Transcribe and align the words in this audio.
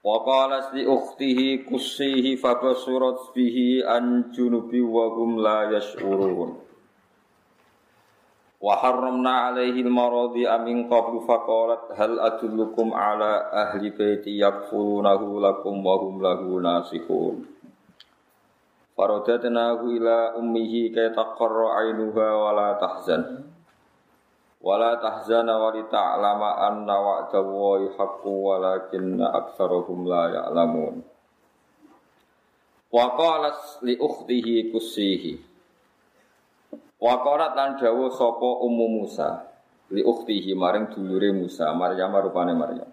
Wa 0.00 0.24
qalat 0.24 0.72
li 0.72 0.88
ukhtihi 0.88 1.68
qussihi 1.68 2.40
fabasurat 2.40 3.36
bihi 3.36 3.84
an 3.84 4.32
junubi 4.32 4.80
wa 4.80 5.12
hum 5.12 5.36
la 5.36 5.68
yash'urun. 5.76 6.56
Wa 8.60 8.80
harramna 8.80 9.52
alaihi 9.52 9.84
al-maradi 9.84 10.48
amin 10.48 10.88
qablu 10.88 11.20
faqalat 11.28 11.92
hal 12.00 12.16
adullukum 12.16 12.96
ala 12.96 13.52
ahli 13.52 13.92
baiti 13.92 14.40
yakfulunahu 14.40 15.36
lakum 15.36 15.84
wa 15.84 15.96
hum 16.00 16.20
lahu 16.24 16.60
nasihun. 16.64 17.44
Faradatnahu 18.96 19.96
ila 20.00 20.36
ummihi 20.40 20.96
kay 20.96 21.12
taqarra 21.12 21.84
ainuha 21.84 22.26
wa 22.40 22.50
la 22.56 22.68
tahzan. 22.80 23.52
Wala 24.60 25.00
tahzana 25.00 25.56
wa 25.56 25.72
li 25.72 25.88
ta'lama 25.88 26.68
anna 26.68 26.96
wa'dallahi 27.00 27.96
haqqu 27.96 28.28
walakinna 28.28 29.32
aktsarahum 29.32 30.04
la 30.04 30.28
ya'lamun. 30.28 31.00
Wa 32.92 33.04
qalat 33.16 33.80
li 33.80 33.96
ukhtihi 33.96 34.68
kussihi. 34.68 35.32
Wa 37.00 37.24
qalat 37.24 37.56
lan 37.56 37.80
dawuh 37.80 38.12
sapa 38.12 38.60
Ummu 38.60 38.86
Musa 39.00 39.48
li 39.96 40.04
ukhtihi 40.04 40.52
maring 40.52 40.92
dulure 40.92 41.32
Musa, 41.32 41.72
Maryam 41.72 42.12
rupane 42.20 42.52
Maryam. 42.52 42.90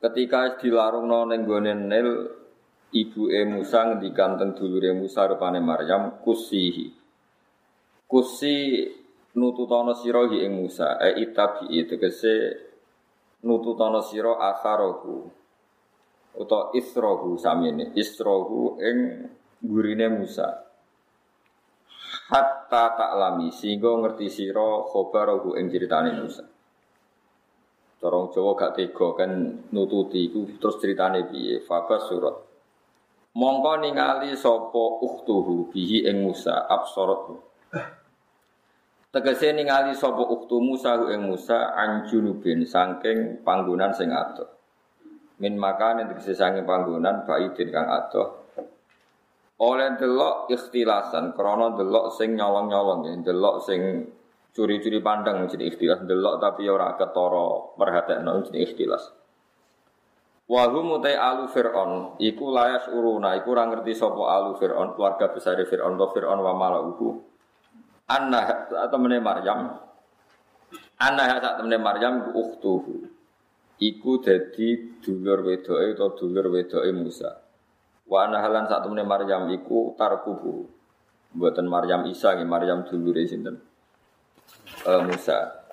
Ketika 0.00 0.56
dilarungno 0.56 1.28
ning 1.28 1.44
gone 1.44 1.72
Nil, 1.76 2.08
ibuke 2.96 3.40
Musa 3.44 3.92
ngendikan 3.92 4.40
teng 4.40 4.56
dulure 4.56 4.96
Musa 4.96 5.28
rupane 5.28 5.60
Maryam 5.60 6.24
kussihi. 6.24 6.88
Kusi 8.08 8.56
nututono 9.34 9.92
sira 9.94 10.22
hi 10.30 10.46
ing 10.46 10.62
Musa. 10.62 10.98
E 11.02 11.22
itabi 11.22 11.82
tegese 11.86 12.34
nututono 13.42 14.00
sira 14.00 14.38
asarahu 14.38 15.26
utawa 16.34 16.74
isrohu 16.74 17.38
samene 17.38 17.94
isrohu 17.94 18.78
ing 18.78 18.98
gurine 19.62 20.06
Musa. 20.10 20.62
Hatta 22.24 22.84
taklami 22.96 23.52
sehingga 23.52 23.90
ngerti 24.00 24.30
sira 24.30 24.86
khabarahu 24.90 25.58
ing 25.58 25.66
critane 25.70 26.14
Musa. 26.14 26.46
Corong 28.04 28.28
Jawa 28.36 28.52
gak 28.52 28.76
tega 28.76 29.16
kan 29.16 29.32
nututi 29.72 30.28
iku 30.28 30.60
terus 30.60 30.76
ceritane 30.76 31.24
piye? 31.24 31.64
Fabas 31.64 32.04
surat. 32.04 32.36
Mongko 33.32 33.80
ningali 33.80 34.36
sapa 34.36 35.00
ukhtuhu 35.00 35.72
bihi 35.72 36.04
ing 36.04 36.28
Musa 36.28 36.68
absorot 36.68 37.32
Tegese 39.14 39.54
ningali 39.54 39.94
sapa 39.94 40.26
uktu 40.26 40.58
Musa 40.58 40.98
ing 41.14 41.30
Musa 41.30 41.70
anjunubin 41.78 42.66
saking 42.66 43.46
panggonan 43.46 43.94
sing 43.94 44.10
adoh. 44.10 44.50
Min 45.38 45.54
makan 45.54 46.10
tegese 46.10 46.34
saking 46.34 46.66
panggonan 46.66 47.22
baidin 47.22 47.70
kang 47.70 47.86
adoh. 47.86 48.50
Oleh 49.62 49.94
delok 49.94 50.50
ikhtilasan 50.50 51.30
krana 51.38 51.78
delok 51.78 52.10
sing 52.10 52.34
nyolong-nyolong 52.34 53.06
ya, 53.06 53.14
delok 53.22 53.62
sing 53.62 54.10
curi-curi 54.50 54.98
pandang 54.98 55.46
jadi 55.46 55.70
ikhtilas, 55.70 56.02
delok 56.02 56.42
tapi 56.42 56.66
ora 56.66 56.98
ketara 56.98 57.78
perhatekno 57.78 58.50
jadi 58.50 58.66
ikhtilas. 58.66 59.14
Wa 60.50 60.74
hum 60.74 60.98
alu 60.98 61.46
fir'on 61.54 62.18
iku 62.18 62.50
layas 62.50 62.90
uruna 62.90 63.38
iku 63.38 63.54
ora 63.54 63.70
ngerti 63.70 63.94
sapa 63.94 64.42
alu 64.42 64.58
fir'on 64.58 64.98
keluarga 64.98 65.30
besar 65.30 65.54
fir'on 65.62 65.94
to 65.94 66.06
fir'on 66.10 66.42
wa 66.42 66.50
malauhu 66.50 67.33
Anna 68.04 68.68
temene 68.92 69.16
Maryam. 69.16 69.80
Anna 71.00 71.22
saat 71.40 71.56
temene 71.56 71.80
Maryam 71.80 72.36
ukhtuhu. 72.36 73.08
Iku 73.80 74.20
dadi 74.20 75.00
dulur 75.00 75.40
wedoke 75.42 75.96
atau 75.96 76.12
dulur 76.12 76.52
wedoke 76.52 76.92
Musa. 76.92 77.32
Wa 78.04 78.28
anna 78.28 78.44
halan 78.44 78.68
saat 78.68 78.84
temene 78.84 79.08
Maryam 79.08 79.48
iku 79.48 79.96
tarkubu. 79.96 80.68
Buatan 81.34 81.66
Maryam 81.66 82.06
Isa 82.06 82.36
nggih 82.36 82.46
Maryam 82.46 82.84
dulure 82.84 83.24
sinten? 83.24 83.56
Uh, 84.84 85.00
Musa. 85.08 85.64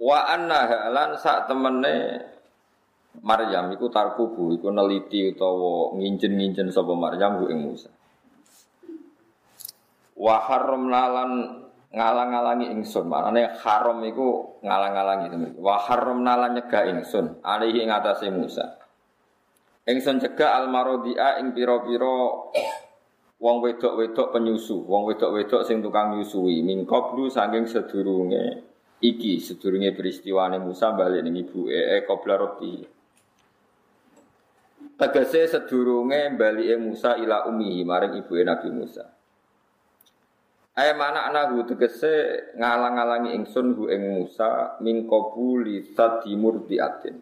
Wa 0.00 0.32
anna 0.32 0.64
halan 0.64 1.12
saat 1.20 1.44
temene 1.44 1.94
Maryam 3.20 3.68
iku 3.68 3.92
tarkubu. 3.92 4.56
Iku 4.56 4.72
neliti 4.72 5.28
utawa 5.28 5.92
nginjen-nginjen 5.92 6.72
sapa 6.72 6.96
Maryam 6.96 7.36
ku 7.36 7.52
ing 7.52 7.60
Musa 7.68 7.92
wa 10.22 10.38
haramna 10.46 11.02
lan 11.10 11.30
ngalang-alangi 11.90 12.70
ingsun. 12.70 13.10
Manane 13.10 13.58
haram 13.58 13.98
iku 14.06 14.62
ngalang-alangi. 14.62 15.26
Temen 15.34 15.50
wa 15.58 15.82
haramna 15.82 16.38
lan 16.38 16.62
nyegah 16.62 16.86
ingsun. 16.94 17.42
Alihi 17.42 17.82
ing 17.82 17.90
atase 17.90 18.30
Musa. 18.30 18.78
Ingsun 19.82 20.22
cegah 20.22 20.62
almarodia 20.62 21.42
ing 21.42 21.50
pira-pira 21.50 22.18
wong 23.42 23.56
wedok-wedok 23.66 24.30
penyusu 24.30 24.86
wong 24.86 25.10
wedok-wedok 25.10 25.66
sing 25.66 25.82
tukang 25.82 26.14
nyusui. 26.14 26.62
Mingkoblu 26.62 27.26
saking 27.26 27.66
sedurunge 27.66 28.62
iki 29.02 29.42
sedurunge 29.42 29.90
peristiwane 29.90 30.62
Musa 30.62 30.94
balik 30.94 31.26
ning 31.26 31.34
ibuke 31.34 31.74
e 31.74 32.06
qabla 32.06 32.38
roti 32.38 32.86
tegese 34.94 35.50
sedurunge 35.50 36.30
balike 36.38 36.78
Musa 36.78 37.18
ila 37.18 37.50
ummihi 37.50 37.82
maring 37.82 38.22
ibuke 38.22 38.46
Nabi 38.46 38.70
Musa 38.70 39.02
Ayat 40.72 40.96
mana 40.96 41.28
anahu 41.28 41.68
tegese 41.68 42.48
ngalang-alangi 42.56 43.36
ingsun 43.36 43.76
hu 43.76 43.92
ing 43.92 44.16
Musa 44.16 44.80
min 44.80 45.04
qabuli 45.04 45.92
tadimur 45.92 46.64
diatin. 46.64 47.20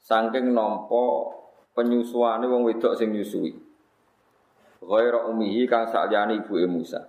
Saking 0.00 0.56
nampa 0.56 1.36
penyusuane 1.76 2.48
wong 2.48 2.64
wedok 2.64 2.96
sing 2.96 3.12
nyusui. 3.12 3.52
Ghaira 4.80 5.28
umihi 5.28 5.68
kang 5.68 5.84
sakliyane 5.92 6.40
ibuke 6.40 6.64
Musa. 6.64 7.04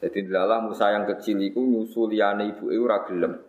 Jadi 0.00 0.24
dalam 0.24 0.72
Musa 0.72 0.88
yang 0.88 1.04
kecil 1.04 1.36
iku 1.44 1.60
nyusu 1.60 2.08
liyane 2.08 2.56
ibuke 2.56 2.72
ora 2.80 3.04
gelem. 3.04 3.44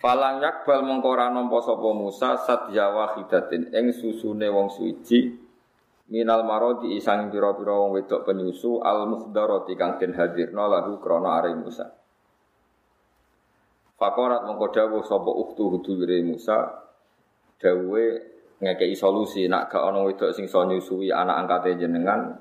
Falang 0.00 0.40
yakbal 0.40 0.88
mengko 0.88 1.12
ora 1.12 1.28
nampa 1.28 1.60
sapa 1.60 1.92
Musa 1.92 2.40
sadyawa 2.40 3.12
khidatin 3.12 3.68
ing 3.76 3.92
susune 3.92 4.48
wong 4.48 4.72
suci 4.72 5.49
minal 6.10 6.42
marodi 6.42 6.98
isang 6.98 7.30
pira-pira 7.30 7.70
wong 7.70 7.94
wedok 7.94 8.26
penyusu 8.26 8.82
al 8.82 9.06
mukhdarati 9.06 9.78
kang 9.78 9.96
den 10.02 10.12
hadirna 10.18 10.66
lahu 10.66 10.98
krana 10.98 11.38
are 11.38 11.54
Musa. 11.54 11.86
Fakorat 13.94 14.42
dawuh 14.44 15.04
sapa 15.06 15.30
uktu 15.30 15.70
hudulire 15.70 16.18
Musa 16.26 16.66
dawuhe 17.62 18.06
ngekei 18.60 18.92
solusi 18.98 19.46
nak 19.46 19.70
gak 19.70 19.86
ana 19.86 20.02
wedok 20.04 20.34
sing 20.34 20.50
iso 20.50 20.66
nyusui 20.66 21.14
anak 21.14 21.46
angkate 21.46 21.78
jenengan 21.78 22.36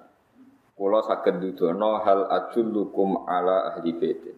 kula 0.74 1.03
saged 1.06 1.44
dudono 1.44 2.01
hal 2.01 2.25
ajullukum 2.25 3.28
ala 3.30 3.69
ahli 3.75 3.91
baitin. 3.94 4.38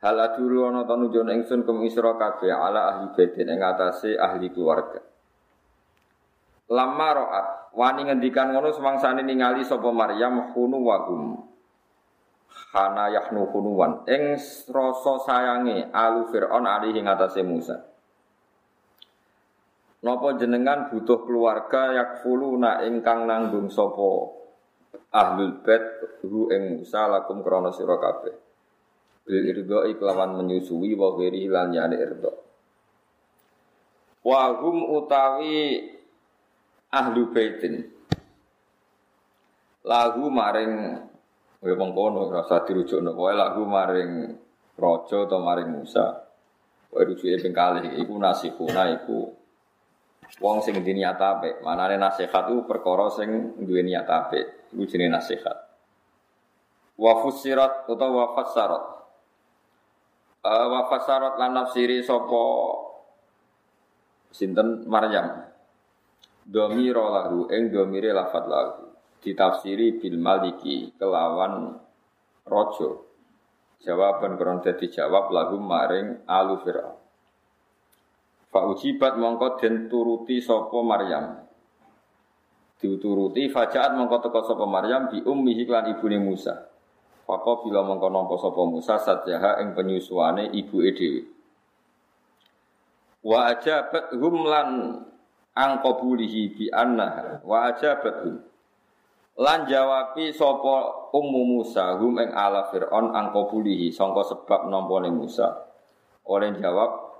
Hal 0.00 0.16
adulu 0.20 0.70
ana 0.70 0.86
ta 0.88 0.94
nunjukno 0.96 1.34
ingsun 1.36 1.66
kum 1.68 1.84
kabeh 1.84 2.54
ala 2.54 2.96
ahli 2.96 3.12
baitin 3.12 3.50
ing 3.50 3.60
ahli 3.60 4.48
keluarga. 4.54 5.13
Lama 6.72 7.08
roat 7.12 7.46
wani 7.76 8.08
ngendikan 8.08 8.54
ngono 8.54 8.72
semangsane 8.72 9.20
ningali 9.20 9.66
sapa 9.66 9.92
Maryam 9.92 10.54
hunu 10.56 10.78
wahum. 10.80 11.22
Hana 12.74 13.10
yahnu 13.10 13.50
hunuwan 13.50 14.06
ing 14.10 14.38
rasa 14.70 15.14
sayange 15.26 15.90
alu 15.94 16.30
Firaun 16.30 16.66
alihi 16.66 17.02
ngatasé 17.02 17.42
Musa. 17.46 17.78
Napa 20.04 20.36
jenengan 20.36 20.90
butuh 20.90 21.24
keluarga 21.24 21.96
yakfuluna 21.96 22.84
ingkang 22.84 23.24
nanggung 23.24 23.70
sapa 23.70 24.10
ahlul 25.14 25.62
bait 25.62 25.84
hu 26.26 26.50
ing 26.50 26.82
Musa 26.82 27.06
lakum 27.06 27.44
krana 27.46 27.70
sira 27.70 27.96
kabeh. 28.00 28.34
Bil 29.24 29.44
irdo 29.48 29.88
iklawan 29.88 30.36
menyusui 30.36 30.92
wa 30.98 31.16
ghairi 31.16 31.48
lan 31.48 31.72
yani 31.72 31.96
irdo. 31.96 32.32
Wa 34.20 34.52
hum 34.60 34.84
utawi 34.98 35.80
ahlu 36.94 37.34
baitin 37.34 37.82
lagu 39.84 40.30
maring 40.30 41.02
kowe 41.60 41.74
mengkono 41.74 42.30
rasa 42.30 42.62
dirujukno 42.64 43.12
kowe 43.12 43.32
lagu 43.34 43.66
maring 43.66 44.32
raja 44.74 45.18
atau 45.26 45.40
maring 45.40 45.70
Musa. 45.70 46.06
Wae 46.94 47.10
rujuke 47.10 47.42
ping 47.42 47.54
kalih 47.54 47.98
iku 47.98 48.14
nasihuna 48.18 48.94
iku 49.02 49.34
wong 50.38 50.62
sing 50.62 50.78
di 50.82 50.92
niat 50.94 51.18
apik. 51.18 51.62
Manane 51.62 51.98
nasihat 51.98 52.50
itu 52.50 52.62
perkara 52.66 53.10
sing 53.10 53.58
duwe 53.58 53.82
niat 53.82 54.06
apik. 54.06 54.74
Iku 54.74 54.82
jenenge 54.86 55.18
nasihat. 55.18 55.56
Wa 56.94 57.18
fusirat 57.22 57.90
utawa 57.90 58.14
wa 58.14 58.26
fasarat. 58.38 58.84
Uh, 60.44 60.66
wa 60.70 60.80
fasarat 60.92 61.34
lan 61.40 61.56
nafsiri 61.56 62.04
sapa 62.04 62.44
sinten 64.30 64.86
Maryam. 64.86 65.53
Domiro 66.44 67.08
lahu 67.08 67.48
ing 67.48 67.72
domire 67.72 68.12
lafat 68.12 68.44
lahu. 68.44 68.92
Ditafsiri 69.24 69.96
bil 69.96 70.20
maliki 70.20 70.92
kelawan 71.00 71.80
rojo 72.44 73.08
jawaban 73.80 74.36
kron 74.36 74.60
dadi 74.60 74.92
jawab 74.92 75.32
lagu 75.32 75.56
maring 75.56 76.28
alu 76.28 76.60
fir'aun. 76.60 76.96
Fa 78.52 78.60
ujibat 78.70 79.18
mongko 79.18 79.58
den 79.58 79.88
turuti 79.90 80.38
sapa 80.38 80.78
Maryam. 80.84 81.42
Diuturuti 82.78 83.48
fajaat 83.48 83.96
mongko 83.96 84.22
teko 84.22 84.40
sapa 84.44 84.64
Maryam 84.68 85.08
bi 85.10 85.18
ummihi 85.24 85.64
lan 85.66 85.90
ibune 85.96 86.20
Musa. 86.20 86.54
Fako 87.24 87.64
bila 87.64 87.80
mongko 87.80 88.12
nampa 88.12 88.36
sapa 88.36 88.62
Musa 88.68 89.00
satyaha 89.00 89.64
ing 89.64 89.72
penyusuane 89.72 90.52
ibuke 90.52 90.92
dhewe. 90.92 91.22
Wa 93.24 93.56
ajabat 93.56 94.12
hum 94.20 94.44
lan 94.44 94.68
angqabulihi 95.54 96.54
bi 96.54 96.64
annaha 96.70 97.40
wa 97.46 97.70
ajabat 97.70 98.26
hum 98.26 98.36
Lan 99.34 99.66
jawabi 99.66 100.30
sapa 100.30 101.10
Ummu 101.10 101.58
Musa 101.58 101.98
hum 101.98 102.22
ing 102.22 102.30
ala 102.30 102.70
Fir'aun 102.70 103.10
angkobulihi 103.10 103.90
sangka 103.90 104.22
sebab 104.30 104.70
nampane 104.70 105.10
Musa. 105.10 105.74
Oleh 106.30 106.54
jawab, 106.54 107.18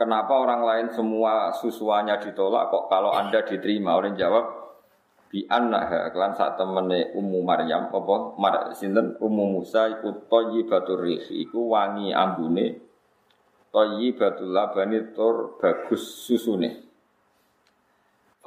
kenapa 0.00 0.32
orang 0.40 0.64
lain 0.64 0.86
semua 0.88 1.52
susuannya 1.52 2.16
ditolak 2.24 2.72
kok 2.72 2.88
kalau 2.88 3.12
Anda 3.12 3.44
diterima? 3.44 4.00
Oleh 4.00 4.16
jawab, 4.16 4.72
bi 5.28 5.44
annaha 5.44 6.08
kelan 6.08 6.32
sak 6.32 6.56
temene 6.56 7.12
Ummu 7.12 7.44
Maryam 7.44 7.92
apa 7.92 8.40
Mar 8.40 8.72
sinten 8.72 9.20
Ummu 9.20 9.60
Musa 9.60 9.84
iku 10.00 10.24
thayyibatur 10.32 11.04
rihi 11.04 11.44
iku 11.44 11.68
wangi 11.68 12.08
ambune 12.08 12.80
thayyibatul 13.68 14.48
labani 14.48 15.12
tur 15.12 15.60
bagus 15.60 16.24
susune. 16.24 16.87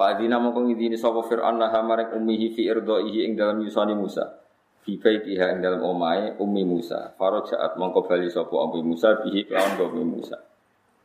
Fa'adina 0.02 0.42
mongko 0.42 0.66
ngidini 0.66 0.98
sapa 0.98 1.22
Fir'aun 1.22 1.62
laha 1.62 1.78
maring 1.86 2.18
ummihi 2.18 2.58
fi 2.58 2.66
irdaihi 2.66 3.22
ing 3.22 3.38
dalam 3.38 3.62
yusani 3.62 3.94
Musa. 3.94 4.34
Fi 4.82 4.98
baitiha 4.98 5.54
ing 5.54 5.62
dalam 5.62 5.78
omahe 5.78 6.34
ummi 6.42 6.66
Musa. 6.66 7.14
Farajaat 7.14 7.78
mongko 7.78 8.10
bali 8.10 8.26
sapa 8.26 8.50
ummi 8.50 8.82
Musa 8.82 9.22
bihi 9.22 9.46
kelawan 9.46 9.78
ummi 9.78 10.02
Musa. 10.02 10.42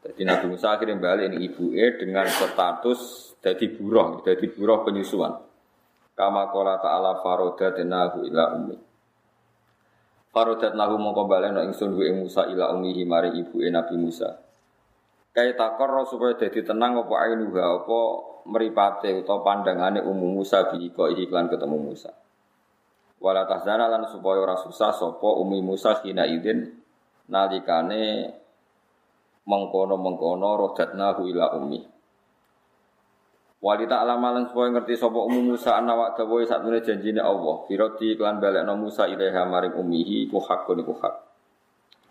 Jadi 0.02 0.26
Nabi 0.26 0.50
Musa 0.50 0.74
akhirnya 0.74 0.98
balik 0.98 1.30
ini 1.30 1.46
ibuke 1.46 2.02
dengan 2.02 2.26
status 2.26 3.02
jadi 3.38 3.70
buruh, 3.78 4.26
jadi 4.26 4.46
buruh 4.50 4.82
penyusuan. 4.82 5.46
Kama 6.18 6.50
kola 6.50 6.82
ta'ala 6.82 7.22
farodat 7.22 7.78
nahu 7.86 8.26
ila 8.34 8.58
ummi. 8.58 8.78
Farodat 10.34 10.74
nahu 10.74 10.98
mongko 10.98 11.30
balik 11.30 11.54
no 11.54 11.62
ingsun 11.62 11.94
ing 12.02 12.26
Musa 12.26 12.50
ila 12.50 12.74
ummihi 12.74 13.06
mari 13.06 13.30
ibuke 13.46 13.70
Nabi 13.70 13.94
Musa. 13.94 14.47
Kaya 15.38 15.54
takor 15.54 16.02
supaya 16.10 16.34
jadi 16.34 16.66
tenang 16.66 16.98
apa 16.98 17.14
ainuha 17.30 17.86
apa 17.86 18.00
meripate 18.50 19.14
utawa 19.22 19.46
pandangane 19.46 20.02
umum 20.02 20.42
Musa 20.42 20.66
bi 20.74 20.90
iklan 20.90 21.46
ketemu 21.46 21.78
Musa. 21.78 22.10
Wala 23.22 23.46
tahzana 23.46 23.86
lan 23.86 24.10
supaya 24.10 24.42
ora 24.42 24.58
susah 24.58 24.90
sapa 24.90 25.30
umi 25.38 25.62
Musa 25.62 26.02
kina 26.02 26.26
idin 26.26 26.82
nalikane 27.30 28.34
mengkono-mengkono 29.46 30.58
rodatnahu 30.58 31.30
ila 31.30 31.54
ummi. 31.54 31.86
Wali 33.62 33.86
tak 33.86 34.10
lama 34.10 34.42
lan 34.42 34.50
supaya 34.50 34.74
ngerti 34.74 34.98
sapa 34.98 35.22
umum 35.22 35.54
Musa 35.54 35.78
ana 35.78 35.94
wa 35.94 36.18
dawa 36.18 36.42
sak 36.50 36.66
janjine 36.82 37.22
Allah. 37.22 37.62
Firati 37.70 38.18
iklan 38.18 38.42
balekno 38.42 38.74
Musa 38.74 39.06
ilaiha 39.06 39.46
maring 39.46 39.78
ummihi 39.78 40.34
ku 40.34 40.42
hakun 40.42 40.82
iku 40.82 40.98
hak. 40.98 41.27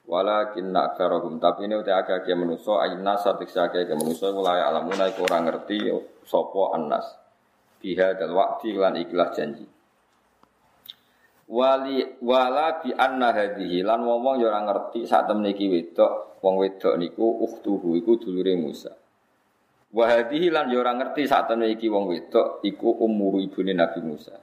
Walakin 0.06 0.70
aktsarahum 0.70 1.42
tapi 1.42 1.66
ini 1.66 1.74
udah 1.82 1.98
agak 1.98 2.22
agak 2.22 2.38
menuso 2.38 2.78
ayna 2.78 3.18
satik 3.18 3.50
agak 3.50 3.90
agak 3.90 3.98
menuso 3.98 4.30
mulai 4.30 4.62
alamuna 4.62 5.10
iku 5.10 5.26
ora 5.26 5.42
ngerti 5.42 5.90
sopo 6.22 6.70
annas. 6.70 7.10
Biha 7.82 8.14
dal 8.14 8.30
wakti 8.30 8.70
lan 8.78 8.94
ikhlas 9.02 9.34
janji. 9.34 9.66
Wali 11.46 12.22
wala 12.22 12.78
bi 12.82 12.94
anna 12.94 13.34
hadhihi 13.34 13.82
lan 13.82 14.06
ngomong 14.06 14.42
ya 14.42 14.50
ora 14.50 14.62
ngerti 14.66 15.06
sak 15.06 15.26
temne 15.26 15.54
iki 15.54 15.66
wedok 15.70 16.38
wong 16.38 16.54
wedok 16.62 16.94
niku 17.02 17.26
ukhtuhu 17.42 17.98
iku 17.98 18.14
dulure 18.18 18.54
Musa. 18.54 18.94
Wa 19.90 20.06
hadhihi 20.06 20.54
lan 20.54 20.70
ya 20.70 20.86
ora 20.86 20.94
ngerti 20.94 21.26
sak 21.26 21.50
temne 21.50 21.66
iki 21.74 21.90
wong 21.90 22.06
wedok 22.10 22.62
iku 22.62 22.94
umur 23.02 23.42
ibune 23.42 23.74
Nabi 23.74 24.06
Musa. 24.06 24.38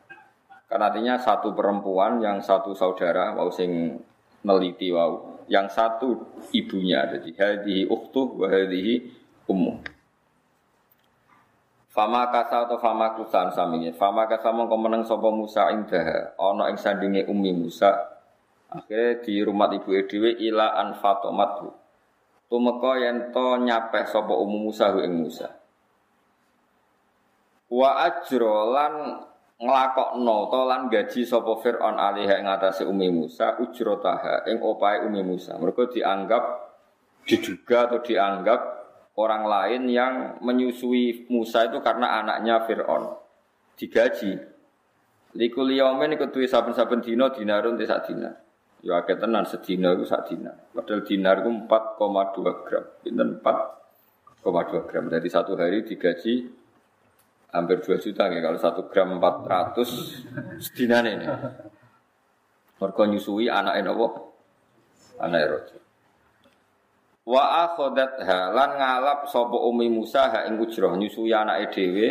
Karena 0.67 0.91
artinya 0.91 1.15
satu 1.19 1.55
perempuan 1.55 2.19
yang 2.19 2.43
satu 2.43 2.75
saudara 2.75 3.31
mau 3.31 3.47
sing 3.47 3.95
neliti 4.43 4.91
wau 4.91 5.43
yang 5.47 5.67
satu 5.67 6.39
ibunya 6.55 7.03
jadi 7.07 7.31
hadhihi 7.35 7.83
ukhtu 7.87 8.39
wa 8.39 8.47
hadhihi 8.47 8.93
ummu 9.47 9.93
Fama 11.93 12.25
kasa 12.33 12.65
atau 12.65 12.81
fama 12.81 13.13
kusan 13.13 13.53
samingi. 13.53 13.93
Fama 13.93 14.25
kasa 14.25 14.49
mongko 14.49 14.81
meneng 14.81 15.05
sapa 15.05 15.29
Musa 15.29 15.69
indah. 15.69 16.33
Ono 16.41 16.65
ing 16.65 16.73
sandinge 16.73 17.29
Umi 17.29 17.53
Musa. 17.53 17.93
Akhirnya 18.73 19.21
di 19.21 19.37
rumah 19.45 19.69
ibu 19.69 19.93
edw 19.93 20.25
ila 20.25 20.73
an 20.73 20.97
fatomatu. 20.97 21.69
Tumeka 22.49 22.97
yen 22.97 23.29
to 23.29 23.61
nyapeh 23.61 24.09
sapa 24.09 24.33
Ummu 24.33 24.73
Musa 24.73 24.89
ing 25.05 25.21
Musa. 25.21 25.53
Wa 27.69 28.09
ajro 28.09 28.73
lan 28.73 28.93
nglakokno 29.63 30.37
to 30.51 30.61
lan 30.67 30.81
gaji 30.91 31.23
sapa 31.23 31.55
Firaun 31.63 31.95
alih 31.95 32.27
ing 32.27 32.45
atase 32.51 32.83
Umi 32.83 33.07
Musa 33.07 33.55
ujrotaha 33.63 34.43
ing 34.51 34.59
opahe 34.59 35.07
Umi 35.07 35.23
Musa. 35.23 35.55
Mergo 35.55 35.87
dianggap 35.87 36.43
diduga 37.23 37.87
atau 37.87 38.03
dianggap 38.03 38.59
orang 39.15 39.47
lain 39.47 39.81
yang 39.87 40.13
menyusui 40.43 41.31
Musa 41.31 41.71
itu 41.71 41.79
karena 41.79 42.19
anaknya 42.19 42.67
Fir'aun. 42.67 43.15
Digaji. 43.79 44.51
Likul 45.33 45.73
yaumin 45.73 46.13
iku 46.13 46.29
duwe 46.29 46.45
saben-saben 46.45 47.01
dina 47.01 47.33
dinarun 47.33 47.73
te 47.73 47.89
sak 47.89 48.05
dinar 48.05 48.37
ya 48.85 49.01
akeh 49.01 49.17
tenan 49.17 49.47
sedina 49.49 49.97
iku 49.97 50.05
sak 50.05 50.29
dinar 50.29 50.69
padahal 50.75 51.01
dinar 51.01 51.41
iku 51.41 51.49
4,2 51.65 52.67
gram. 52.67 52.85
Pinten 53.01 53.29
4,2 53.41 54.87
gram? 54.91 55.03
Dari 55.09 55.29
satu 55.31 55.57
hari 55.57 55.81
digaji 55.81 56.62
hampir 57.53 57.77
2 57.85 58.01
juta 58.01 58.25
ya 58.33 58.41
kalau 58.41 58.57
1 58.57 58.89
gram 58.89 59.09
400 59.21 60.57
sedinane 60.57 61.09
ini. 61.21 61.27
Mergo 62.81 63.03
nyusui 63.05 63.47
anaknya 63.47 63.93
napa? 63.93 64.07
Anake 65.21 65.45
rojo. 65.47 65.77
Wa 67.23 67.69
akhadatha 67.69 68.51
lan 68.51 68.75
ngalap 68.75 69.31
sapa 69.31 69.55
Umi 69.55 69.87
Musa 69.87 70.27
ha 70.27 70.39
ing 70.49 70.59
ujrah 70.59 70.91
nyusui 70.97 71.31
anake 71.31 71.71
dhewe 71.71 72.07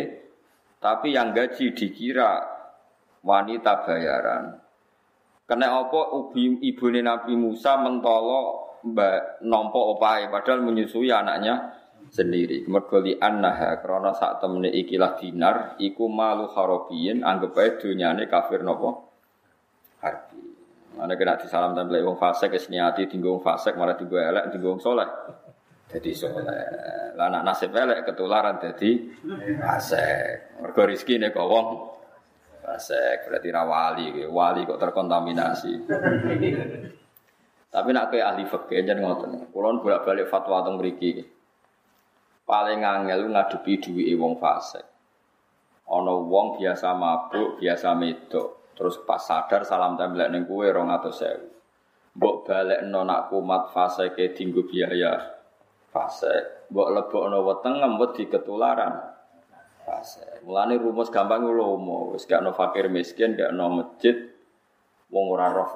tapi 0.81 1.13
yang 1.13 1.35
gaji 1.35 1.75
dikira 1.75 2.41
wanita 3.21 3.85
bayaran. 3.85 4.57
Kena 5.43 5.85
apa 5.85 6.17
ubi 6.17 6.57
ibune 6.65 7.03
Nabi 7.03 7.35
Musa 7.35 7.77
mentolo 7.77 8.63
mbak 8.83 9.43
nompo 9.43 9.95
opae 9.95 10.27
padahal 10.27 10.63
menyusui 10.63 11.11
anaknya 11.11 11.82
sendiri. 12.09 12.65
Mergo 12.67 12.99
li 12.99 13.15
annaha 13.15 13.79
krana 13.79 14.11
sak 14.17 14.43
temene 14.43 14.71
ikilah 14.73 15.15
dinar 15.17 15.55
iku 15.79 16.09
malu 16.09 16.49
harabiyin 16.51 17.21
anggap 17.21 17.55
ae 17.59 17.69
dunyane 17.79 18.27
kafir 18.27 18.65
napa? 18.65 18.89
Harbi. 20.03 20.39
Mana 20.93 21.17
kena 21.17 21.41
disalam 21.41 21.73
tempel 21.73 22.05
wong 22.05 22.21
fasik 22.21 22.53
wis 22.53 22.69
niati 22.69 23.09
dinggo 23.09 23.37
wong 23.37 23.43
fasik 23.43 23.73
malah 23.73 23.97
dinggo 23.97 24.17
elek 24.19 24.53
dinggo 24.53 24.77
wong 24.77 24.81
saleh. 24.81 25.09
Dadi. 25.89 26.11
Lah 27.13 27.25
anak 27.29 27.43
nasib 27.45 27.73
elek 27.73 28.05
ketularan 28.05 28.61
dadi 28.61 29.09
fasik. 29.57 30.61
Mergo 30.61 30.81
rezekine 30.85 31.33
kok 31.33 31.49
wong 31.49 31.67
fasik 32.61 33.25
berarti 33.25 33.49
ra 33.49 33.63
wali, 33.65 34.61
kok 34.65 34.79
terkontaminasi. 34.79 35.73
Tapi 37.73 37.89
nak 37.89 38.13
kayak 38.13 38.37
ahli 38.37 38.45
fikih 38.45 38.85
jangan 38.85 39.01
ngoten. 39.01 39.49
Kulon 39.49 39.81
bolak-balik 39.81 40.29
fatwa 40.29 40.61
teng 40.61 40.77
mriki 40.77 41.25
paling 42.43 42.83
angel 42.83 43.31
ngadepi 43.31 43.79
duwike 43.79 44.13
wong 44.19 44.33
fasik. 44.39 44.85
Ana 45.87 46.15
wong 46.15 46.57
biasa 46.59 46.95
mabuk, 46.95 47.59
biasa 47.59 47.91
medok, 47.93 48.73
terus 48.73 48.99
pas 49.03 49.19
sadar 49.19 49.67
salam 49.67 49.99
tembelek 49.99 50.31
ning 50.31 50.47
kowe 50.47 50.63
200.000. 50.63 52.17
Mbok 52.17 52.35
balekno 52.45 53.01
nak 53.03 53.33
kumat 53.33 53.73
fasike 53.73 54.37
dinggo 54.37 54.63
biaya 54.69 55.19
fasik. 55.91 56.69
Mbok 56.71 56.89
lebokno 56.93 57.37
weteng 57.43 57.81
ngembet 57.81 58.11
di 58.15 58.23
ketularan. 58.29 58.93
Fasik. 59.83 60.47
Mulane 60.47 60.79
rumus 60.79 61.11
gampang 61.11 61.43
lomo, 61.43 62.15
wis 62.15 62.23
gak 62.23 62.39
ono 62.39 62.55
fakir 62.55 62.87
miskin, 62.87 63.35
gak 63.35 63.51
ono 63.51 63.83
masjid, 63.83 64.15
wong 65.11 65.25
ora 65.35 65.51
roh 65.51 65.71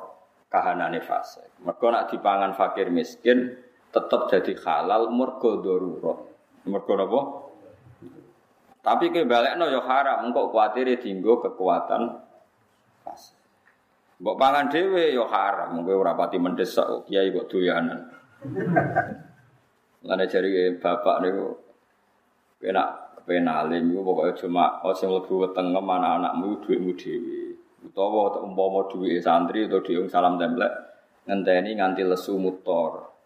kahanane 0.48 1.04
fase. 1.04 1.44
Mergo 1.64 1.92
nak 1.92 2.08
dipangan 2.12 2.56
fakir 2.56 2.88
miskin 2.88 3.52
tetap 3.92 4.32
jadi 4.32 4.56
halal 4.64 5.12
mergo 5.12 5.60
darurat. 5.60 6.20
Mergo 6.68 6.94
napa? 7.00 7.22
Tapi 8.84 9.12
ke 9.12 9.28
balekno 9.28 9.68
ya 9.68 9.84
haram, 9.84 10.32
engko 10.32 10.48
kuatire 10.48 10.96
dienggo 10.96 11.44
kekuatan 11.44 12.08
fase. 13.04 13.36
Mbok 14.24 14.40
pangan 14.40 14.72
dhewe 14.72 15.12
ya 15.12 15.28
haram, 15.28 15.84
kowe 15.84 15.92
ora 15.92 16.16
pati 16.16 16.40
mendesak 16.40 17.04
kiai 17.04 17.36
kok 17.36 17.52
doyanan. 17.52 18.00
Lane 20.08 20.26
jari 20.32 20.80
bapak 20.80 21.20
niku 21.20 21.46
kena 22.64 23.12
penale 23.28 23.84
niku 23.84 24.08
pokoke 24.08 24.40
cuma 24.40 24.80
oh 24.88 24.96
sing 24.96 25.12
mlebu 25.12 25.44
wetenge 25.44 25.82
mana 25.84 26.16
anakmu 26.16 26.64
dhuwitmu 26.64 26.96
dhewe. 26.96 27.60
Utawa 27.92 28.40
umpama 28.40 28.88
dhuwit 28.88 29.20
santri 29.20 29.68
atau 29.68 29.84
diung 29.84 30.08
salam 30.08 30.40
templek 30.40 30.72
ngenteni 31.28 31.76
nganti 31.76 32.08
lesu 32.08 32.40
mutor. 32.40 33.17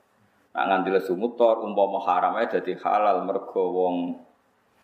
Nak 0.52 0.66
nganti 0.68 0.90
lesu 0.92 1.16
mutor 1.16 1.64
umpama 1.64 2.04
haram 2.04 2.36
ae 2.36 2.48
dadi 2.52 2.76
halal 2.76 3.24
mergo 3.24 3.64
wong 3.72 3.96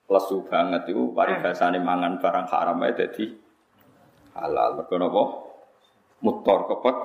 lesu 0.08 0.48
banget 0.48 0.88
iku 0.88 1.12
paribasane 1.12 1.84
mangan 1.84 2.24
barang 2.24 2.48
haram 2.48 2.80
ae 2.88 2.96
dadi 2.96 3.26
halal. 4.40 4.80
Mergo 4.80 4.96
napa? 4.96 5.24
Mutor 6.24 6.60
kepek. 6.72 6.98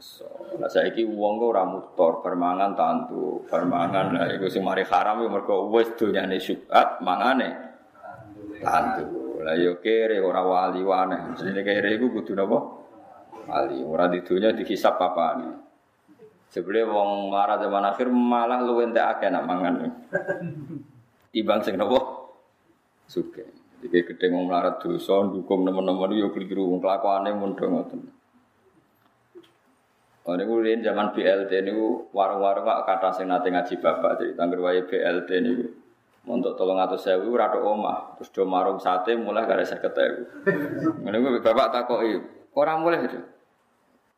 So, 0.00 0.24
nah 0.56 0.70
saiki 0.70 1.04
wong 1.04 1.36
kok 1.36 1.50
ora 1.52 1.64
mutor 1.68 2.24
permangan 2.24 2.72
tantu, 2.72 3.44
permangan 3.44 4.16
lah 4.16 4.32
iku 4.32 4.48
sing 4.48 4.64
mari 4.64 4.80
haram 4.88 5.20
iku 5.20 5.28
mergo 5.28 5.54
wis 5.68 5.92
donyane 5.98 6.40
syubhat 6.40 7.04
mangane 7.04 7.50
tantu. 8.62 9.42
Lah 9.42 9.56
yo 9.58 9.82
kere 9.82 10.22
ora 10.22 10.40
wali 10.40 10.80
wane. 10.86 11.34
Jenenge 11.34 11.66
kere 11.66 11.98
iku 11.98 12.14
kudu 12.14 12.32
napa? 12.32 12.58
Wali. 13.50 13.82
Ora 13.82 14.06
di 14.06 14.22
dunya 14.22 14.54
dihisab 14.54 14.96
papane. 14.96 15.69
Sebelum 16.50 16.90
wong 16.90 17.10
marah 17.30 17.62
zaman 17.62 17.86
akhir 17.86 18.10
malah 18.10 18.58
lu 18.66 18.82
entek 18.82 19.06
akeh 19.06 19.30
nak 19.30 19.46
mangan. 19.46 19.86
Timbang 21.30 21.62
sing 21.62 21.78
napa? 21.78 21.98
Suke. 23.06 23.46
Iki 23.86 24.12
gedhe 24.12 24.26
wong 24.34 24.50
melarat 24.50 24.82
dosa 24.82 25.30
dukung 25.30 25.62
nemen-nemen 25.62 26.18
yo 26.18 26.34
keliru 26.34 26.74
wong 26.74 26.82
kelakuane 26.82 27.30
mundo 27.38 27.64
ngoten. 27.64 28.02
Oh, 30.26 30.36
niku 30.36 30.60
zaman 30.60 31.16
BLT 31.16 31.64
niku 31.64 32.12
warung-warung 32.12 32.66
kok 32.66 32.82
kata 32.84 33.08
sing 33.14 33.26
nate 33.30 33.48
ngaji 33.48 33.74
bapak 33.80 34.20
jadi 34.20 34.34
tangger 34.36 34.58
wae 34.58 34.82
BLT 34.84 35.30
niku. 35.40 35.66
Untuk 36.28 36.52
tolong 36.52 36.76
atau 36.76 37.00
sewu 37.00 37.32
rado 37.32 37.64
omah, 37.64 38.20
terus 38.20 38.28
do 38.28 38.44
marung 38.44 38.76
sate 38.76 39.16
mulai 39.16 39.48
gak 39.48 39.56
ada 39.56 39.64
seket 39.64 39.96
ewu. 39.96 40.22
Menunggu 41.00 41.40
bapak 41.40 41.72
takoi, 41.72 42.20
orang 42.52 42.84
mulai 42.84 43.08
itu. 43.08 43.16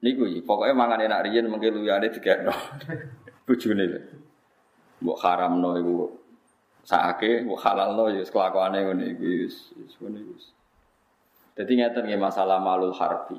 Niku 0.03 0.27
iki 0.27 0.43
pokoknya 0.43 0.75
mangan 0.75 0.99
enak 1.07 1.31
riyen 1.31 1.47
mengke 1.47 1.71
luyane 1.71 2.11
digekno. 2.11 2.51
Bojone. 3.47 3.87
Mbok 4.99 5.19
haramno 5.23 5.79
iku 5.79 5.95
sakake, 6.83 7.47
mbok 7.47 7.63
halalno 7.63 8.11
ya 8.11 8.27
kelakuane 8.27 8.83
ngene 8.83 9.05
iki 9.15 9.47
wis 9.47 9.71
wis 9.79 9.95
ngene 10.03 10.21
wis. 10.27 10.51
Dadi 11.55 11.79
ngeten 11.79 12.11
nggih 12.11 12.19
masalah 12.19 12.59
malul 12.59 12.95
harbi. 12.99 13.39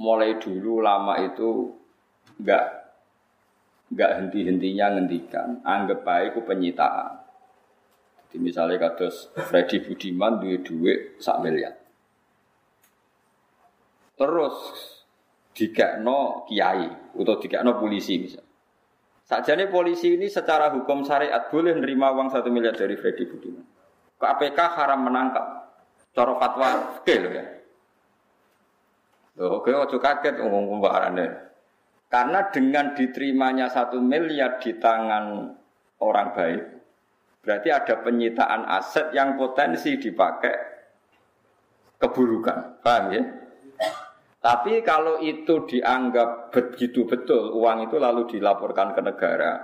Mulai 0.00 0.40
dulu 0.40 0.80
lama 0.80 1.20
itu 1.20 1.76
enggak 2.40 2.64
nggak 3.92 4.10
henti-hentinya 4.16 4.96
ngendikan, 4.96 5.60
anggap 5.62 6.00
baik 6.02 6.32
ku 6.32 6.40
penyitaan. 6.42 7.20
Jadi 8.26 8.40
misalnya 8.40 8.88
kados 8.88 9.30
Freddy 9.36 9.84
Budiman 9.84 10.40
duit 10.40 10.64
duit 10.64 11.20
sak 11.20 11.44
miliar. 11.44 11.83
Terus 14.14 14.54
no 16.02 16.46
kiai 16.50 16.86
atau 17.14 17.62
no 17.62 17.72
polisi 17.78 18.18
misal. 18.18 18.42
Sajane 19.24 19.72
polisi 19.72 20.20
ini 20.20 20.28
secara 20.28 20.68
hukum 20.74 21.00
syariat 21.00 21.48
boleh 21.48 21.72
menerima 21.72 22.06
uang 22.12 22.28
satu 22.28 22.52
miliar 22.52 22.76
dari 22.76 22.92
Freddy 22.92 23.24
Budiman. 23.24 23.64
KPK 24.20 24.58
haram 24.76 25.00
menangkap. 25.00 25.46
Cara 26.12 26.36
fatwa 26.36 26.68
oke 27.00 27.14
loh 27.18 27.32
ya. 27.32 27.44
Loh, 29.34 29.58
oke, 29.58 29.70
ojo 29.74 29.98
kaget 29.98 30.38
ngomong 30.38 30.78
pembaharannya. 30.78 31.26
Karena 32.06 32.46
dengan 32.54 32.94
diterimanya 32.94 33.66
satu 33.66 33.98
miliar 33.98 34.62
di 34.62 34.78
tangan 34.78 35.50
orang 35.98 36.28
baik, 36.30 36.62
berarti 37.42 37.68
ada 37.74 37.94
penyitaan 37.98 38.62
aset 38.70 39.10
yang 39.10 39.34
potensi 39.34 39.98
dipakai 39.98 40.54
keburukan. 41.98 42.78
Paham 42.78 43.04
ya? 43.10 43.22
Tapi 44.44 44.84
kalau 44.84 45.24
itu 45.24 45.64
dianggap 45.64 46.52
begitu 46.52 47.08
betul, 47.08 47.56
uang 47.56 47.88
itu 47.88 47.96
lalu 47.96 48.28
dilaporkan 48.28 48.92
ke 48.92 49.00
negara. 49.00 49.56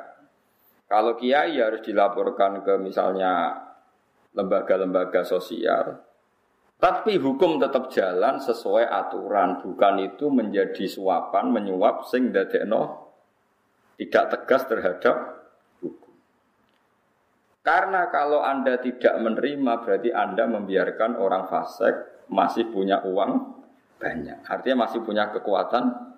Kalau 0.89 1.21
kiai 1.21 1.61
harus 1.61 1.85
dilaporkan 1.85 2.65
ke 2.65 2.81
misalnya 2.81 3.61
lembaga-lembaga 4.33 5.21
sosial. 5.21 6.01
Tapi 6.81 7.21
hukum 7.21 7.61
tetap 7.61 7.93
jalan 7.93 8.41
sesuai 8.41 8.89
aturan, 8.89 9.61
bukan 9.61 10.01
itu 10.01 10.33
menjadi 10.33 10.89
suapan, 10.89 11.53
menyuap 11.53 12.09
sing 12.09 12.33
dadekno 12.33 13.13
tidak 14.01 14.33
tegas 14.33 14.65
terhadap 14.65 15.17
hukum. 15.85 16.17
Karena 17.61 18.09
kalau 18.09 18.41
Anda 18.41 18.81
tidak 18.81 19.13
menerima 19.21 19.85
berarti 19.85 20.09
Anda 20.09 20.49
membiarkan 20.49 21.21
orang 21.21 21.53
fasik 21.53 22.25
masih 22.33 22.73
punya 22.73 23.05
uang 23.05 23.60
banyak. 24.01 24.41
Artinya 24.49 24.89
masih 24.89 25.05
punya 25.05 25.29
kekuatan. 25.29 26.09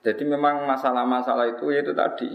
Jadi 0.00 0.24
memang 0.24 0.64
masalah-masalah 0.64 1.60
itu 1.60 1.68
yaitu 1.76 1.92
tadi 1.92 2.32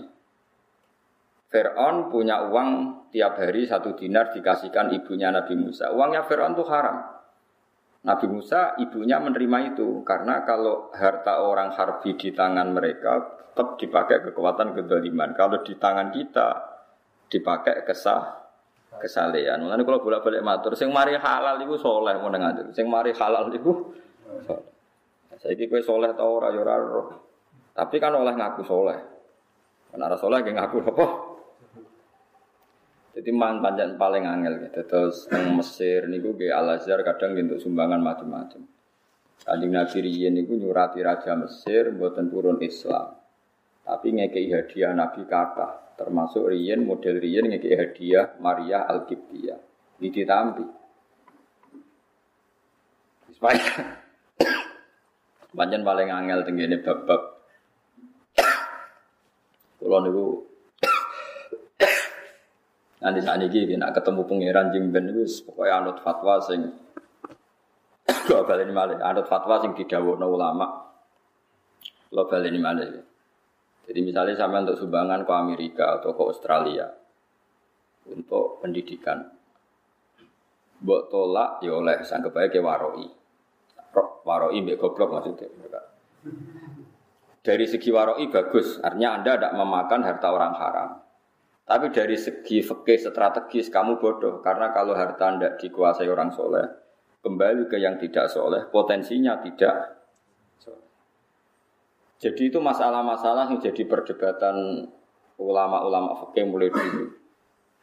Fir'aun 1.50 2.14
punya 2.14 2.46
uang 2.46 2.70
tiap 3.10 3.42
hari 3.42 3.66
satu 3.66 3.98
dinar 3.98 4.30
dikasihkan 4.30 4.94
ibunya 4.94 5.34
Nabi 5.34 5.58
Musa. 5.58 5.90
Uangnya 5.90 6.28
Fir'aun 6.30 6.54
itu 6.54 6.62
haram. 6.70 7.16
Nabi 8.06 8.28
Musa 8.30 8.78
ibunya 8.78 9.18
menerima 9.18 9.74
itu 9.74 10.06
karena 10.06 10.46
kalau 10.46 10.94
harta 10.94 11.42
orang 11.42 11.74
harbi 11.74 12.14
di 12.14 12.38
tangan 12.38 12.70
mereka 12.70 13.42
tetap 13.50 13.82
dipakai 13.82 14.30
kekuatan 14.30 14.78
kedoliman. 14.78 15.34
Kalau 15.34 15.66
di 15.66 15.74
tangan 15.74 16.14
kita 16.14 16.50
dipakai 17.34 17.82
kesah 17.82 18.45
kesalehan. 19.00 19.62
Mulane 19.62 19.84
kalau 19.84 20.00
bolak-balik 20.02 20.42
matur, 20.42 20.74
sing 20.74 20.90
mari 20.90 21.16
halal 21.16 21.60
itu 21.62 21.76
soleh 21.80 22.16
mau 22.20 22.32
dengar. 22.32 22.72
Sing 22.72 22.88
mari 22.88 23.12
halal 23.14 23.52
itu 23.52 23.94
soleh. 24.46 24.74
Saya 25.36 25.54
kira 25.54 25.84
soleh 25.84 26.10
tau 26.18 26.42
ora 26.42 26.50
ya 26.50 26.64
Tapi 27.76 27.96
kan 28.00 28.16
oleh 28.16 28.34
ngaku 28.34 28.62
soleh. 28.66 29.00
Karena 29.92 30.16
soleh 30.18 30.42
ngaku 30.42 30.78
apa? 30.82 31.06
Jadi 33.16 33.32
man 33.32 33.64
panjang 33.64 33.96
paling 33.96 34.28
angel 34.28 34.60
gitu. 34.68 34.84
Terus 34.84 35.32
teng 35.32 35.56
Mesir 35.56 36.04
niku 36.12 36.36
ge 36.36 36.52
Al 36.52 36.76
Azhar 36.76 37.00
kadang 37.06 37.32
untuk 37.40 37.64
sumbangan 37.64 38.04
macam-macam. 38.04 38.68
Kanjeng 39.46 39.72
Nabi 39.72 39.98
riyen 40.04 40.36
niku 40.36 40.60
nyurati 40.60 41.00
raja 41.00 41.32
Mesir 41.40 41.96
mboten 41.96 42.28
purun 42.28 42.60
Islam. 42.60 43.16
Tapi 43.86 44.18
ngekei 44.18 44.50
hadiah 44.50 44.92
Nabi 44.98 45.24
kata, 45.30 45.85
termasuk 45.96 46.52
riyen 46.52 46.84
model 46.84 47.20
riyen 47.20 47.48
ngekei 47.52 47.76
hadiah 47.76 48.36
Maria 48.40 48.84
Al 48.88 49.08
Qibtiyah. 49.08 49.60
Ini 50.00 50.08
ditampi. 50.12 50.66
Supaya 53.36 53.64
panjang 55.56 55.84
paling 55.84 56.10
angel 56.12 56.40
tenggene 56.44 56.84
bab-bab. 56.84 57.22
Kalau 59.80 60.00
niku 60.04 60.28
Nanti 63.06 63.22
saat 63.22 63.38
ini 63.38 63.78
nak 63.78 63.94
ketemu 63.94 64.26
pangeran 64.26 64.74
jimben 64.74 65.14
itu 65.14 65.46
pokoknya 65.46 65.78
anut 65.78 66.02
fatwa 66.02 66.42
sing 66.42 66.74
lo 68.34 68.42
balik 68.50 68.66
malah 68.74 68.98
anut 68.98 69.30
fatwa 69.30 69.62
sing 69.62 69.78
no 69.78 70.26
ulama 70.26 70.90
lo 72.10 72.26
balik 72.26 72.50
malah. 72.58 73.05
Jadi 73.86 74.00
misalnya 74.02 74.34
sama 74.34 74.66
untuk 74.66 74.82
sumbangan 74.82 75.22
ke 75.24 75.34
Amerika 75.34 76.02
atau 76.02 76.18
ke 76.18 76.22
Australia 76.26 76.90
untuk 78.10 78.62
pendidikan, 78.62 79.22
buat 80.82 81.10
tolak 81.10 81.62
ya 81.62 81.74
oleh 81.74 82.02
sanggup 82.02 82.34
baik 82.34 82.58
ke 82.58 82.62
waroi, 82.62 83.06
waroi 84.26 84.58
mbak 84.62 84.78
goblok 84.82 85.10
maksudnya 85.14 85.50
Dari 87.46 87.66
segi 87.70 87.94
waroi 87.94 88.26
bagus, 88.30 88.82
artinya 88.82 89.22
anda 89.22 89.38
tidak 89.38 89.54
memakan 89.54 90.02
harta 90.02 90.28
orang 90.34 90.54
haram. 90.58 90.90
Tapi 91.66 91.90
dari 91.90 92.18
segi 92.18 92.62
fikih 92.62 92.98
strategis 93.02 93.74
kamu 93.74 93.98
bodoh 93.98 94.42
karena 94.42 94.70
kalau 94.70 94.94
harta 94.94 95.34
tidak 95.34 95.54
dikuasai 95.62 96.06
orang 96.06 96.30
soleh 96.30 96.66
kembali 97.26 97.66
ke 97.66 97.82
yang 97.82 97.98
tidak 97.98 98.30
soleh 98.30 98.70
potensinya 98.70 99.42
tidak. 99.42 99.98
Jadi 102.16 102.48
itu 102.48 102.60
masalah-masalah 102.64 103.52
yang 103.52 103.60
jadi 103.60 103.84
perdebatan 103.84 104.88
ulama-ulama 105.36 106.16
fikih 106.26 106.48
mulai 106.48 106.72
dulu. 106.72 107.12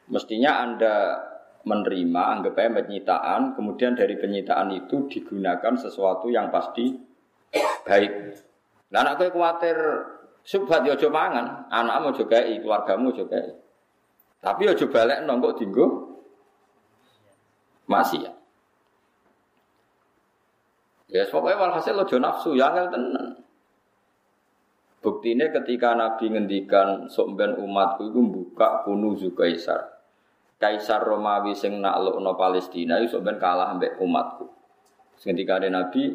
Mestinya 0.09 0.65
anda 0.65 1.21
menerima, 1.63 2.23
anggap 2.39 2.59
aja 2.59 2.83
penyitaan, 2.83 3.55
kemudian 3.55 3.95
dari 3.95 4.19
penyitaan 4.19 4.73
itu 4.75 5.07
digunakan 5.07 5.75
sesuatu 5.79 6.27
yang 6.27 6.51
pasti 6.51 6.91
baik. 7.87 8.13
Nah, 8.91 9.07
anak 9.07 9.31
khawatir 9.31 9.77
subhat 10.43 10.83
ya 10.83 10.97
mangan, 11.09 11.71
anakmu 11.71 12.11
juga 12.13 12.43
keluargamu 12.43 13.15
juga 13.15 13.41
Tapi 14.43 14.67
yo 14.67 14.75
balik 14.91 15.23
nongkok 15.23 15.55
tinggu 15.55 15.87
masih 17.87 18.27
ya. 18.27 18.33
Ya, 21.13 21.23
pokoknya 21.29 21.61
walhasil 21.61 21.95
lo 21.95 22.09
nafsu, 22.09 22.57
ya 22.59 22.73
angel 22.73 22.89
tenan. 22.91 23.27
Buktinya 25.03 25.51
ketika 25.51 25.99
Nabi 25.99 26.31
ngendikan 26.31 27.11
sok 27.11 27.35
umatku 27.35 28.15
itu 28.15 28.23
buka 28.23 28.87
kunuzu 28.87 29.35
kaisar. 29.35 29.99
Kaisar 30.63 31.03
Romawi 31.03 31.59
sing 31.59 31.83
naklukno 31.83 32.39
Palestina 32.39 33.03
itu 33.03 33.19
sok 33.19 33.27
kalah 33.43 33.75
ambek 33.75 33.99
umatku. 33.99 34.47
Ketika 35.19 35.59
ada 35.59 35.75
Nabi 35.75 36.15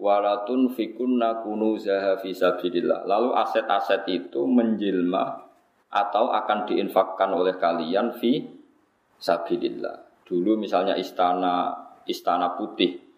walatun 0.00 0.72
fikunna 0.72 1.44
kunuzaha 1.44 2.16
fi 2.24 2.32
sabilillah. 2.32 3.04
Lalu 3.04 3.36
aset-aset 3.36 4.08
itu 4.08 4.48
menjelma 4.48 5.44
atau 5.92 6.32
akan 6.32 6.72
diinfakkan 6.72 7.36
oleh 7.36 7.60
kalian 7.60 8.16
fi 8.16 8.48
sabilillah. 9.20 10.24
Dulu 10.24 10.56
misalnya 10.56 10.96
istana 10.96 11.76
istana 12.08 12.56
putih 12.56 13.11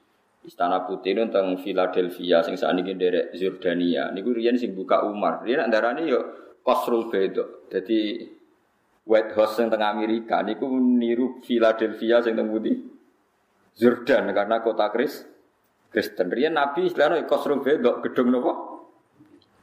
Istana 0.44 0.84
Putih 0.84 1.16
ini 1.16 1.24
tentang 1.24 1.56
Philadelphia 1.56 2.44
sing 2.44 2.60
saat 2.60 2.76
ini 2.76 2.92
dari 2.92 3.32
Jordania. 3.32 4.12
Niku 4.12 4.36
rian 4.36 4.60
sing 4.60 4.76
buka 4.76 5.00
Umar. 5.08 5.40
Rian 5.40 5.64
antara 5.64 5.96
ini 5.96 6.12
yo 6.12 6.20
Kosrul 6.60 7.08
Bedo. 7.08 7.64
Jadi 7.72 8.20
White 9.08 9.32
House 9.32 9.56
yang 9.60 9.72
tengah 9.72 9.96
Amerika 9.96 10.44
niku 10.44 10.68
niru 10.68 11.40
Philadelphia 11.40 12.20
sing 12.20 12.36
teng 12.36 12.52
putih 12.52 12.76
Jordan 13.76 14.32
karena 14.36 14.60
kota 14.60 14.92
Kris 14.92 15.24
Kristen. 15.88 16.28
Rian 16.28 16.60
Nabi 16.60 16.92
istilahnya 16.92 17.24
Kosrul 17.24 17.64
Bedo 17.64 18.04
gedung 18.04 18.28
nopo? 18.28 18.52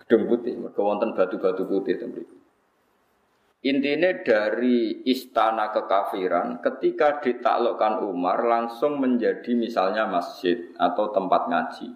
Gedung 0.01 0.25
putih. 0.25 0.57
Mereka 0.57 0.81
batu-batu 1.13 1.69
putih 1.69 2.01
teng 2.01 2.09
Intinya 3.61 4.09
dari 4.25 5.05
istana 5.05 5.69
kekafiran 5.69 6.65
ketika 6.65 7.21
ditaklukkan 7.21 8.01
Umar 8.01 8.41
langsung 8.41 8.97
menjadi 8.97 9.53
misalnya 9.53 10.09
masjid 10.09 10.73
atau 10.81 11.13
tempat 11.13 11.45
ngaji. 11.45 11.93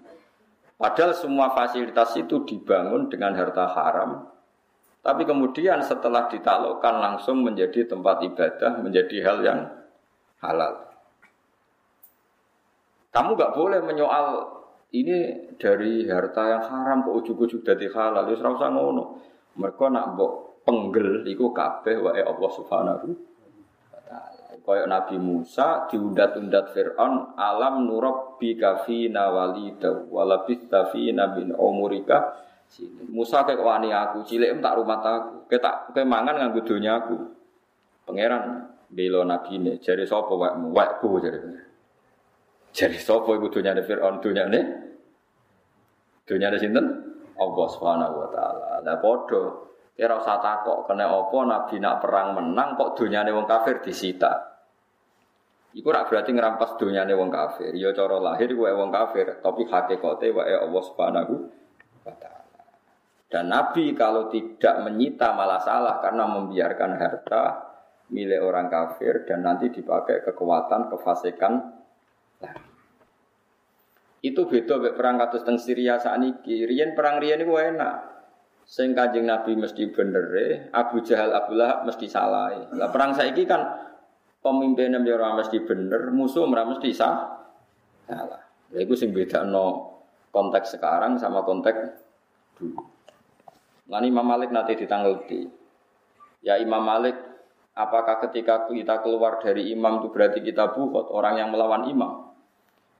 Padahal 0.77 1.17
semua 1.17 1.57
fasilitas 1.57 2.13
itu 2.21 2.45
dibangun 2.45 3.09
dengan 3.09 3.33
harta 3.33 3.65
haram. 3.65 4.29
Tapi 5.01 5.25
kemudian 5.25 5.81
setelah 5.81 6.29
ditaklukkan 6.29 6.95
langsung 7.01 7.41
menjadi 7.41 7.89
tempat 7.89 8.21
ibadah, 8.21 8.85
menjadi 8.85 9.17
hal 9.25 9.37
yang 9.41 9.59
halal. 10.45 10.85
Kamu 13.09 13.33
gak 13.33 13.57
boleh 13.57 13.81
menyoal 13.81 14.53
ini 14.93 15.49
dari 15.57 16.05
harta 16.05 16.45
yang 16.45 16.63
haram 16.69 17.01
kok 17.09 17.15
ujuk-ujuk 17.25 17.65
dari 17.65 17.89
halal. 17.89 18.29
Ya 18.29 18.37
usah 18.37 18.69
ngono. 18.69 19.17
Mereka 19.57 19.87
nak 19.89 20.13
penggel 20.65 21.23
iku 21.29 21.53
kabeh 21.53 22.01
wae 22.01 22.25
Allah 22.25 22.51
Subhanahu 22.51 23.07
wa 23.93 24.01
taala. 24.01 24.57
Kaya 24.65 24.89
Nabi 24.89 25.21
Musa 25.21 25.85
diundat-undat 25.87 26.73
Firaun 26.73 27.37
alam 27.37 27.85
nurab 27.85 28.41
bi 28.41 28.57
kafina 28.57 29.29
walida 29.29 30.09
walabista 30.09 30.89
fina 30.89 31.31
bin 31.37 31.53
umurika. 31.53 32.41
Musa 33.13 33.45
kayak 33.45 33.61
wani 33.61 33.93
aku 33.93 34.25
cilik 34.25 34.57
tak 34.57 34.73
rumah 34.81 34.99
aku. 35.05 35.45
Ketak 35.45 35.93
kemangan 35.93 36.41
nganggo 36.41 36.65
donya 36.65 36.97
aku. 36.97 37.15
Pangeran 38.09 38.73
belo 38.89 39.21
nabi 39.21 39.61
ini 39.61 39.77
jari 39.81 40.05
sapa 40.05 40.29
wakmu 40.33 40.69
wakku 40.73 41.17
jari 41.21 41.41
jari 42.69 42.97
sapa 43.01 43.33
iku 43.33 43.49
donyane 43.49 43.81
Firaun 43.81 44.21
donyane 44.21 44.59
donyane 46.25 46.57
sinten 46.61 46.85
Allah 47.35 47.67
Subhanahu 47.69 48.15
wa 48.17 48.29
taala. 48.33 48.81
Lah 48.81 48.97
padha 49.01 49.41
Kira 49.95 50.19
usah 50.19 50.43
takok 50.43 50.91
kena 50.91 51.07
opo 51.07 51.47
Nabi 51.47 51.79
nak 51.79 52.03
perang 52.03 52.35
menang 52.35 52.75
kok 52.75 52.99
dunyane 52.99 53.31
wong 53.31 53.47
kafir 53.47 53.79
disita. 53.79 54.59
Iku 55.75 55.87
rak 55.87 56.11
berarti 56.11 56.35
ngerampas 56.35 56.75
dunyane 56.75 57.15
wong 57.15 57.31
kafir. 57.31 57.71
Ya 57.75 57.95
cara 57.95 58.19
lahir 58.19 58.51
wae 58.59 58.75
wong 58.75 58.91
kafir, 58.91 59.39
tapi 59.39 59.63
hakikate 59.67 60.35
wae 60.35 60.55
Allah 60.55 60.83
Subhanahu 60.83 61.33
wa. 62.03 62.13
Dan 63.25 63.51
Nabi 63.51 63.91
kalau 63.91 64.31
tidak 64.31 64.79
menyita 64.87 65.35
malah 65.35 65.59
salah 65.59 65.99
karena 65.99 66.23
membiarkan 66.23 66.91
harta 66.95 67.43
milik 68.11 68.39
orang 68.39 68.71
kafir 68.71 69.27
dan 69.27 69.43
nanti 69.43 69.73
dipakai 69.73 70.23
kekuatan 70.23 70.87
kefasikan 70.93 71.83
Itu 74.25 74.49
beda 74.49 74.81
perang 74.97 75.21
kados 75.21 75.45
teng 75.45 75.61
Syria 75.61 76.01
saat 76.01 76.17
ini. 76.17 76.33
Riyen 76.65 76.97
perang 76.97 77.21
riyen 77.21 77.45
iku 77.45 77.61
enak. 77.61 78.14
Sing 78.65 78.97
kanjeng 78.97 79.29
Nabi 79.29 79.53
mesti 79.53 79.93
bener 79.93 80.25
Abu 80.73 81.05
Jahal 81.05 81.37
Abu 81.37 81.53
Lahab 81.53 81.85
mesti 81.85 82.09
salah. 82.09 82.49
Lah 82.73 82.89
perang 82.89 83.13
saiki 83.13 83.45
kan 83.45 83.61
pemimpinnya 84.41 85.01
ora 85.13 85.37
mesti 85.37 85.61
bener, 85.61 86.09
musuh 86.09 86.49
ora 86.49 86.65
mesti 86.65 86.89
sah. 86.89 87.45
Salah. 88.09 88.41
Lha 88.73 88.79
iku 88.81 88.97
sing 88.97 89.13
no 89.49 89.95
konteks 90.33 90.77
sekarang 90.77 91.21
sama 91.21 91.45
konteks 91.45 91.77
dulu. 92.57 92.81
Lani 93.85 94.09
Imam 94.09 94.25
Malik 94.25 94.49
nanti 94.49 94.73
ditangguti. 94.73 95.45
Ya 96.41 96.57
Imam 96.57 96.81
Malik, 96.81 97.13
apakah 97.77 98.17
ketika 98.25 98.65
kita 98.65 99.01
keluar 99.05 99.37
dari 99.41 99.69
imam 99.69 100.01
itu 100.01 100.09
berarti 100.09 100.41
kita 100.41 100.73
buhot 100.73 101.13
orang 101.13 101.37
yang 101.37 101.49
melawan 101.53 101.85
imam? 101.89 102.33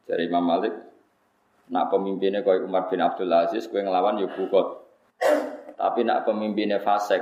Dari 0.06 0.30
Imam 0.30 0.46
Malik, 0.46 0.74
nak 1.74 1.90
pemimpinnya 1.90 2.46
kau 2.46 2.54
Umar 2.54 2.86
bin 2.90 3.02
Abdul 3.02 3.34
Aziz, 3.34 3.66
kau 3.66 3.82
ngelawan 3.82 4.22
ya 4.22 4.30
buhot. 4.30 4.86
Tapi 5.76 6.08
nak 6.08 6.24
pemimpinnya 6.24 6.80
fasek, 6.80 7.22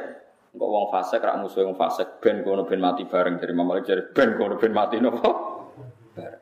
kok 0.53 0.69
wong 0.69 0.93
fasek 0.93 1.19
rak 1.25 1.41
musuh 1.41 1.65
wong 1.65 1.73
fasek 1.73 2.21
ben 2.21 2.45
kono 2.45 2.69
ben 2.69 2.77
mati 2.77 3.09
bareng 3.09 3.41
dari 3.41 3.53
Mama 3.57 3.81
jadi 3.81 4.13
ben 4.13 4.37
kono 4.37 4.61
ben 4.61 4.69
mati 4.69 5.01
nopo 5.01 5.29
bareng. 6.13 6.41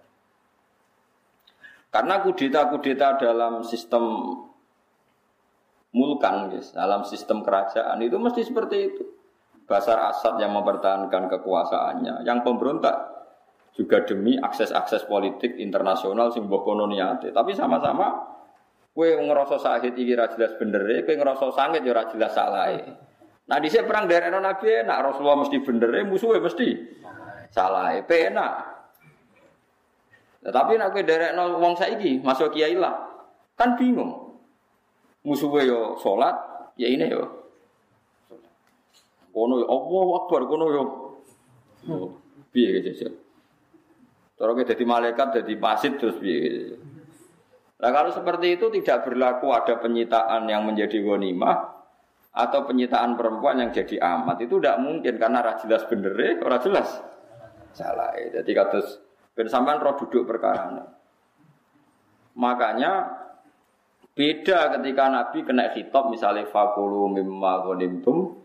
Karena 1.92 2.24
kudeta-kudeta 2.24 3.20
dalam 3.20 3.64
sistem 3.68 4.04
mulkan, 5.92 6.52
guys, 6.52 6.72
dalam 6.72 7.04
sistem 7.04 7.44
kerajaan 7.44 8.00
itu 8.00 8.16
mesti 8.16 8.48
seperti 8.48 8.78
itu. 8.80 9.04
Basar 9.68 10.04
Asad 10.12 10.36
yang 10.40 10.52
mempertahankan 10.52 11.32
kekuasaannya, 11.32 12.28
yang 12.28 12.44
pemberontak 12.44 12.96
juga 13.72 14.04
demi 14.04 14.36
akses-akses 14.36 15.08
politik 15.08 15.56
internasional 15.56 16.32
sing 16.32 16.48
bokono 16.52 16.88
niate. 16.88 17.32
Tapi 17.32 17.56
sama-sama 17.56 18.12
Kue 18.92 19.16
ngerasa 19.16 19.56
sakit 19.56 19.96
iki 19.96 20.12
ra 20.20 20.28
jelas 20.28 20.52
bener, 20.60 20.84
kue 21.08 21.16
ngerasa 21.16 21.48
sakit 21.48 21.80
ya 21.80 21.96
ra 21.96 22.12
jelas 22.12 22.36
salah. 22.36 22.76
Nah 23.48 23.58
di 23.64 23.72
sini 23.72 23.88
perang 23.88 24.04
dari 24.04 24.28
Nabi 24.28 24.84
nak 24.84 25.00
Rasulullah 25.08 25.40
mesti 25.48 25.58
bener, 25.64 26.04
musuhnya 26.04 26.44
mesti 26.44 26.70
salah. 27.56 27.96
Penak. 28.04 28.54
Nah, 30.44 30.52
tapi 30.52 30.76
nak 30.76 30.92
kue 30.92 31.08
dari 31.08 31.32
wong 31.40 31.80
saiki 31.80 32.20
masuk 32.20 32.52
kiai 32.52 32.76
lah, 32.76 33.00
kan 33.56 33.80
bingung. 33.80 34.36
Musuhnya 35.24 35.72
yo 35.72 35.96
sholat, 35.96 36.36
ya 36.76 36.92
ini 36.92 37.08
yo. 37.08 37.24
Kono 39.32 39.64
yo 39.64 39.72
Allah 39.72 40.08
Akbar, 40.20 40.42
kono 40.52 40.66
yo. 40.68 40.84
Biar 42.52 42.84
gitu. 42.84 43.08
Kita 44.36 44.76
jadi 44.76 44.84
malaikat, 44.84 45.40
jadi 45.40 45.54
pasit 45.56 45.96
terus 45.96 46.20
biar 46.20 46.91
Nah 47.82 47.90
kalau 47.90 48.14
seperti 48.14 48.62
itu 48.62 48.70
tidak 48.70 49.10
berlaku 49.10 49.50
ada 49.50 49.82
penyitaan 49.82 50.46
yang 50.46 50.70
menjadi 50.70 51.02
ghanimah 51.02 51.82
atau 52.32 52.64
penyitaan 52.64 53.18
perempuan 53.18 53.60
yang 53.60 53.74
jadi 53.74 54.00
amat 54.00 54.46
itu 54.46 54.62
tidak 54.62 54.80
mungkin 54.80 55.20
karena 55.20 55.44
ora 55.44 55.60
jelas 55.60 55.84
bener 55.90 56.14
ora 56.46 56.62
jelas 56.62 56.88
salah. 57.74 58.14
Jadi 58.16 58.52
kados 58.54 59.02
ben 59.34 59.50
sampean 59.50 59.82
roh 59.82 59.98
duduk 59.98 60.30
perkara. 60.30 60.86
Makanya 62.38 63.18
beda 64.14 64.78
ketika 64.80 65.04
Nabi 65.10 65.44
kena 65.44 65.74
khitab 65.74 66.14
misalnya 66.14 66.48
fakulu 66.48 67.12
mimma 67.12 67.66
ghanimtum 67.66 68.38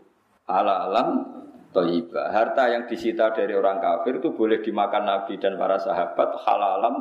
halalan 0.49 1.23
thayyibah. 1.71 2.33
Harta 2.33 2.73
yang 2.73 2.89
disita 2.89 3.31
dari 3.35 3.53
orang 3.53 3.79
kafir 3.79 4.19
itu 4.19 4.33
boleh 4.33 4.59
dimakan 4.65 5.03
Nabi 5.05 5.37
dan 5.37 5.59
para 5.59 5.77
sahabat 5.77 6.41
halalan 6.43 6.95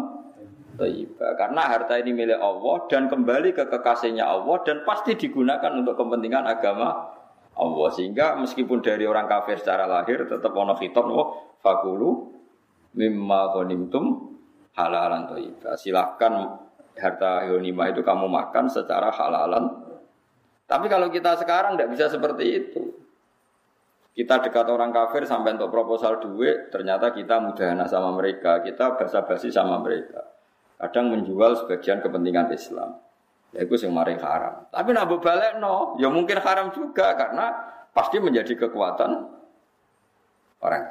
Taibah. 0.76 1.32
Karena 1.34 1.62
harta 1.66 1.96
ini 1.96 2.12
milik 2.12 2.38
Allah 2.38 2.84
dan 2.86 3.08
kembali 3.08 3.56
ke 3.56 3.64
kekasihnya 3.66 4.22
Allah 4.22 4.60
dan 4.62 4.84
pasti 4.84 5.16
digunakan 5.16 5.72
untuk 5.72 5.96
kepentingan 5.96 6.44
agama 6.44 7.16
Allah. 7.56 7.88
Sehingga 7.90 8.36
meskipun 8.36 8.84
dari 8.84 9.08
orang 9.08 9.26
kafir 9.26 9.56
secara 9.56 9.88
lahir 9.88 10.28
tetap 10.28 10.52
ono 10.52 10.76
khitab 10.76 11.08
oh, 11.08 11.56
fakulu 11.64 12.30
mimma 12.94 13.56
ghanimtum 13.56 14.36
halalan 14.76 15.26
taibah. 15.32 15.74
Silahkan 15.80 16.32
harta 16.96 17.48
yonima 17.48 17.88
itu 17.88 18.04
kamu 18.04 18.28
makan 18.28 18.68
secara 18.68 19.08
halalan. 19.08 19.72
Tapi 20.68 20.86
kalau 20.92 21.08
kita 21.08 21.40
sekarang 21.40 21.80
tidak 21.80 21.90
bisa 21.96 22.06
seperti 22.12 22.44
itu. 22.52 22.82
Kita 24.16 24.40
dekat 24.40 24.64
orang 24.72 24.96
kafir 24.96 25.28
sampai 25.28 25.60
untuk 25.60 25.68
proposal 25.68 26.16
duit, 26.16 26.72
ternyata 26.72 27.12
kita 27.12 27.36
mudahana 27.36 27.84
sama 27.84 28.16
mereka, 28.16 28.64
kita 28.64 28.96
basa-basi 28.96 29.52
sama 29.52 29.76
mereka. 29.76 30.35
Kadang 30.76 31.08
menjual 31.12 31.56
sebagian 31.64 32.04
kepentingan 32.04 32.52
Islam. 32.52 33.00
Ya 33.56 33.64
itu 33.64 33.80
yang 33.80 33.96
maring 33.96 34.20
haram. 34.20 34.68
Tapi 34.68 34.92
nak 34.92 35.08
balik 35.08 35.56
no, 35.56 35.96
ya 35.96 36.12
mungkin 36.12 36.36
haram 36.44 36.68
juga 36.76 37.16
karena 37.16 37.56
pasti 37.96 38.20
menjadi 38.20 38.68
kekuatan 38.68 39.10
orang. 40.60 40.84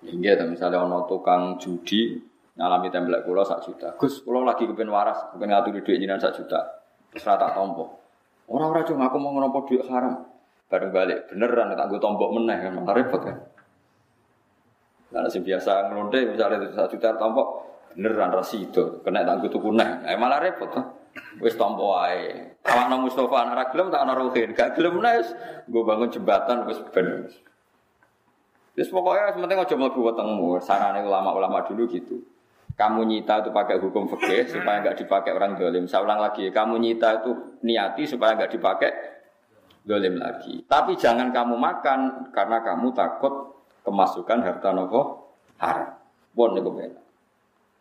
Hingga 0.00 0.48
misalnya 0.48 0.82
ono 0.82 1.06
tukang 1.06 1.60
judi 1.60 2.18
ngalami 2.58 2.88
tembak 2.90 3.22
kulo 3.22 3.46
sak 3.46 3.62
juta. 3.62 3.94
Gus, 3.94 4.24
kulo 4.26 4.42
lagi 4.42 4.66
kepen 4.66 4.90
waras, 4.90 5.30
kepen 5.30 5.48
ngatur 5.52 5.78
duit 5.78 6.00
jinan 6.02 6.18
sak 6.18 6.34
juta. 6.34 6.82
Terus 7.14 7.22
rata 7.22 7.54
tompo. 7.54 8.00
Orang-orang 8.50 8.82
cuma 8.82 9.06
aku 9.06 9.16
mau 9.22 9.30
ngonopo 9.30 9.70
duit 9.70 9.86
haram. 9.86 10.26
Baru 10.66 10.90
balik, 10.94 11.30
beneran 11.30 11.74
tak 11.74 11.86
gue 11.90 11.98
tombok 11.98 12.30
meneh 12.30 12.58
kan 12.62 12.74
repot 12.94 13.22
kan. 13.22 13.38
Nah, 15.10 15.26
si 15.26 15.42
biasa 15.42 15.90
ngelonde 15.90 16.34
misalnya 16.34 16.70
satu 16.70 16.94
juta 16.94 17.18
tombok, 17.18 17.48
beneran 17.98 18.30
itu 18.54 19.02
kena 19.02 19.26
tak 19.26 19.42
gue 19.42 19.50
tuku 19.50 19.74
neh, 19.74 20.06
eh, 20.06 20.14
malah 20.14 20.38
repot 20.38 20.70
tuh. 20.70 20.86
Wes 21.42 21.58
tombok 21.58 22.06
ae. 22.06 22.54
Awak 22.62 23.02
Mustafa 23.02 23.50
anak 23.50 23.74
gelem 23.74 23.90
tak 23.90 24.06
ana 24.06 24.14
Ruhin, 24.14 24.54
gak 24.54 24.78
gelem 24.78 25.02
nes, 25.02 25.34
gue 25.66 25.82
bangun 25.82 26.06
jembatan 26.06 26.62
wes 26.70 26.78
ben. 26.94 27.26
Terus 28.78 28.88
pokoknya 28.94 29.34
penting 29.34 29.58
aja 29.58 29.74
mlebu 29.74 30.00
wetengmu. 30.00 30.56
Sarane 30.62 31.02
ulama-ulama 31.02 31.66
dulu 31.66 31.90
gitu. 31.90 32.16
Kamu 32.78 33.04
nyita 33.04 33.44
itu 33.44 33.50
pakai 33.52 33.76
hukum 33.76 34.08
fikih 34.08 34.48
supaya 34.48 34.80
nggak 34.80 35.04
dipakai 35.04 35.36
orang 35.36 35.58
dolim. 35.58 35.84
Saya 35.84 36.06
ulang 36.06 36.22
lagi, 36.22 36.48
kamu 36.48 36.80
nyita 36.80 37.20
itu 37.20 37.60
niati 37.66 38.08
supaya 38.08 38.38
nggak 38.38 38.56
dipakai 38.56 38.90
dolim 39.84 40.16
lagi. 40.16 40.64
Tapi 40.64 40.96
jangan 40.96 41.28
kamu 41.28 41.60
makan 41.60 42.32
karena 42.32 42.62
kamu 42.64 42.88
takut 42.96 43.59
kemasukan 43.90 44.38
harta 44.46 44.70
nopo 44.70 45.00
haram. 45.58 45.98
Bon 46.30 46.54
nih 46.54 46.62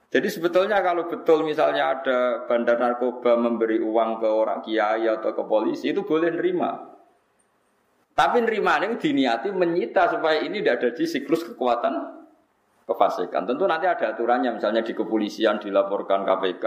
Jadi 0.09 0.25
sebetulnya 0.25 0.81
kalau 0.81 1.05
betul 1.05 1.45
misalnya 1.45 1.93
ada 2.01 2.49
bandar 2.49 2.81
narkoba 2.81 3.37
memberi 3.37 3.77
uang 3.77 4.17
ke 4.17 4.25
orang 4.25 4.59
kiai 4.65 5.05
atau 5.05 5.37
ke 5.37 5.43
polisi 5.45 5.93
itu 5.93 6.01
boleh 6.01 6.33
nerima. 6.33 6.97
Tapi 8.17 8.41
nerima 8.41 8.81
ini 8.81 8.97
diniati 8.97 9.53
menyita 9.53 10.09
supaya 10.09 10.41
ini 10.41 10.59
tidak 10.59 10.81
ada 10.81 10.89
di 10.97 11.05
siklus 11.05 11.45
kekuatan 11.45 11.93
kefasikan. 12.89 13.45
Tentu 13.45 13.69
nanti 13.69 13.85
ada 13.85 14.17
aturannya, 14.17 14.57
misalnya 14.57 14.81
di 14.81 14.97
kepolisian 14.97 15.61
dilaporkan 15.61 16.25
KPK, 16.25 16.65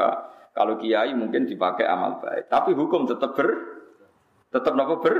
kalau 0.55 0.79
kiai 0.79 1.13
mungkin 1.13 1.45
dipakai 1.45 1.85
amal 1.85 2.23
baik. 2.23 2.47
Tapi 2.47 2.73
hukum 2.79 3.11
tetap 3.11 3.35
ber, 3.35 3.51
tetap 4.55 4.73
nopo 4.79 5.03
ber, 5.03 5.15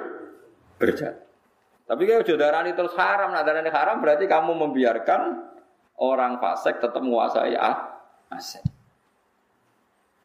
berjalan. 0.79 1.32
Tapi 1.93 2.09
kalau 2.09 2.25
jodarani 2.25 2.73
terus 2.73 2.97
haram, 2.97 3.37
nah 3.37 3.45
darani 3.45 3.69
haram 3.69 4.01
berarti 4.01 4.25
kamu 4.25 4.57
membiarkan 4.57 5.45
orang 6.01 6.41
fasik 6.41 6.81
tetap 6.81 7.05
menguasai 7.05 7.53
ah, 7.53 8.01
aset. 8.33 8.65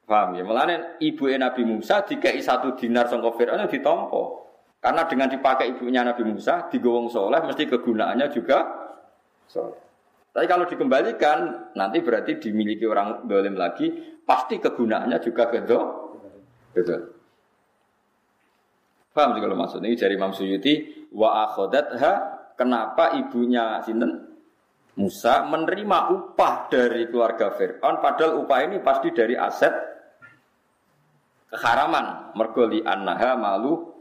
Paham 0.07 0.39
ya? 0.39 0.47
Melane 0.47 0.95
ibu 1.03 1.27
Nabi 1.27 1.67
Musa 1.67 2.07
dikai 2.07 2.39
satu 2.39 2.71
dinar 2.79 3.11
sangka 3.11 3.35
Fir'aun 3.35 3.67
ditompo. 3.67 4.47
Karena 4.79 5.03
dengan 5.11 5.27
dipakai 5.27 5.75
ibunya 5.75 6.07
Nabi 6.07 6.23
Musa, 6.23 6.71
digowong 6.71 7.11
soleh, 7.11 7.43
mesti 7.43 7.67
kegunaannya 7.67 8.31
juga 8.31 8.63
soleh. 9.51 9.75
Tapi 10.31 10.47
kalau 10.47 10.63
dikembalikan, 10.71 11.73
nanti 11.75 11.99
berarti 11.99 12.39
dimiliki 12.39 12.87
orang 12.87 13.27
dolim 13.27 13.59
lagi, 13.59 13.91
pasti 14.23 14.55
kegunaannya 14.63 15.19
juga 15.19 15.51
gedo. 15.51 15.79
Betul. 16.71 17.17
Paham 19.11 19.35
sih 19.35 19.41
kalau 19.43 19.57
maksudnya 19.59 19.91
ini 19.91 19.97
dari 19.99 20.13
Imam 20.15 20.31
Suyuti 20.31 20.96
wa 21.13 21.47
ha 21.53 22.13
kenapa 22.57 23.15
ibunya 23.15 23.79
sinten 23.85 24.27
Musa 24.97 25.45
menerima 25.45 26.09
upah 26.09 26.73
dari 26.73 27.05
keluarga 27.05 27.53
Fir'aun 27.53 28.01
padahal 28.01 28.41
upah 28.41 28.59
ini 28.65 28.81
pasti 28.81 29.13
dari 29.13 29.37
aset 29.37 29.69
keharaman 31.53 32.33
mergoli 32.33 32.81
annaha 32.81 33.37
malu 33.37 33.93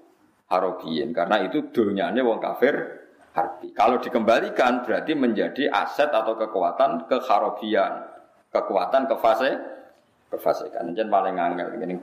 harobiyin 0.49 1.13
karena 1.13 1.45
itu 1.45 1.69
dunyanya 1.69 2.25
wong 2.25 2.41
kafir 2.41 2.75
harbi. 3.37 3.69
Kalau 3.77 4.01
dikembalikan 4.01 4.89
berarti 4.89 5.13
menjadi 5.13 5.69
aset 5.69 6.09
atau 6.09 6.33
kekuatan 6.41 7.05
keharobian, 7.05 8.09
kekuatan 8.49 9.05
kefase 9.05 9.51
kefasikan. 10.33 10.97
Jadi 10.97 11.13
paling 11.13 11.37
angel 11.37 11.77
ini 11.77 12.01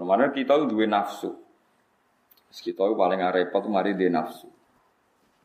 mana 0.00 0.32
kita 0.32 0.56
dua 0.64 0.86
nafsu. 0.88 1.36
Kita 2.50 2.82
itu 2.82 2.94
paling 2.98 3.22
repot 3.22 3.62
mari 3.70 3.94
dia 3.94 4.10
nafsu. 4.10 4.50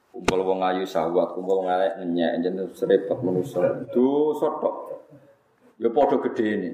Kumpul 0.10 0.42
wong 0.42 0.64
ayu 0.66 0.90
sahwat, 0.90 1.38
kumpul 1.38 1.62
wong 1.62 1.70
elek 1.70 2.02
nyenyek, 2.02 2.32
jeneng 2.42 2.68
serepot 2.74 3.22
manusa. 3.22 3.86
Dosa 3.94 4.48
tok. 4.58 4.76
Ya 5.78 5.92
gede 5.94 6.46
ini. 6.50 6.72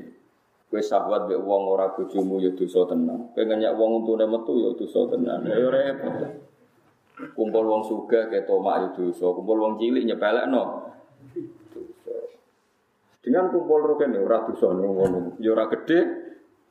Kowe 0.72 0.80
sahabat 0.80 1.28
mbek 1.28 1.42
wong 1.44 1.68
ora 1.68 1.92
bojomu 1.92 2.40
ya 2.40 2.56
dosa 2.56 2.88
tenan. 2.88 3.36
Pengen 3.36 3.60
nyak 3.60 3.76
wong 3.76 4.06
untune 4.06 4.24
metu 4.24 4.56
ya 4.56 4.72
dosa 4.72 5.04
tenan. 5.12 5.44
Ya 5.44 5.68
repot. 5.68 6.16
Kumpul 7.36 7.66
wong 7.68 7.84
sugih 7.84 8.32
ke 8.32 8.48
tomak 8.48 8.76
ya 8.80 8.88
dosa, 8.96 9.26
kumpul 9.36 9.58
wong 9.60 9.74
cilik 9.84 10.08
nyepelekno. 10.08 10.64
Dengan 13.20 13.52
kumpul 13.52 13.84
roken 13.84 14.16
ya 14.16 14.24
ora 14.24 14.48
dosa 14.48 14.72
ngono. 14.72 15.36
Ya 15.44 15.52
ora 15.52 15.68
gede, 15.68 16.00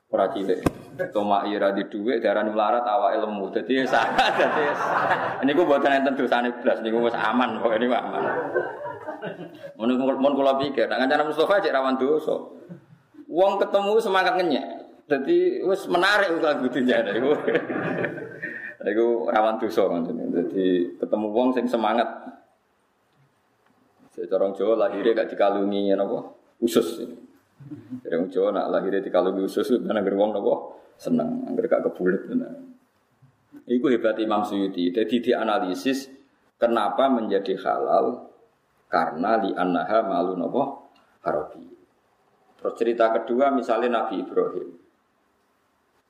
ora 0.09 0.33
cilik. 0.33 0.80
Tomak 1.09 1.49
ira 1.49 1.73
di 1.73 1.89
dhuwit 1.89 2.21
darah 2.21 2.45
melarat 2.45 2.85
awake 2.85 3.17
lemu. 3.25 3.45
Dadi 3.49 3.73
sangat 3.89 4.37
dadi. 4.41 4.65
Niku 5.49 5.65
mboten 5.65 6.05
enten 6.05 6.13
dosane 6.13 6.53
blas 6.61 6.85
niku 6.85 7.01
wis 7.01 7.17
aman 7.17 7.57
kok 7.65 7.73
niku 7.81 7.97
aman. 7.97 8.23
Mun 9.81 9.97
mun 9.97 10.33
kula 10.37 10.61
pikir, 10.61 10.89
nek 10.89 11.01
kanjeng 11.01 11.29
Mustofa 11.29 11.61
cek 11.61 11.73
rawan 11.73 11.97
dosa. 11.97 12.37
Wong 13.31 13.57
ketemu 13.57 13.97
semangat 13.97 14.37
ngenyek. 14.37 14.67
Jadi 15.09 15.65
wis 15.65 15.89
menarik 15.89 16.37
lagu 16.39 16.69
dinyak 16.69 17.09
iku. 17.17 17.33
Iku 18.81 19.07
rawan 19.33 19.57
dosa. 19.57 19.89
Jadi 19.89 20.67
ketemu 21.01 21.27
wong 21.33 21.49
sing 21.57 21.65
semangat. 21.65 22.09
Secara 24.11 24.51
Jawa 24.53 24.75
lahirnya 24.77 25.23
gak 25.23 25.33
dikalungi 25.33 25.95
napa? 25.97 26.35
Usus. 26.61 27.01
Jadi 28.03 28.15
wong 28.17 28.29
Jawa 28.29 28.49
nak 28.53 28.67
lahirnya 28.75 29.01
dikalungi 29.01 29.47
usus 29.47 29.71
anggere 29.81 30.17
wong 30.19 30.35
napa? 30.35 30.55
Seneng, 31.01 31.49
anggere 31.49 31.65
gak 31.65 31.89
kebulet 31.89 32.29
tenan. 32.29 32.77
Iku 33.65 33.89
hebat 33.89 34.21
Imam 34.21 34.45
Suyuti. 34.45 34.93
Jadi 34.93 35.33
dianalisis 35.33 36.13
kenapa 36.61 37.09
menjadi 37.09 37.57
halal 37.57 38.29
karena 38.93 39.41
li 39.41 39.51
annaha 39.57 40.05
malu 40.05 40.37
napa? 40.37 40.63
Harabi. 41.25 41.65
Terus 42.61 42.75
cerita 42.77 43.09
kedua 43.17 43.49
misalnya 43.49 44.05
Nabi 44.05 44.21
Ibrahim. 44.21 44.69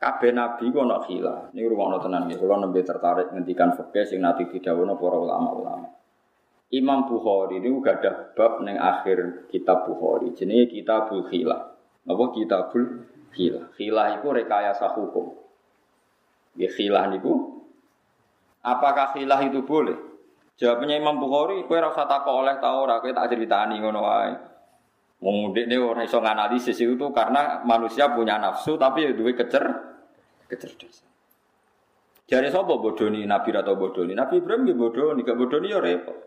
Kabeh 0.00 0.32
nabi 0.32 0.72
ku 0.72 0.80
ana 0.80 0.96
khila. 1.04 1.52
Niku 1.52 1.76
rumono 1.76 2.00
tenan 2.00 2.24
nggih. 2.24 2.40
Kula 2.40 2.56
nembe 2.56 2.80
tertarik 2.80 3.36
ngendikan 3.36 3.76
fikih 3.76 4.08
sing 4.08 4.24
nanti 4.24 4.48
didhawuhna 4.48 4.96
para 4.96 5.18
ulama-ulama. 5.20 5.92
Imam 6.72 7.04
Bukhari 7.04 7.60
niku 7.60 7.84
gadah 7.84 8.32
bab 8.32 8.64
ning 8.64 8.80
akhir 8.80 9.50
kitab 9.52 9.84
Bukhari 9.84 10.32
jenenge 10.32 10.72
Kitabul 10.72 11.28
Khila. 11.28 11.58
Napa 12.08 12.24
Kitabul 12.32 13.04
Khila? 13.30 13.70
Khila 13.78 14.18
iku 14.18 14.28
rekayasa 14.34 14.94
hukum. 14.94 15.40
Nggih 16.58 16.70
khilah 16.74 17.06
niku 17.14 17.62
apakah 18.66 19.14
khilah 19.14 19.40
itu 19.46 19.62
boleh? 19.62 19.96
Jawabnya 20.60 21.00
Imam 21.00 21.16
Bukhari, 21.16 21.64
kowe 21.64 21.80
ora 21.80 21.88
usah 21.88 22.04
takok 22.04 22.36
oleh 22.44 22.60
ta 22.60 22.76
ora, 22.76 23.00
kowe 23.00 23.08
tak 23.08 23.32
critani 23.32 23.80
ngono 23.80 24.00
wae. 24.04 24.32
Wong 25.24 25.56
ini 25.56 25.76
orang 25.76 26.04
iso 26.04 26.20
nganalisis 26.20 26.76
itu 26.80 27.06
karena 27.12 27.64
manusia 27.64 28.12
punya 28.12 28.36
nafsu 28.40 28.76
tapi 28.76 29.08
ya 29.08 29.12
duwe 29.12 29.36
kecer 29.36 29.64
kecerdasan. 30.48 31.08
Jadi 32.28 32.48
sapa 32.52 32.76
bodoni 32.76 33.24
Nabi 33.24 33.50
atau 33.52 33.76
bodoni? 33.76 34.12
Nabi 34.12 34.40
Ibrahim 34.40 34.68
nggih 34.68 34.78
bodoni, 34.78 35.20
gak 35.26 35.36
bodoni 35.36 35.66
ya 35.72 35.80
repot. 35.82 36.18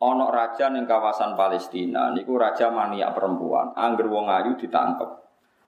Ono 0.00 0.32
raja 0.32 0.72
ning 0.72 0.88
kawasan 0.88 1.36
Palestina 1.36 2.08
niku 2.14 2.40
raja 2.40 2.72
mania 2.72 3.12
perempuan, 3.12 3.76
angger 3.76 4.08
wong 4.08 4.32
ayu 4.32 4.56
ditangkep. 4.56 5.10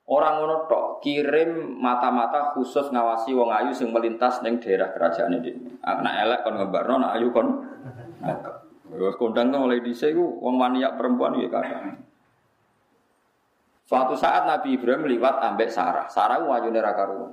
Orang 0.02 0.42
ngono 0.42 0.66
tok 0.66 0.98
kirim 0.98 1.78
mata-mata 1.78 2.50
khusus 2.58 2.90
ngawasi 2.90 3.38
wong 3.38 3.54
ayu 3.54 3.70
sing 3.70 3.94
melintas 3.94 4.42
ning 4.42 4.58
daerah 4.58 4.90
kerajaan 4.90 5.38
ini. 5.38 5.78
Anak 5.78 6.14
elek 6.26 6.40
kon 6.42 6.58
ngebarno, 6.58 6.92
anak 6.98 7.12
ayu 7.16 7.30
kon. 7.30 7.48
Wes 8.92 9.16
kondang 9.16 9.54
tuh 9.54 9.62
mulai 9.62 9.80
dhisik 9.80 10.12
ku 10.12 10.42
wong 10.42 10.58
maniak 10.58 10.98
perempuan 10.98 11.38
ya 11.38 11.48
kadang. 11.48 12.02
Suatu 13.86 14.18
saat 14.18 14.44
Nabi 14.44 14.76
Ibrahim 14.76 15.06
lewat 15.06 15.38
ambek 15.38 15.70
Sarah. 15.70 16.10
Sarah 16.10 16.42
ku 16.42 16.50
ayune 16.50 16.82
ra 16.82 16.92
karuan. 16.92 17.32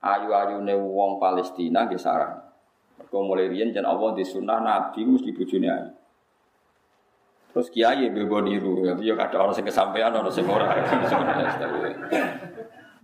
Ayu-ayune 0.00 0.74
wong 0.80 1.20
Palestina 1.20 1.84
nggih 1.84 2.00
Sarah. 2.00 2.40
Mergo 2.96 3.20
mulai 3.20 3.52
riyen 3.52 3.70
jan 3.70 3.84
Allah 3.84 4.16
di 4.16 4.24
sunnah 4.24 4.64
Nabi 4.64 5.04
mesti 5.04 5.30
bojone 5.36 5.68
ayu. 5.68 5.99
Terus 7.50 7.68
kiai 7.74 8.06
bebo 8.14 8.38
niru, 8.38 8.86
tapi 8.86 9.10
ya 9.10 9.18
kadang 9.18 9.50
orang 9.50 9.54
sing 9.58 9.66
kesampaian 9.66 10.14
orang 10.14 10.30
sing 10.30 10.46
ora. 10.46 10.70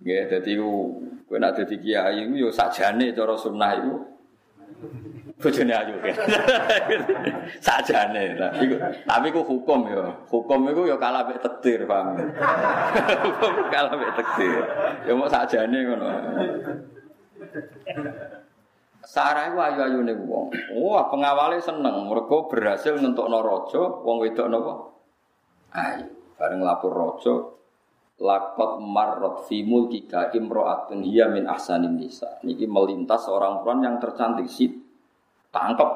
Nggih, 0.02 0.22
dadi 0.30 0.52
ku 0.54 1.02
kowe 1.26 1.36
nek 1.42 1.58
dadi 1.58 1.74
kiai 1.82 2.22
ku 2.30 2.34
yo 2.38 2.48
sajane 2.54 3.10
cara 3.10 3.34
sunnah 3.34 3.74
iku 3.74 3.94
bojone 5.36 5.72
ayu 5.74 5.94
kan. 6.00 6.14
Sajane. 7.66 8.38
Tapi 8.38 8.64
tapi 9.04 9.26
ku 9.34 9.40
hukum 9.44 9.90
ya. 9.90 10.08
Hukum 10.30 10.70
iku 10.72 10.88
ya 10.88 10.96
kalah 10.96 11.28
mek 11.28 11.42
takdir, 11.44 11.84
paham. 11.84 12.16
hukum 13.26 13.52
kalah 13.68 13.92
mek 13.98 14.12
takdir. 14.16 14.62
Ya 15.04 15.12
mau 15.12 15.28
sajane 15.28 15.78
ngono. 15.84 16.08
Sarah 19.06 19.54
iku 19.54 19.62
ayu-ayune 19.62 20.18
wong. 20.26 20.50
Wah, 20.82 21.06
pengawale 21.06 21.62
seneng 21.62 22.10
mergo 22.10 22.50
berhasil 22.50 22.98
nentokno 22.98 23.38
raja, 23.38 24.02
wong 24.02 24.18
wedok 24.18 24.46
napa? 24.50 24.74
Ayu. 25.78 26.10
Bareng 26.34 26.60
lapor 26.66 26.90
raja, 26.90 27.32
lakot 28.18 28.82
marrot 28.82 29.46
fi 29.46 29.62
mulkika 29.62 30.34
imro'atun 30.34 31.06
hiya 31.06 31.30
min 31.30 31.46
ahsanin 31.46 31.94
nisa. 31.94 32.42
Niki 32.42 32.66
melintas 32.66 33.30
seorang 33.30 33.62
perempuan 33.62 33.86
yang 33.86 33.96
tercantik 34.02 34.50
sih 34.50 34.74
tangkep. 35.54 35.90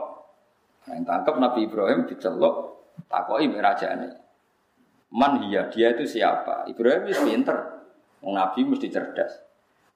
Nah, 0.86 0.92
yang 0.94 1.04
tangkep 1.04 1.34
Nabi 1.36 1.66
Ibrahim 1.66 2.06
dicelok 2.06 2.54
takoi 3.10 3.50
merajane. 3.50 4.16
Man 5.10 5.42
hiya, 5.42 5.66
dia 5.66 5.90
itu 5.98 6.06
siapa? 6.06 6.70
Ibrahim 6.70 7.10
itu 7.10 7.26
pinter. 7.26 7.58
Nabi 8.22 8.62
mesti 8.62 8.86
cerdas. 8.86 9.49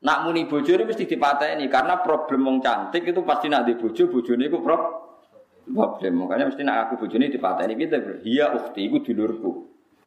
Nak 0.04 0.18
muni 0.28 0.44
bojo 0.44 0.68
ini 0.76 0.84
mesti 0.84 1.08
dipateni 1.08 1.64
karena 1.72 1.96
problem 2.04 2.44
wong 2.44 2.58
cantik 2.60 3.08
itu 3.08 3.24
pasti 3.24 3.48
nak 3.48 3.64
di 3.64 3.72
bojo, 3.72 4.04
bojone 4.12 4.44
iku 4.52 4.60
problem. 4.60 6.12
Makanya 6.20 6.52
mesti 6.52 6.60
nak 6.60 6.92
aku 6.92 7.08
bojone 7.08 7.32
dipateni 7.32 7.72
kita 7.72 8.20
hiya 8.20 8.52
ukhti 8.52 8.84
iku 8.84 9.00
dulurku. 9.00 9.50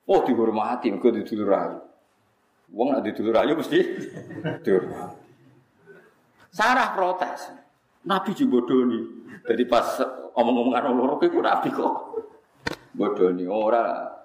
Oh 0.07 0.19
dihormati 0.21 0.93
mergo 0.93 1.09
dulur 1.09 1.49
ayu. 1.49 1.79
Wong 2.77 2.93
nak 2.93 3.01
dulur 3.09 3.35
ayu 3.41 3.57
mesti 3.57 3.77
dihormati. 4.63 5.17
Sarah 6.53 6.93
protes. 6.93 7.49
Nabi 8.05 8.31
jibodoni. 8.37 9.01
Jadi 9.49 9.63
pas 9.65 9.97
omong-omongan 10.37 10.85
orang 10.85 10.95
loro 10.95 11.15
iku 11.25 11.41
nabi 11.41 11.73
kok 11.73 11.93
bodoni 12.97 13.45
ora 13.45 14.16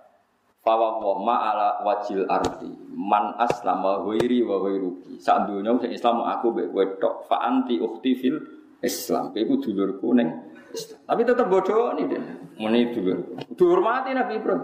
Fawa 0.62 1.02
wa 1.02 1.18
ma'ala 1.18 1.82
wajil 1.82 2.22
arti 2.30 2.70
Man 2.94 3.34
aslama 3.34 4.06
huiri 4.06 4.46
wa 4.46 4.62
huiruki 4.62 5.18
Saat 5.18 5.50
dunia 5.50 5.74
sing 5.82 5.90
Islam 5.90 6.22
aku 6.22 6.54
bek 6.54 6.70
wedok 6.70 7.26
Fa 7.26 7.42
anti 7.42 7.82
ukti 7.82 8.14
fil 8.14 8.38
Islam. 8.78 9.34
Iku 9.34 9.58
dulurku 9.58 10.14
neng 10.14 10.54
Tapi 11.02 11.26
tetap 11.26 11.50
bodoh 11.50 11.98
nih 11.98 12.06
deh 12.06 12.22
Muni 12.62 12.94
dulur. 12.94 13.42
Dihormati 13.58 14.14
Nabi 14.14 14.32
Ibrahim. 14.38 14.62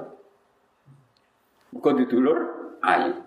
Kau 1.82 1.92
dulur 1.98 2.38
Ayo. 2.78 3.26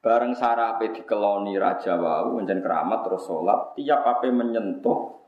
Bareng 0.00 0.32
sarape 0.38 0.94
dikeloni 0.94 1.58
raja 1.58 1.98
wau 1.98 2.38
menjen 2.38 2.62
keramat 2.64 3.04
terus 3.04 3.26
sholat 3.26 3.76
tiap 3.76 4.00
apa 4.06 4.32
menyentuh 4.32 5.18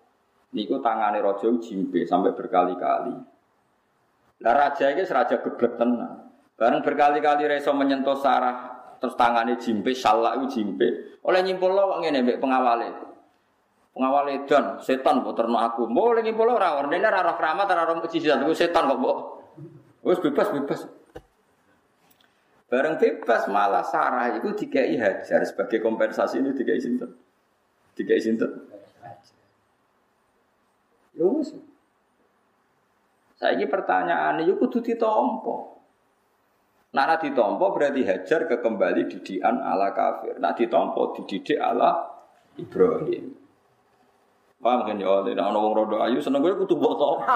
niku 0.56 0.80
tangane 0.80 1.20
raja 1.20 1.50
jimbe 1.60 2.08
sampai 2.08 2.32
berkali-kali 2.32 3.31
lah 4.42 4.54
raja 4.58 4.90
ini 4.90 5.06
raja 5.06 5.38
geblek 5.38 5.78
tenan. 5.78 6.34
Bareng 6.58 6.82
berkali-kali 6.82 7.46
reso 7.46 7.70
menyentuh 7.74 8.18
sarah 8.18 8.70
terus 8.98 9.18
tangannya 9.18 9.58
jimpe, 9.58 9.94
salah 9.94 10.38
itu 10.38 10.58
jimpe. 10.58 11.18
Oleh 11.26 11.42
nyimpul 11.42 11.74
lo 11.74 11.98
ngene 12.02 12.22
mbek 12.22 12.38
pengawale. 12.38 12.90
Pengawale 13.94 14.46
dan 14.46 14.78
setan 14.82 15.22
mbok 15.22 15.34
terno 15.38 15.58
aku. 15.58 15.90
Mbok 15.90 16.06
oleh 16.18 16.22
nyimpul 16.22 16.46
lo 16.46 16.58
ora 16.58 16.78
ordene 16.78 17.06
ora 17.06 17.22
roh 17.22 17.34
keramat 17.38 17.66
ora 17.70 17.82
roh 17.86 18.02
mukjizat. 18.02 18.42
Ku 18.42 18.54
setan 18.54 18.90
kok 18.90 18.98
mbok. 18.98 19.16
Wis 20.02 20.18
bebas 20.18 20.48
bebas. 20.50 20.80
Bareng 22.66 22.96
bebas 22.98 23.46
malah 23.50 23.84
Sarah 23.86 24.32
itu 24.38 24.54
dikai 24.54 24.96
hajar 24.98 25.44
sebagai 25.46 25.82
kompensasi 25.82 26.42
ini 26.42 26.50
dikai 26.54 26.78
sinten. 26.82 27.10
Dikai 27.94 28.18
sinten. 28.18 28.50
Ya 31.14 31.26
wis. 31.26 31.54
Saya 33.42 33.58
ini 33.58 33.66
pertanyaan 33.66 34.38
ini 34.38 34.54
kudu 34.54 34.78
ditompo. 34.78 35.82
Nara 36.94 37.18
ditompo 37.18 37.74
berarti 37.74 38.06
hajar 38.06 38.46
ke 38.46 38.62
kembali 38.62 39.10
didikan 39.10 39.58
ala 39.58 39.90
kafir. 39.90 40.38
Nah 40.38 40.54
ditompo 40.54 41.10
dididik 41.18 41.58
ala 41.58 42.06
Ibrahim. 42.54 43.34
Paham 44.62 44.86
kan 44.86 44.94
ya 44.94 45.10
oleh 45.10 45.34
nah 45.34 45.50
wong 45.50 45.74
rodo 45.74 45.98
ayu 45.98 46.22
seneng 46.22 46.38
gue 46.38 46.54
kudu 46.54 46.78
mbok 46.78 46.94
tompo. 46.94 47.26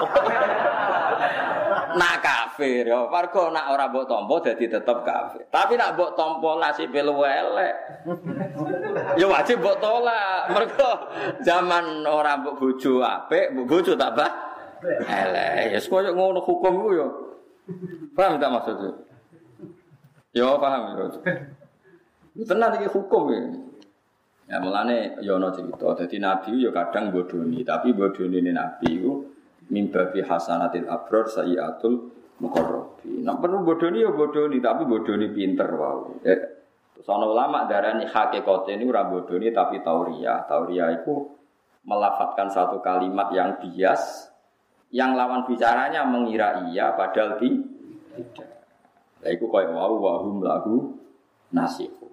nak 1.99 2.23
kafir 2.23 2.87
ya, 2.87 3.03
warga 3.11 3.51
nak 3.51 3.75
ora 3.75 3.91
mbok 3.91 4.07
tompo 4.07 4.39
dadi 4.39 4.63
tetep 4.63 5.03
kafir. 5.03 5.43
Tapi 5.51 5.75
nak 5.75 5.99
mbok 5.99 6.15
tompo 6.15 6.55
nasib 6.55 6.95
elek. 6.95 7.75
ya 9.19 9.27
wajib 9.27 9.59
mbok 9.59 9.75
tolak. 9.83 10.55
Mergo 10.55 10.91
zaman 11.43 12.07
ora 12.07 12.39
mbok 12.39 12.55
bojo 12.55 13.03
apik, 13.03 13.51
bojo 13.67 13.91
tak 13.99 14.15
bah 14.15 14.46
Eleh, 14.83 15.73
ya 15.73 15.79
koyo 15.81 16.13
ngono 16.13 16.39
hukum 16.45 16.73
ku 16.85 16.89
yo. 16.93 17.07
Paham 18.13 18.39
tak 18.39 18.51
maksudnya? 18.53 18.91
Yo 20.31 20.57
paham 20.61 20.95
yo. 20.95 21.05
Tenan 22.45 22.77
iki 22.77 22.87
hukum 22.93 23.23
ya. 23.33 23.41
Ya 24.47 24.57
mulane 24.63 25.19
yo 25.25 25.41
ana 25.41 25.51
cerita. 25.51 25.97
Dadi 25.97 26.17
nabi 26.21 26.61
yo 26.61 26.69
kadang 26.71 27.11
bodoni, 27.11 27.65
tapi 27.65 27.91
bodoni 27.91 28.39
ini 28.39 28.51
nabi 28.53 29.01
ku 29.01 29.25
mimbabi 29.67 30.23
hasanatil 30.23 30.87
abror 30.87 31.27
sayyatul 31.27 32.13
muqarrabi. 32.39 33.25
Nek 33.25 33.37
perlu 33.43 33.65
bodoni 33.65 34.05
yo 34.05 34.15
bodoni, 34.15 34.61
tapi 34.63 34.87
bodoni 34.87 35.27
pinter 35.33 35.69
wae. 35.73 36.23
Ya. 36.23 36.37
Terus 36.95 37.13
ana 37.13 37.25
ulama 37.29 37.69
darani 37.69 38.07
hakikate 38.07 38.73
ini 38.73 38.87
ora 38.87 39.05
bodoni 39.05 39.51
tapi 39.51 39.83
tauria. 39.83 40.47
Tauria 40.47 40.89
itu 40.95 41.13
melafatkan 41.87 42.51
satu 42.51 42.79
kalimat 42.83 43.31
yang 43.31 43.59
bias 43.59 44.33
yang 44.91 45.19
lawan 45.19 45.43
bicaranya 45.43 46.07
mengira 46.07 46.63
iya 46.71 46.95
padahal 46.95 47.35
tidak. 47.39 48.49
Lah 49.23 49.29
iku 49.33 49.45
koyo 49.51 49.75
wau 49.75 49.95
wahum 49.99 50.39
lahu 50.39 50.95
nasihu. 51.51 52.07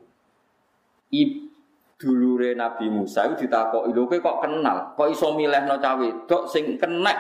Ib 1.15 1.47
dulure 1.95 2.59
Nabi 2.59 2.91
Musa 2.91 3.31
itu 3.31 3.47
ditakoki 3.47 3.95
lho 3.95 4.11
kok 4.11 4.39
kenal, 4.43 4.93
kok 4.99 5.09
iso 5.09 5.33
milihno 5.39 5.79
cah 5.79 5.95
wedok 5.95 6.51
sing 6.51 6.75
kenek 6.75 7.17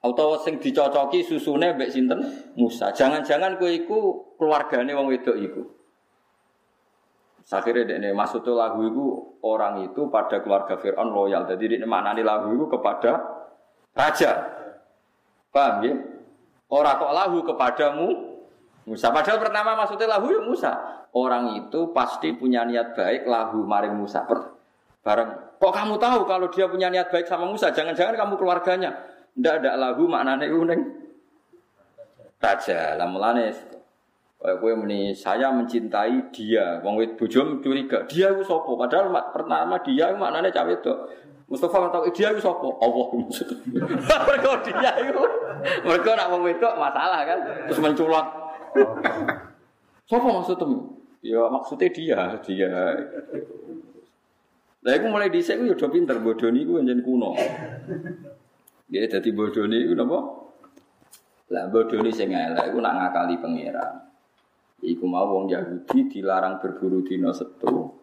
atau 0.00 0.38
sing 0.40 0.56
dicocoki 0.56 1.20
susune 1.26 1.76
mbek 1.76 1.90
sinten 1.92 2.20
Musa. 2.56 2.94
Jangan-jangan 2.94 3.60
kowe 3.60 3.68
iku 3.68 3.98
keluargane 4.40 4.94
wong 4.96 5.12
wedok 5.12 5.36
iku. 5.36 5.62
Akhirnya 7.50 7.98
ini 7.98 8.14
maksudnya 8.14 8.54
lagu 8.54 8.86
itu 8.86 9.04
orang 9.42 9.82
itu 9.82 10.06
pada 10.06 10.38
keluarga 10.38 10.78
Fir'aun 10.78 11.10
loyal. 11.10 11.50
Jadi 11.50 11.82
ini 11.82 11.86
maknanya 11.88 12.22
lagu 12.22 12.54
itu 12.54 12.70
kepada 12.70 13.18
raja. 14.00 14.30
Paham 15.52 15.76
ya? 15.84 15.94
Orang 16.70 16.96
kok 16.96 17.12
lahu 17.12 17.38
kepadamu 17.44 18.08
Musa. 18.88 19.12
Padahal 19.12 19.38
pertama 19.42 19.76
maksudnya 19.76 20.08
lahu 20.08 20.32
ya 20.32 20.40
Musa. 20.40 20.72
Orang 21.10 21.58
itu 21.58 21.90
pasti 21.90 22.32
punya 22.32 22.62
niat 22.62 22.94
baik 22.94 23.26
lahu 23.26 23.66
maring 23.66 23.98
Musa. 23.98 24.24
Bareng. 25.02 25.58
Kok 25.60 25.72
kamu 25.74 26.00
tahu 26.00 26.24
kalau 26.24 26.46
dia 26.48 26.70
punya 26.70 26.88
niat 26.88 27.10
baik 27.12 27.26
sama 27.28 27.44
Musa? 27.44 27.74
Jangan-jangan 27.74 28.16
kamu 28.16 28.34
keluarganya. 28.40 28.94
Tidak 29.34 29.54
ada 29.60 29.76
lahu 29.76 30.06
maknanya 30.06 30.46
uning. 30.48 30.82
Raja. 32.40 32.96
Lamulane 32.96 33.52
Kayak 34.40 34.56
gue 34.56 34.72
saya 35.12 35.52
mencintai 35.52 36.32
dia. 36.32 36.80
Wong 36.80 36.96
wit 36.96 37.20
bujum 37.20 37.60
curiga. 37.60 38.08
Dia 38.08 38.32
itu 38.32 38.40
sopo. 38.40 38.72
Padahal 38.72 39.12
pertama 39.36 39.76
dia 39.84 40.16
maknanya 40.16 40.48
cawe 40.48 40.72
itu. 40.72 40.94
Mustafa 41.50 41.90
tahu 41.90 42.06
dia 42.14 42.30
itu 42.30 42.38
sapa? 42.38 42.62
Allah. 42.78 43.06
Mereka 44.30 44.50
dia 44.70 44.92
itu. 45.02 45.22
Mereka 45.82 46.10
nak 46.14 46.30
wong 46.30 46.46
wedok 46.46 46.78
masalah 46.78 47.26
kan. 47.26 47.38
Terus 47.66 47.82
menculot. 47.82 48.26
Sapa 50.06 50.26
maksudmu? 50.30 50.78
Ya 51.26 51.42
maksudnya 51.50 51.90
dia, 51.90 52.20
dia. 52.46 52.70
Lah 54.80 54.92
iku 54.96 55.06
mulai 55.12 55.28
dhisik 55.28 55.60
ku 55.60 55.68
ya 55.68 55.76
do 55.76 55.86
pinter 55.92 56.16
bodoni 56.22 56.64
ku 56.64 56.80
njen 56.80 57.04
kuno. 57.04 57.36
Dia 58.88 59.10
dadi 59.10 59.30
bodoni 59.34 59.84
iku 59.84 59.92
napa? 59.98 60.18
Lah 61.50 61.68
bodoni 61.68 62.08
sing 62.14 62.32
elek 62.32 62.72
iku 62.72 62.78
nak 62.80 62.94
ngakali 62.96 63.36
pangeran. 63.42 64.08
Iku 64.80 65.04
mau 65.04 65.28
wong 65.28 65.52
Yahudi 65.52 66.08
dilarang 66.08 66.56
berburu 66.62 67.04
dina 67.04 67.34
Setu. 67.36 67.99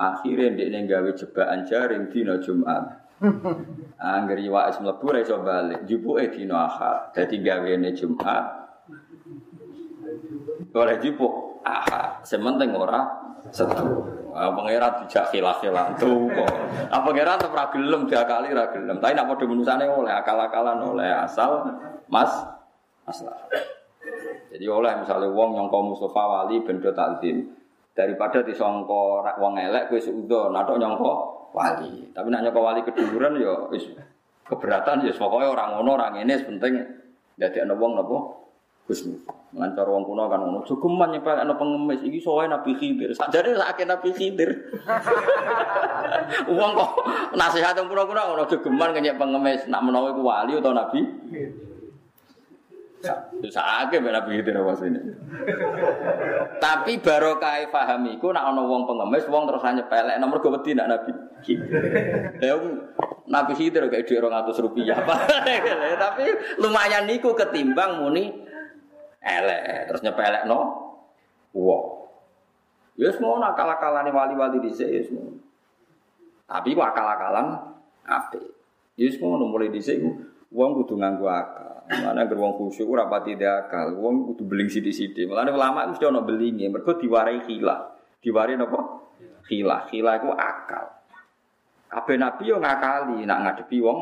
Akhirnya 0.00 0.56
dia 0.56 0.80
gawe 0.88 1.10
jebakan 1.12 1.68
jaring 1.68 2.08
dino 2.08 2.40
Jumat. 2.40 2.88
Angger 4.00 4.40
es 4.40 4.80
mlebu 4.80 5.12
ra 5.12 5.20
iso 5.20 5.44
balik, 5.44 5.84
jupuke 5.84 6.32
dina 6.32 6.64
Ahad. 6.64 7.12
Dadi 7.12 7.44
gawene 7.44 7.92
Jumat. 7.92 8.44
Ora 10.72 10.96
jupuk 10.96 11.60
Ahad. 11.68 12.24
Sementing 12.24 12.72
ora 12.72 13.04
setu. 13.52 14.08
Ah, 14.30 14.54
pangeran 14.54 15.04
dijak 15.04 15.26
khilaf-khilaf 15.34 15.98
tuh 15.98 16.30
kok. 16.30 16.50
Ah 16.88 17.02
pangeran 17.02 17.36
tetep 17.36 17.52
ra 17.52 17.66
gelem 17.68 18.06
diakali 18.06 18.54
ra 18.54 18.72
gelem. 18.72 18.96
Tapi 19.02 19.12
nek 19.12 19.26
padha 19.26 19.44
menusane 19.44 19.84
oleh 19.90 20.12
akal-akalan 20.16 20.78
oleh 20.80 21.10
asal 21.10 21.66
Mas 22.06 22.30
masalah. 23.04 23.50
Jadi 24.50 24.66
oleh 24.70 24.92
misalnya 25.02 25.28
wong 25.34 25.58
yang 25.58 25.66
kaum 25.70 25.94
Mustafa 25.94 26.22
wali 26.26 26.62
bendo 26.62 26.90
takdim, 26.94 27.52
Daripada 27.90 28.46
disongko 28.46 29.26
rak 29.26 29.36
wong 29.42 29.58
elek 29.58 29.90
kowe 29.90 29.98
suudzon, 29.98 30.54
natok 30.54 30.78
nyongko 30.78 31.12
wali. 31.50 32.06
Tapi 32.14 32.30
nak 32.30 32.46
nyongko 32.46 32.60
wali 32.62 32.80
keduren 32.86 33.34
ya 33.42 33.66
wis 33.68 33.90
keberatan 34.46 35.02
ya 35.06 35.12
pokoke 35.14 35.46
orang 35.46 35.74
ngono 35.78 35.98
orang 35.98 36.22
ini 36.22 36.38
penting 36.38 36.86
dadekno 37.34 37.74
wong 37.74 37.98
napa 37.98 38.16
husnu. 38.86 39.18
Lancar 39.50 39.86
wong 39.90 40.06
kuno 40.06 40.30
kan 40.30 40.38
ngono, 40.38 40.62
jogeman 40.62 41.10
nyepelekno 41.10 41.58
pengemis 41.58 42.06
iki 42.06 42.22
soe 42.22 42.46
Nabi 42.46 42.70
Khidir. 42.78 43.10
Sakjane 43.18 43.58
sakake 43.58 43.82
Nabi 43.82 44.10
Khidir. 44.14 44.50
Wong 46.46 46.70
kok 46.78 46.90
nasihat 47.34 47.74
wong 47.74 47.90
kuno-kuno 47.90 48.20
ngono 48.30 48.46
jogeman 48.46 48.94
kenyek 48.94 49.18
pengemis, 49.18 49.66
nak 49.66 49.82
menawa 49.82 50.14
iku 50.14 50.22
wali 50.22 50.54
utawa 50.54 50.86
Nabi. 50.86 51.02
Sakake 53.48 53.96
mbek 54.00 54.12
Nabi 54.12 54.30
Khidir 54.36 54.60
apa 54.60 54.76
ini. 54.84 55.00
Tapi 56.60 56.92
barokah 57.00 57.64
paham 57.72 58.12
iku 58.12 58.28
nak 58.36 58.52
ana 58.52 58.60
wong 58.60 58.84
pengemis, 58.84 59.24
wong 59.28 59.48
terus 59.48 59.64
nyepelek 59.64 60.20
nomor 60.20 60.44
go 60.44 60.52
wedi 60.52 60.76
nak 60.76 60.88
Nabi. 60.92 61.12
Ya 62.44 62.54
Nabi 63.30 63.52
Khidir 63.56 63.88
kayak 63.88 64.04
duit 64.04 64.20
200 64.20 64.64
rupiah. 64.64 65.00
Tapi 66.04 66.24
lumayan 66.60 67.08
niku 67.08 67.32
ketimbang 67.32 68.04
muni 68.04 68.50
elek 69.20 69.88
terus 69.92 70.00
nyepelek 70.00 70.48
no 70.48 70.60
wow 71.52 72.08
ya 72.96 73.12
semua 73.12 73.36
nakal-akalan 73.36 74.08
wali-wali 74.08 74.58
di 74.64 74.72
sini 74.72 75.00
semua 75.04 75.28
tapi 76.48 76.72
kok 76.72 76.88
akal-akalan 76.88 77.60
apa 78.08 78.40
ya 78.96 79.08
semua 79.12 79.36
mulai 79.44 79.68
di 79.68 79.80
sini 79.80 80.08
uang 80.50 80.70
kudu 80.82 80.98
nganggu 80.98 81.26
akal. 81.26 81.82
Mana 81.90 82.22
beruang 82.26 82.54
khusyuk 82.54 82.86
ora 82.86 83.10
pati 83.10 83.34
akal. 83.38 83.98
Uang 83.98 84.34
kudu 84.34 84.46
beling 84.46 84.70
sidi-sidi 84.70 85.26
malah 85.26 85.46
ulama 85.50 85.86
mesti 85.90 86.04
ono 86.06 86.22
belingi 86.22 86.66
mereka 86.70 86.98
diwarai 86.98 87.42
khilah 87.46 87.80
diwarai 88.22 88.54
apa 88.58 88.80
khilah 89.46 89.80
khilah 89.90 90.14
itu 90.18 90.30
akal. 90.34 90.86
Kabeh 91.90 92.16
nabi 92.18 92.42
yo 92.46 92.62
ngakali 92.62 93.26
nak 93.26 93.38
ngadepi 93.42 93.76
wong 93.82 93.98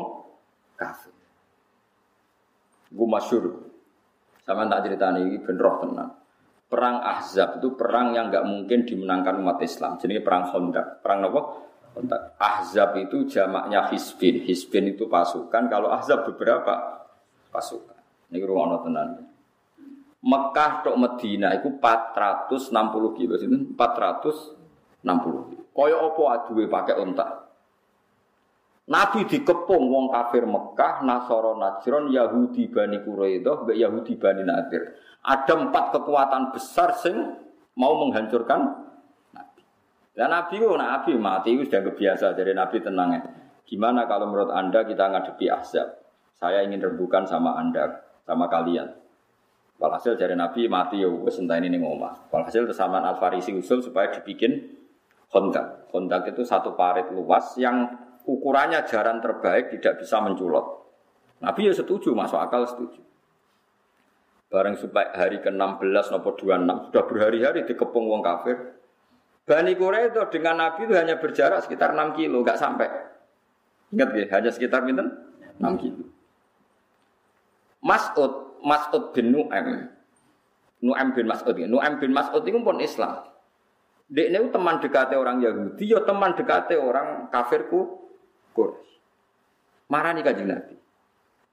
kafir. 0.77 1.13
Gue 2.89 3.07
masyur 3.09 3.69
sama 4.45 4.65
tak 4.65 4.89
cerita 4.89 5.13
ini 5.13 5.37
benroh 5.41 5.77
tenang. 5.81 6.11
Perang 6.69 7.01
Ahzab 7.01 7.57
itu 7.57 7.73
perang 7.73 8.13
yang 8.13 8.29
nggak 8.29 8.45
mungkin 8.45 8.85
dimenangkan 8.85 9.41
umat 9.41 9.57
Islam. 9.65 9.97
Jadi 9.97 10.21
perang 10.21 10.53
Khandaq. 10.53 11.01
Perang 11.01 11.25
apa? 11.25 11.41
Ahzab 12.39 12.95
itu 13.01 13.27
jamaknya 13.27 13.89
Hizbin. 13.91 14.45
Hizbin 14.45 14.93
itu 14.93 15.09
pasukan. 15.09 15.67
Kalau 15.67 15.91
Ahzab 15.91 16.27
beberapa 16.29 17.05
pasukan. 17.49 17.97
Ini 18.29 18.45
ruang 18.45 18.79
tenang. 18.85 19.25
Mekah 20.19 20.83
tok 20.83 20.99
Medina 20.99 21.55
itu 21.55 21.71
460 21.79 23.17
kilo. 23.17 23.33
Itu 23.39 23.57
460 23.73 25.49
kilo. 25.49 25.63
Kaya 25.71 25.97
apa 25.97 26.21
aduwe 26.35 26.65
pakai 26.67 26.95
unta. 26.99 27.27
Nabi 28.89 29.21
dikepung 29.29 29.85
wong 29.85 30.09
kafir 30.09 30.49
Mekah, 30.49 31.05
Nasoro 31.05 31.53
Najron, 31.61 32.09
Yahudi 32.09 32.73
Bani 32.73 32.97
Quraidah, 33.05 33.69
Yahudi 33.69 34.17
Bani 34.17 34.41
Nadir. 34.41 34.97
Ada 35.21 35.61
empat 35.61 35.93
kekuatan 35.93 36.49
besar 36.49 36.97
sing 36.97 37.37
mau 37.77 38.01
menghancurkan 38.01 38.88
Dan 40.13 40.29
Nabi 40.33 40.59
oh, 40.65 40.75
Nabi 40.75 41.15
mati 41.15 41.55
itu 41.55 41.69
sudah 41.69 41.81
kebiasa 41.85 42.33
dari 42.35 42.51
Nabi 42.53 42.77
tenang 42.81 43.09
ya. 43.15 43.21
Gimana 43.69 44.09
kalau 44.09 44.29
menurut 44.29 44.49
Anda 44.49 44.83
kita 44.83 45.09
ngadepi 45.09 45.45
Ahzab? 45.49 45.87
Saya 46.39 46.65
ingin 46.65 46.81
rembukan 46.81 47.27
sama 47.27 47.59
Anda, 47.59 48.01
sama 48.25 48.49
kalian. 48.49 48.89
Walhasil 49.79 50.19
dari 50.19 50.35
Nabi 50.35 50.67
mati 50.67 50.99
ya 50.99 51.07
entah 51.07 51.55
ini 51.55 51.79
ngomah. 51.79 52.33
Walhasil 52.33 52.67
tersamaan 52.67 53.05
Al 53.05 53.15
Farisi 53.15 53.55
usul 53.55 53.79
supaya 53.79 54.11
dibikin 54.11 54.75
kontak. 55.31 55.87
Kontak 55.93 56.27
itu 56.27 56.43
satu 56.43 56.75
parit 56.75 57.07
luas 57.13 57.55
yang 57.55 57.87
ukurannya 58.27 58.83
jaran 58.83 59.23
terbaik 59.23 59.71
tidak 59.71 60.03
bisa 60.03 60.19
menculot. 60.19 60.83
Nabi 61.39 61.71
ya 61.71 61.73
setuju, 61.73 62.11
masuk 62.11 62.35
akal 62.35 62.67
setuju. 62.67 62.99
Bareng 64.49 64.75
supaya 64.75 65.13
hari 65.13 65.39
ke-16 65.39 66.09
nopo 66.11 66.33
26 66.35 66.89
sudah 66.89 67.03
berhari-hari 67.05 67.63
dikepung 67.63 68.09
wong 68.09 68.19
kafir. 68.25 68.78
Bani 69.49 69.73
Quraidah 69.73 70.29
dengan 70.29 70.61
Nabi 70.61 70.85
itu 70.85 70.93
hanya 70.93 71.17
berjarak 71.17 71.65
sekitar 71.65 71.97
6 71.97 72.13
kilo, 72.13 72.45
nggak 72.45 72.61
sampai. 72.61 72.85
Ingat 73.89 74.09
ya, 74.13 74.25
hanya 74.37 74.53
sekitar 74.53 74.85
minten 74.85 75.09
6 75.57 75.81
kilo. 75.81 76.05
Mas'ud, 77.81 78.61
Mas'ud 78.61 79.09
bin 79.09 79.33
Nu'aim. 79.33 79.89
Nu'aim 80.85 81.17
bin 81.17 81.25
Mas'ud. 81.25 81.57
Nu'aim 81.65 81.97
bin 81.97 82.13
Mas'ud 82.13 82.45
itu 82.45 82.61
pun 82.61 82.77
Islam. 82.77 83.25
Dia 84.05 84.29
ini 84.29 84.53
teman 84.53 84.77
dekatnya 84.85 85.17
orang 85.17 85.41
Yahudi, 85.41 85.89
ya 85.89 86.05
teman 86.05 86.37
dekatnya 86.37 86.77
orang 86.77 87.07
kafirku 87.33 88.05
Quraisy. 88.53 89.01
Marani 89.89 90.21
kanjeng 90.21 90.53
Nabi. 90.53 90.77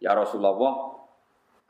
Ya 0.05 0.13
Rasulullah, 0.13 1.01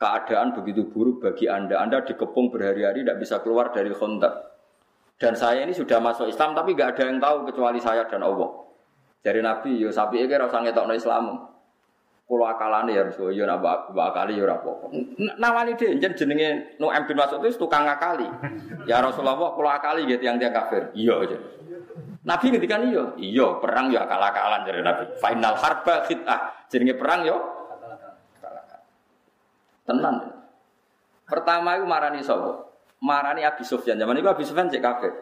keadaan 0.02 0.58
begitu 0.58 0.90
buruk 0.90 1.22
bagi 1.22 1.46
Anda. 1.46 1.78
Anda 1.78 2.02
dikepung 2.02 2.50
berhari-hari 2.50 3.06
tidak 3.06 3.22
bisa 3.22 3.38
keluar 3.46 3.70
dari 3.70 3.94
kontak. 3.94 4.55
Dan 5.16 5.32
saya 5.32 5.64
ini 5.64 5.72
sudah 5.72 5.96
masuk 5.96 6.28
Islam 6.28 6.52
tapi 6.52 6.76
nggak 6.76 6.92
ada 6.92 7.02
yang 7.08 7.16
tahu 7.16 7.48
kecuali 7.48 7.80
saya 7.80 8.04
dan 8.04 8.20
Allah. 8.20 8.52
Dari 9.24 9.40
Nabi, 9.40 9.80
yo 9.80 9.88
sapi 9.88 10.22
ini 10.22 10.36
rasa 10.36 10.60
ngetok 10.60 10.92
Islam. 10.92 11.56
Kulo 12.26 12.42
akalane 12.42 12.90
ya 12.90 13.06
Rasul, 13.06 13.38
yo 13.38 13.46
nak 13.46 13.62
akali 13.94 14.34
yo 14.34 14.50
ora 14.50 14.58
apa 14.58 14.90
Nawani 15.38 15.78
deh, 15.78 15.94
jen 16.02 16.10
jenenge 16.10 16.74
Nu'aim 16.82 17.06
bin 17.06 17.14
Mas'ud 17.14 17.38
itu 17.38 17.54
tukang 17.54 17.86
akali. 17.86 18.26
Ya 18.82 18.98
Rasulullah, 18.98 19.38
kulo 19.54 19.70
akali 19.70 20.10
gitu 20.10 20.26
yang 20.26 20.34
dia 20.34 20.50
kafir. 20.50 20.90
Iya 20.90 21.22
aja. 21.22 21.38
Nabi 22.26 22.50
ngendikan 22.50 22.82
iya, 22.90 23.14
iya 23.14 23.46
perang 23.62 23.94
ya 23.94 24.02
akal-akalan 24.02 24.66
dari 24.66 24.82
Nabi. 24.82 25.06
Final 25.22 25.54
harba 25.54 26.02
khit'ah. 26.02 26.66
Jenenge 26.66 26.98
perang 26.98 27.22
yo 27.22 27.38
Tenan. 29.86 30.16
Pertama 31.30 31.78
itu 31.78 31.86
marani 31.86 32.26
sapa? 32.26 32.65
Marani 33.02 33.44
Abi 33.44 33.64
Sufyan. 33.64 34.00
Zaman 34.00 34.16
itu 34.16 34.28
Abi 34.28 34.44
Sufyan 34.44 34.70
cek 34.72 34.80
kafir. 34.80 35.12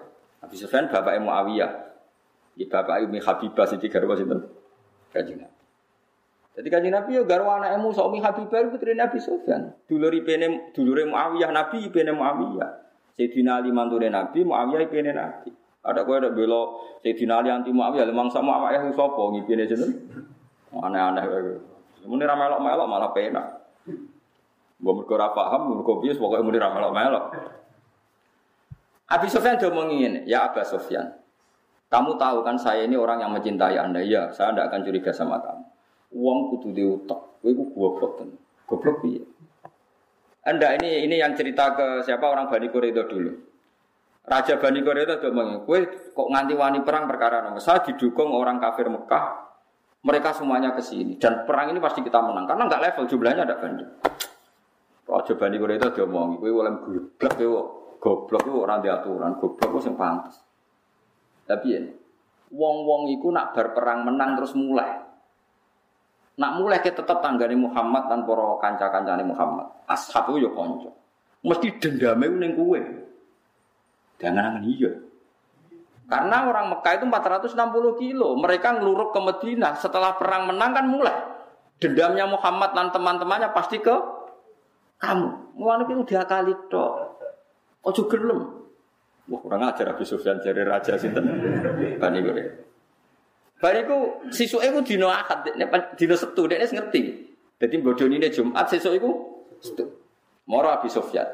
Abi 0.44 0.56
Sufyan 0.58 0.86
bapak 0.92 1.18
Muawiyah. 1.18 1.70
Di 2.54 2.70
bapak 2.70 3.02
Umi 3.02 3.18
Habibah 3.18 3.66
sing 3.66 3.82
garwa 3.82 4.14
sinten? 4.14 4.38
Kanjeng 5.10 5.42
Nabi. 5.42 5.62
Jadi 6.54 6.68
kanjeng 6.70 6.94
Nabi 6.94 7.18
yo 7.18 7.26
garwa 7.26 7.58
anak 7.58 7.74
emu 7.74 7.90
Umi 7.90 8.22
Habibah 8.22 8.62
putri 8.70 8.94
Nabi 8.94 9.18
Sufyan. 9.18 9.74
Dulur 9.90 10.14
ipene 10.14 10.70
dulure 10.70 11.02
Muawiyah 11.02 11.50
Nabi 11.50 11.90
ipene 11.90 12.14
Muawiyah. 12.14 12.70
Sayyidina 13.14 13.62
Ali 13.62 13.70
mantune 13.70 14.10
Nabi, 14.10 14.42
Muawiyah 14.42 14.90
ipene 14.90 15.10
Nabi. 15.14 15.50
Ada 15.86 16.02
kue 16.02 16.18
ada 16.18 16.30
belo 16.34 16.82
Sayyidina 17.02 17.42
Ali 17.42 17.50
anti 17.50 17.70
Muawiyah, 17.70 18.06
lemang 18.06 18.30
sama 18.30 18.58
Muawiyah 18.58 18.86
itu 18.86 18.94
sopo 18.94 19.34
ngipine 19.34 19.66
jeneng. 19.66 19.90
Aneh-aneh 20.74 21.22
kowe. 21.22 21.54
Muni 22.10 22.26
ra 22.26 22.34
melok-melok 22.34 22.86
malah 22.90 23.10
penak. 23.14 23.46
Mbok 24.82 24.92
mergo 25.00 25.14
ora 25.14 25.30
paham, 25.32 25.72
mergo 25.72 26.02
piye 26.02 26.12
pokoke 26.18 26.42
muni 26.42 26.58
ra 26.58 26.74
melok-melok. 26.74 27.24
Abi 29.14 29.30
Sofyan 29.30 29.54
dia 29.54 29.70
ngomong 29.70 29.94
ya 30.26 30.50
Aba 30.50 30.66
Sofyan, 30.66 31.06
kamu 31.86 32.18
tahu 32.18 32.42
kan 32.42 32.58
saya 32.58 32.82
ini 32.82 32.98
orang 32.98 33.22
yang 33.22 33.30
mencintai 33.30 33.78
anda, 33.78 34.02
ya 34.02 34.34
saya 34.34 34.50
tidak 34.50 34.74
akan 34.74 34.80
curiga 34.82 35.14
sama 35.14 35.38
kamu. 35.38 35.64
Uang 36.18 36.50
kudu 36.50 36.74
diutak, 36.74 37.38
gue 37.38 37.54
gue 37.54 37.66
goblok 37.70 38.18
kan, 38.18 38.28
goblok 38.66 39.06
piye? 39.06 39.22
Anda 40.42 40.74
ini 40.74 41.06
ini 41.06 41.22
yang 41.22 41.38
cerita 41.38 41.78
ke 41.78 42.02
siapa 42.02 42.26
orang 42.26 42.50
Bani 42.50 42.66
Quraidah 42.66 43.06
dulu. 43.06 43.32
Raja 44.26 44.58
Bani 44.58 44.82
Quraidah 44.82 45.22
itu 45.22 45.30
ngomong, 45.30 45.62
kue 45.62 45.86
kok 46.10 46.28
nganti 46.34 46.58
wani 46.58 46.82
perang 46.82 47.06
perkara 47.06 47.38
nama. 47.38 47.62
Saya 47.62 47.86
didukung 47.86 48.34
orang 48.34 48.58
kafir 48.58 48.90
Mekah, 48.90 49.24
mereka 50.02 50.34
semuanya 50.34 50.74
ke 50.74 50.82
sini 50.82 51.14
dan 51.22 51.46
perang 51.46 51.70
ini 51.70 51.78
pasti 51.78 52.02
kita 52.02 52.18
menang 52.18 52.50
karena 52.50 52.66
nggak 52.66 52.82
level 52.82 53.04
jumlahnya 53.06 53.46
ada 53.46 53.62
banding. 53.62 53.90
Raja 55.06 55.32
Bani 55.38 55.56
Quraidah 55.62 55.90
dia 55.94 56.02
ngomong, 56.02 56.42
kue 56.42 56.50
oleh 56.50 56.72
goblok, 56.82 57.32
kue 57.38 57.48
goblok 58.04 58.44
itu 58.44 58.60
orang 58.60 58.84
diaturan, 58.84 59.40
goblok 59.40 59.80
itu 59.80 59.88
yang 59.88 59.96
pantas. 59.96 60.36
Tapi 61.48 61.66
ya, 61.72 61.80
wong-wong 62.52 63.08
itu 63.16 63.32
nak 63.32 63.56
berperang 63.56 64.04
menang 64.04 64.36
terus 64.36 64.52
mulai. 64.52 65.00
Nak 66.36 66.52
mulai 66.60 66.84
kita 66.84 67.00
tetap 67.00 67.24
tanggani 67.24 67.56
Muhammad 67.56 68.12
dan 68.12 68.28
poro 68.28 68.60
kanca-kancane 68.60 69.24
Muhammad. 69.24 69.88
Ashab 69.88 70.28
itu 70.34 70.44
ya 70.44 70.50
konco. 70.52 70.92
Mesti 71.46 71.80
dendamnya 71.80 72.28
ning 72.28 72.52
kue. 72.58 72.80
Jangan 74.20 74.58
angan 74.58 74.64
iya. 74.66 74.92
Karena 76.04 76.44
orang 76.48 76.74
Mekah 76.74 76.92
itu 77.00 77.04
460 77.08 78.02
kilo. 78.02 78.28
Mereka 78.36 78.80
ngeluruk 78.80 79.14
ke 79.14 79.20
Medina. 79.22 79.78
Setelah 79.78 80.18
perang 80.18 80.50
menang 80.50 80.74
kan 80.74 80.86
mulai. 80.90 81.16
Dendamnya 81.78 82.26
Muhammad 82.26 82.74
dan 82.74 82.90
teman-temannya 82.90 83.54
pasti 83.54 83.78
ke 83.78 83.94
kamu. 84.98 85.54
Mulai 85.54 85.86
itu 85.86 86.02
dia 86.02 86.26
kali 86.26 86.50
Oh 87.84 87.92
juga 87.92 88.16
belum. 88.16 88.40
Wah 89.24 89.40
kurang 89.40 89.64
ajar 89.64 89.92
Abu 89.92 90.04
Sufyan 90.04 90.40
jadi 90.40 90.64
raja 90.64 90.96
sinten. 90.96 91.24
Bani 92.00 92.18
gue. 92.20 92.44
Bani 93.60 93.80
ku 93.88 94.28
sisu 94.28 94.60
itu 94.60 94.80
dino 94.84 95.08
akad, 95.08 95.48
dino 95.96 96.16
setu, 96.16 96.44
dia 96.44 96.60
ngerti. 96.60 97.32
Jadi 97.56 97.74
bodoh 97.80 98.04
ini 98.04 98.28
Jumat, 98.28 98.68
sisu 98.68 98.92
itu 98.92 99.10
setu. 99.60 99.84
Moro 100.44 100.68
Abu 100.68 100.92
Sufyan. 100.92 101.24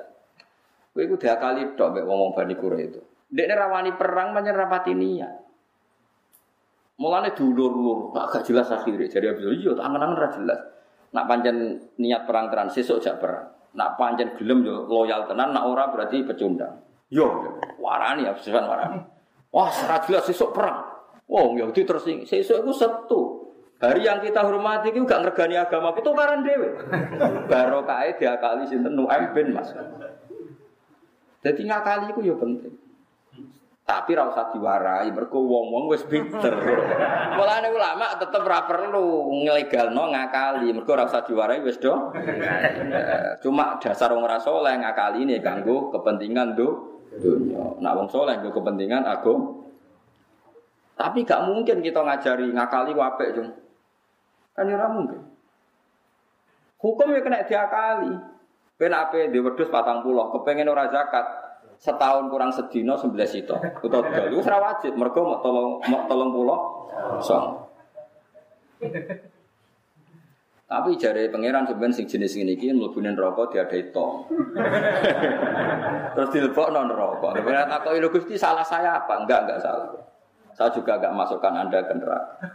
Kowe 0.90 1.03
iku 1.07 1.16
kali 1.18 1.78
tok 1.78 1.94
mek 1.94 2.05
ngomong 2.07 2.34
Bani 2.34 2.55
Quraisy 2.59 2.86
itu. 2.90 3.01
Dekne 3.30 3.55
rawani 3.55 3.94
perang 3.94 4.34
pancen 4.34 4.59
rapati 4.59 4.90
niat. 4.90 5.34
Mulane 6.98 7.32
dulur-lur, 7.32 8.12
gak 8.12 8.44
jelas 8.44 8.68
akhirnya. 8.68 9.09
Jadi 9.09 9.26
Abdul 9.30 9.57
iya, 9.57 9.72
angen-angen 9.78 10.18
ra 10.18 10.28
jelas. 10.34 10.61
Nak 11.14 11.24
pancen 11.30 11.57
niat 11.96 12.26
perang 12.26 12.51
tenan 12.51 12.68
sesuk 12.68 12.98
jak 12.98 13.22
perang. 13.22 13.55
Nak 13.70 13.94
pancen 13.94 14.34
gelem 14.34 14.66
yo 14.66 14.86
loyal 14.90 15.30
tenan, 15.30 15.54
nak 15.54 15.66
ora 15.70 15.90
berarti 15.90 16.26
pecundang. 16.26 16.82
Yo, 17.10 17.26
warani 17.78 18.26
ya 18.26 18.34
Sufyan 18.38 18.66
warani. 18.66 18.98
Wah, 19.50 19.70
serat 19.70 20.06
jelas 20.06 20.26
sesuk 20.26 20.54
perang. 20.54 20.86
Wong 21.30 21.54
oh, 21.54 21.58
Yahudi 21.62 21.86
terus 21.86 22.06
sesuk 22.06 22.62
iku 22.62 22.72
setu. 22.74 23.20
Hari 23.80 24.04
yang 24.04 24.20
kita 24.20 24.44
hormati 24.44 24.92
itu 24.92 25.08
gak 25.08 25.24
ngergani 25.24 25.56
agama, 25.56 25.96
itu 25.96 26.12
karan 26.12 26.44
dewe. 26.44 26.68
Barokah 27.48 28.12
diakali 28.12 28.68
sinten 28.68 28.92
Nu'aim 28.92 29.32
bin 29.32 29.56
Mas. 29.56 29.72
Jadi 31.40 31.64
ngakali 31.64 32.12
itu 32.12 32.20
ya 32.28 32.36
penting. 32.36 32.76
Tapi 33.91 34.14
ra 34.14 34.30
usah 34.30 34.55
diwarai, 34.55 35.11
mergo 35.11 35.43
wong-wong 35.43 35.91
wis 35.91 36.07
pinter. 36.07 36.55
Mulane 37.38 37.74
ulama 37.74 38.14
tetep 38.22 38.47
ra 38.47 38.62
perlu 38.62 39.34
nglegalno 39.43 40.14
ngakali, 40.14 40.70
mergo 40.70 40.95
ora 40.95 41.11
usah 41.11 41.26
diwarai 41.26 41.59
wis 41.59 41.82
do. 41.82 42.14
Cuma 43.43 43.82
dasar 43.82 44.14
wong 44.14 44.22
ora 44.22 44.38
saleh 44.38 44.78
ngakali 44.78 45.26
ini 45.26 45.43
kanggo 45.43 45.91
kepentingan 45.91 46.55
do 46.55 47.03
dunya. 47.18 47.82
Nak 47.82 47.95
wong 47.99 48.07
saleh 48.07 48.38
nggo 48.38 48.55
kepentingan 48.55 49.03
agama. 49.03 49.59
Tapi 50.95 51.26
gak 51.26 51.51
mungkin 51.51 51.82
kita 51.82 52.07
ngajari 52.07 52.47
ngakali 52.47 52.95
apik, 52.95 53.28
Jung. 53.34 53.51
Kan 54.55 54.70
ora 54.70 54.86
mungkin. 54.86 55.20
Hukum 56.78 57.11
ya 57.11 57.26
kena 57.26 57.43
diakali. 57.43 58.14
Ben 58.78 58.95
ape 58.95 59.34
di 59.34 59.43
wedhus 59.43 59.66
40, 59.66 60.07
kepengen 60.07 60.70
ora 60.70 60.86
zakat, 60.88 61.49
setahun 61.81 62.28
kurang 62.28 62.53
sedino 62.53 62.93
sembilan 62.93 63.24
sito 63.24 63.57
atau 63.57 64.01
tiga 64.05 64.28
itu 64.28 64.45
serah 64.45 64.61
wajib. 64.61 64.93
Mereka 65.01 65.16
mau 65.16 65.41
tolong 65.41 65.81
mau 65.89 66.05
tolong 66.05 66.28
pulau 66.28 66.59
song 67.24 67.64
tapi 70.70 70.95
jari 70.95 71.26
pangeran 71.26 71.66
sebenarnya 71.66 71.99
sing 71.99 72.07
jenis 72.07 72.39
ini 72.39 72.55
kini 72.55 72.78
melebunin 72.78 73.18
rokok 73.18 73.51
dia 73.51 73.66
ada 73.66 73.74
itu 73.74 74.07
terus 76.14 76.31
dilebok 76.31 76.70
non 76.70 76.87
rokok 76.87 77.35
pangeran 77.43 77.66
takut 77.66 77.99
itu 77.99 78.07
gusti 78.07 78.39
salah 78.39 78.62
saya 78.62 79.03
apa? 79.03 79.26
Enggak 79.26 79.51
enggak 79.51 79.59
salah. 79.59 79.91
Saya 80.55 80.70
juga 80.70 80.95
enggak 81.03 81.11
masukkan 81.18 81.59
anda 81.59 81.83
ke 81.83 81.95
neraka. 81.99 82.55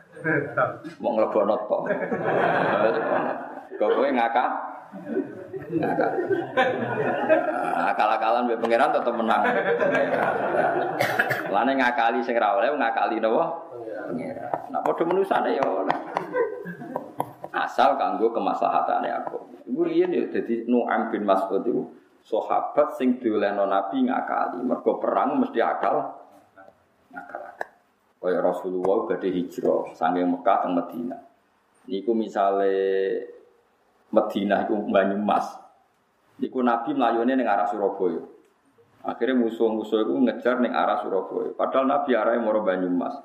Mau 1.03 1.11
ngelebok 1.19 1.43
toh 1.67 1.83
kau 3.75 3.91
ngakak 3.91 4.49
Akal-akalan 7.75 8.49
be 8.49 8.55
pangeran 8.59 8.91
tetap 8.93 9.13
menang. 9.15 9.41
Lane 11.49 11.73
ngakali 11.79 12.19
sing 12.21 12.35
ra 12.37 12.55
oleh 12.57 12.69
ngakali 12.73 13.17
napa? 13.19 13.43
Pangeran. 14.11 14.71
Nah 14.71 14.81
padha 14.83 15.03
menusane 15.07 15.57
ya. 15.57 15.65
Asal 17.55 17.95
kanggo 17.95 18.29
kemaslahatane 18.35 19.09
aku. 19.23 19.39
Iku 19.65 19.81
riyen 19.87 20.11
ya 20.13 20.27
dadi 20.27 20.67
Nu'aim 20.67 21.09
bin 21.09 21.23
Mas'ud 21.23 21.63
itu 21.65 21.81
sahabat 22.25 22.99
sing 22.99 23.17
diolehno 23.17 23.65
Nabi 23.65 24.05
ngakali. 24.05 24.59
Mergo 24.61 24.99
perang 24.99 25.39
mesti 25.39 25.63
akal. 25.63 26.03
Akal. 27.15 27.41
Kaya 28.19 28.41
Rasulullah 28.41 29.05
badhe 29.05 29.29
hijrah 29.29 29.93
saking 29.93 30.33
Mekah 30.33 30.57
ke 30.65 30.69
Madinah. 30.73 31.21
Niku 31.85 32.17
misale 32.17 32.73
Madinah 34.15 34.63
itu 34.63 34.73
Banyumas. 34.87 35.59
Iku 36.39 36.63
Nabi 36.63 36.95
melayune 36.95 37.35
ning 37.35 37.47
arah 37.47 37.67
Surabaya. 37.67 38.23
Akhirnya 39.05 39.37
musuh-musuh 39.37 40.07
itu 40.07 40.13
ngejar 40.15 40.63
ning 40.63 40.71
arah 40.71 41.03
Surabaya. 41.03 41.51
Padahal 41.51 41.85
Nabi 41.91 42.15
arahnya 42.15 42.39
mau 42.39 42.55
Banyumas. 42.63 43.19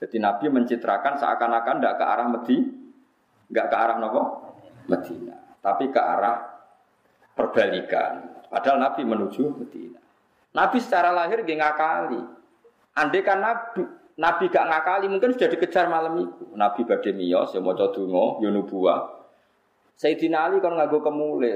Jadi 0.00 0.16
Nabi 0.16 0.48
mencitrakan 0.48 1.20
seakan-akan 1.20 1.76
tidak 1.76 1.94
ke 2.00 2.04
arah 2.08 2.26
Medi, 2.32 2.56
nggak 3.52 3.66
ke 3.68 3.76
arah 3.76 3.96
nopo 4.00 4.22
Medina, 4.88 5.36
tapi 5.60 5.92
ke 5.92 6.00
arah 6.00 6.40
perbalikan. 7.36 8.40
Padahal 8.48 8.80
Nabi 8.80 9.04
menuju 9.04 9.60
Medina. 9.60 10.00
Nabi 10.50 10.82
secara 10.82 11.14
lahir 11.14 11.46
gak 11.46 11.58
ngakali. 11.60 12.20
Andai 12.98 13.22
kan 13.22 13.38
Nabi 13.38 13.86
Nabi 14.18 14.50
gak 14.50 14.66
ngakali 14.66 15.06
mungkin 15.06 15.36
sudah 15.36 15.48
dikejar 15.52 15.86
malam 15.86 16.18
itu. 16.26 16.44
Nabi 16.58 16.82
badhe 16.82 17.14
miyos 17.14 17.54
ya 17.54 17.62
maca 17.62 17.92
donga 17.94 18.42
ya. 18.42 19.19
Sayyidina 19.96 20.50
Ali 20.50 20.62
kan 20.62 20.74
nganggo 20.74 21.02
kemule, 21.02 21.54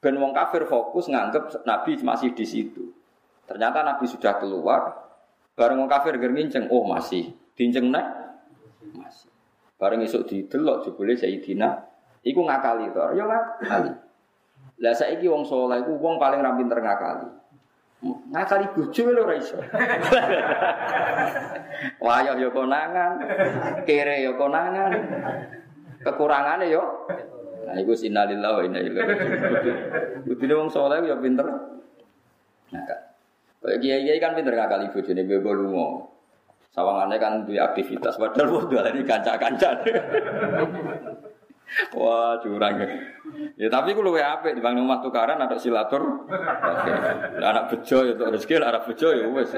ben 0.00 0.16
wong 0.20 0.32
kafir 0.36 0.68
fokus 0.68 1.08
nganggep 1.10 1.66
Nabi 1.66 1.98
masih 2.00 2.36
di 2.36 2.46
situ. 2.46 2.92
Ternyata 3.46 3.86
Nabi 3.86 4.04
sudah 4.06 4.38
keluar, 4.38 4.94
bareng 5.54 5.82
wong 5.82 5.90
kafir 5.90 6.18
nginceng, 6.18 6.68
oh 6.68 6.84
masih, 6.86 7.32
dinceng 7.54 7.90
nek 7.90 8.06
masih. 8.94 9.30
Bareng 9.76 10.02
isuk 10.02 10.26
didelok 10.26 10.88
jebule 10.88 11.14
Sayyidina 11.14 11.84
iku 12.26 12.42
ngakali 12.42 12.90
to, 12.90 13.02
ya 13.14 13.24
ngakali. 13.28 13.92
Lah 14.76 14.92
saiki 14.92 15.24
wong 15.24 15.46
saleh 15.46 15.80
iku 15.80 15.96
wong 15.96 16.20
paling 16.20 16.44
ra 16.44 16.52
pinter 16.52 16.76
ngakali. 16.82 17.28
Ngakali 18.28 18.66
bojo 18.76 19.02
lho 19.08 19.24
ora 19.24 19.34
iso. 19.40 19.56
Wayah 22.04 22.36
ya 22.36 22.48
konangan, 22.52 23.12
kere 23.88 24.20
ya 24.20 24.36
konangan. 24.36 24.92
Kekurangane 26.04 26.68
yo 26.68 27.08
Nah, 27.66 27.74
itu 27.82 27.98
sinalillah 27.98 28.50
wa 28.54 28.62
inna 28.62 28.78
ilaihi 28.78 29.02
raji'un. 29.02 29.78
Kudune 30.22 30.54
wong 30.54 30.70
saleh 30.70 31.02
ya 31.02 31.18
pinter. 31.18 31.46
Nah, 32.70 32.82
kayak 32.86 33.78
kiai-kiai 33.82 34.22
kan 34.22 34.38
pinter 34.38 34.54
ngakali 34.54 34.86
bojone 34.94 35.22
bebo 35.26 35.50
lunga. 35.50 35.86
Sawangane 36.70 37.18
kan 37.18 37.42
duwe 37.42 37.58
aktivitas 37.58 38.14
padahal 38.14 38.54
wong 38.54 38.70
ini 38.70 39.02
kanca-kanca. 39.02 39.70
Wah, 41.98 42.38
curang 42.38 42.78
ya. 42.78 42.86
Ya 43.58 43.66
tapi 43.66 43.90
ku 43.90 44.00
luwe 44.00 44.22
apik 44.22 44.54
dibanding 44.54 44.86
omah 44.86 45.02
tukaran 45.02 45.42
ada 45.42 45.58
silatur. 45.58 46.30
Anak 47.42 47.74
bejo 47.74 48.06
ya 48.06 48.14
rezeki 48.14 48.62
anak 48.62 48.86
bejo 48.86 49.10
ya 49.10 49.26
wis. 49.26 49.50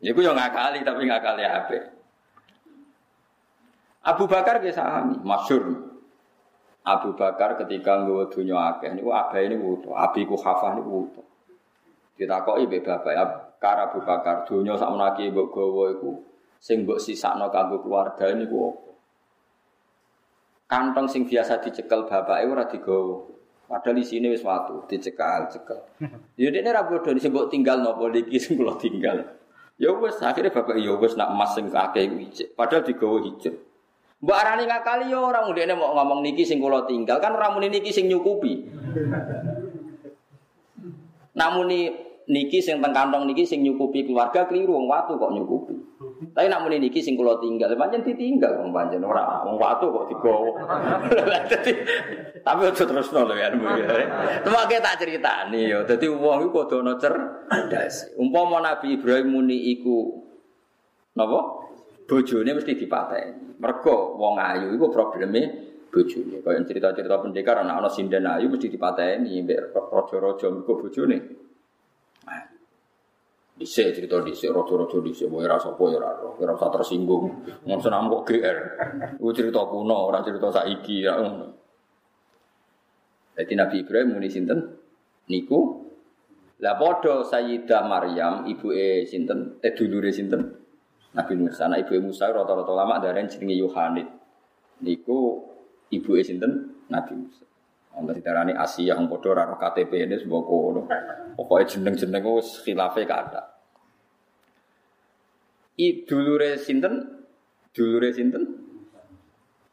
Ya 0.00 0.10
ku 0.16 0.24
yo 0.24 0.32
ngakali 0.32 0.80
tapi 0.80 1.04
ngakali 1.04 1.44
apik. 1.44 1.82
Abu 4.02 4.24
Bakar 4.26 4.64
ge 4.64 4.72
sahami, 4.74 5.20
masyhur. 5.22 5.91
Abu 6.82 7.14
Bakar 7.14 7.54
ketika 7.62 8.02
nggawa 8.02 8.26
dunya 8.26 8.58
akeh 8.58 8.90
niku 8.98 9.14
abahe 9.14 9.46
niku 9.46 9.78
wudu, 9.78 9.90
abiku 9.94 10.34
khafah 10.34 10.74
niku 10.74 10.90
wudu. 10.90 11.22
Ditakoki 12.18 12.66
mbek 12.66 12.82
bapak 12.82 13.14
Kar 13.62 13.78
Abu 13.78 14.02
Bakar 14.02 14.42
dunya 14.42 14.74
sak 14.74 14.90
menaki 14.90 15.30
mbok 15.30 15.54
gawa 15.54 15.94
iku 15.94 16.18
sing 16.58 16.82
mbok 16.82 16.98
sisakno 16.98 17.46
kanggo 17.54 17.78
keluarga 17.86 18.34
niku 18.34 18.74
apa? 18.74 18.90
Kantong 20.66 21.06
sing 21.06 21.22
biasa 21.30 21.62
dicekel 21.62 22.02
bapake 22.10 22.42
ora 22.50 22.66
digawa. 22.66 23.30
Padahal 23.70 24.04
isine 24.04 24.28
wis 24.28 24.44
watu, 24.44 24.84
dicekal, 24.90 25.48
cekel. 25.48 25.78
Ya 26.42 26.50
dekne 26.50 26.74
ra 26.74 26.82
bodho 26.82 27.14
sing 27.14 27.30
mbok 27.30 27.46
tinggal 27.54 27.78
napa 27.78 28.10
iki 28.10 28.42
sing 28.42 28.58
kula 28.58 28.74
tinggal. 28.74 29.22
Ya 29.78 29.94
wis 29.94 30.18
akhirnya 30.18 30.50
bapak 30.50 30.82
ya 30.82 30.98
wis 30.98 31.14
nak 31.14 31.30
emas 31.30 31.54
sing 31.54 31.70
akeh 31.70 32.02
iku 32.10 32.50
Padahal 32.58 32.82
digawa 32.82 33.22
hijau. 33.22 33.54
Mbak 34.22 34.38
Arani 34.38 34.64
ngakali 34.70 35.10
ya 35.10 35.18
orang 35.18 35.50
udah 35.50 35.74
mau 35.74 35.98
ngomong 35.98 36.22
niki 36.22 36.46
sing 36.46 36.62
kula 36.62 36.86
tinggal 36.86 37.18
kan 37.18 37.34
orang 37.34 37.58
muni 37.58 37.74
niki 37.74 37.90
sing 37.90 38.06
nyukupi. 38.06 38.70
Namun 41.34 41.66
niki 42.30 42.62
sing 42.62 42.78
teng 42.78 42.94
kantong 42.94 43.26
niki 43.26 43.42
sing 43.42 43.66
nyukupi 43.66 44.06
keluarga 44.06 44.46
keliru 44.46 44.78
wong 44.78 44.86
watu 44.86 45.18
kok 45.18 45.34
nyukupi. 45.34 45.74
Tapi 46.38 46.46
nak 46.46 46.62
muni 46.62 46.78
niki 46.78 47.02
sing 47.02 47.18
kula 47.18 47.42
tinggal, 47.42 47.74
pancen 47.74 48.06
ditinggal 48.06 48.62
wong 48.62 48.70
pancen 48.70 49.02
ora 49.02 49.42
wong 49.42 49.58
watu 49.58 49.90
kok 49.90 50.06
digowo. 50.06 50.54
Tapi 52.46 52.60
aja 52.62 52.84
terus 52.86 53.10
lho 53.10 53.26
ya. 53.34 53.50
Temake 54.46 54.78
tak 54.78 55.02
critani 55.02 55.66
ya. 55.66 55.82
Dadi 55.82 56.06
wong 56.06 56.46
iku 56.46 56.62
kudu 56.62 56.78
ana 56.78 56.94
cerdas. 56.94 58.14
Umpama 58.14 58.62
Nabi 58.62 59.02
Ibrahim 59.02 59.34
muni 59.34 59.74
iku 59.74 60.22
napa? 61.18 61.61
Bojone 62.12 62.50
mesti 62.52 62.76
dipateni. 62.76 63.56
Mergo 63.56 64.20
wong 64.20 64.36
ayu 64.36 64.68
iku 64.76 64.92
probleme 64.92 65.72
bojone. 65.88 66.44
Kaya 66.44 66.60
cerita-cerita 66.60 67.16
pendekar 67.24 67.64
anak 67.64 67.80
ana 67.80 67.88
sinden 67.88 68.28
ayu 68.28 68.52
mesti 68.52 68.68
dipateni 68.68 69.40
mbek 69.40 69.72
raja-raja 69.72 70.52
mergo 70.52 70.72
bojone. 70.76 71.16
Nah, 72.28 72.44
Dhisik 73.56 73.96
cerita 73.96 74.20
dhisik 74.20 74.52
raja-raja 74.52 75.00
dhisik 75.00 75.32
wae 75.32 75.48
ra 75.48 75.56
sapa 75.56 75.84
ya 75.88 75.96
ora 75.96 76.12
ora 76.36 76.52
usah 76.52 76.68
tersinggung. 76.68 77.24
Wong 77.64 77.80
senam 77.80 78.12
kok 78.12 78.28
GR. 78.28 78.58
Iku 79.16 79.32
cerita 79.32 79.64
kuno, 79.64 80.12
ora 80.12 80.20
cerita 80.20 80.52
saiki 80.52 81.00
ya 81.00 81.16
ngono. 81.16 81.48
Jadi 83.32 83.52
Nabi 83.56 83.76
Ibrahim 83.80 84.20
muni 84.20 84.28
sinten? 84.28 84.60
Niku 85.32 85.88
lah 86.60 86.76
padha 86.76 87.24
Sayyidah 87.24 87.82
Maryam 87.88 88.44
ibuke 88.44 89.08
sinten? 89.08 89.56
Eh 89.64 89.72
dulure 89.72 90.12
sinten? 90.12 90.61
Nabi 91.12 91.34
Musa, 91.36 91.68
anak 91.68 91.84
ibu 91.84 92.08
Musa 92.08 92.32
rata-rata 92.32 92.72
lama 92.72 92.96
dari 92.96 93.20
jenenge 93.28 93.56
Yohanes. 93.60 94.08
Niku 94.80 95.44
ibu 95.92 96.10
sinten 96.24 96.72
Nabi 96.88 97.12
Musa. 97.20 97.44
Ana 97.92 98.16
ditarani 98.16 98.56
Asia 98.56 98.96
yang 98.96 99.04
padha 99.04 99.36
ora 99.36 99.52
KTP 99.52 100.08
ini 100.08 100.16
sebuah 100.16 100.42
kono. 100.48 100.88
Pokoke 101.36 101.68
jeneng-jeneng 101.68 102.24
wis 102.24 102.64
khilafe 102.64 103.04
kada. 103.04 103.52
Idulure 105.76 106.56
sinten? 106.56 107.20
Dulure 107.76 108.08
sinten? 108.16 108.44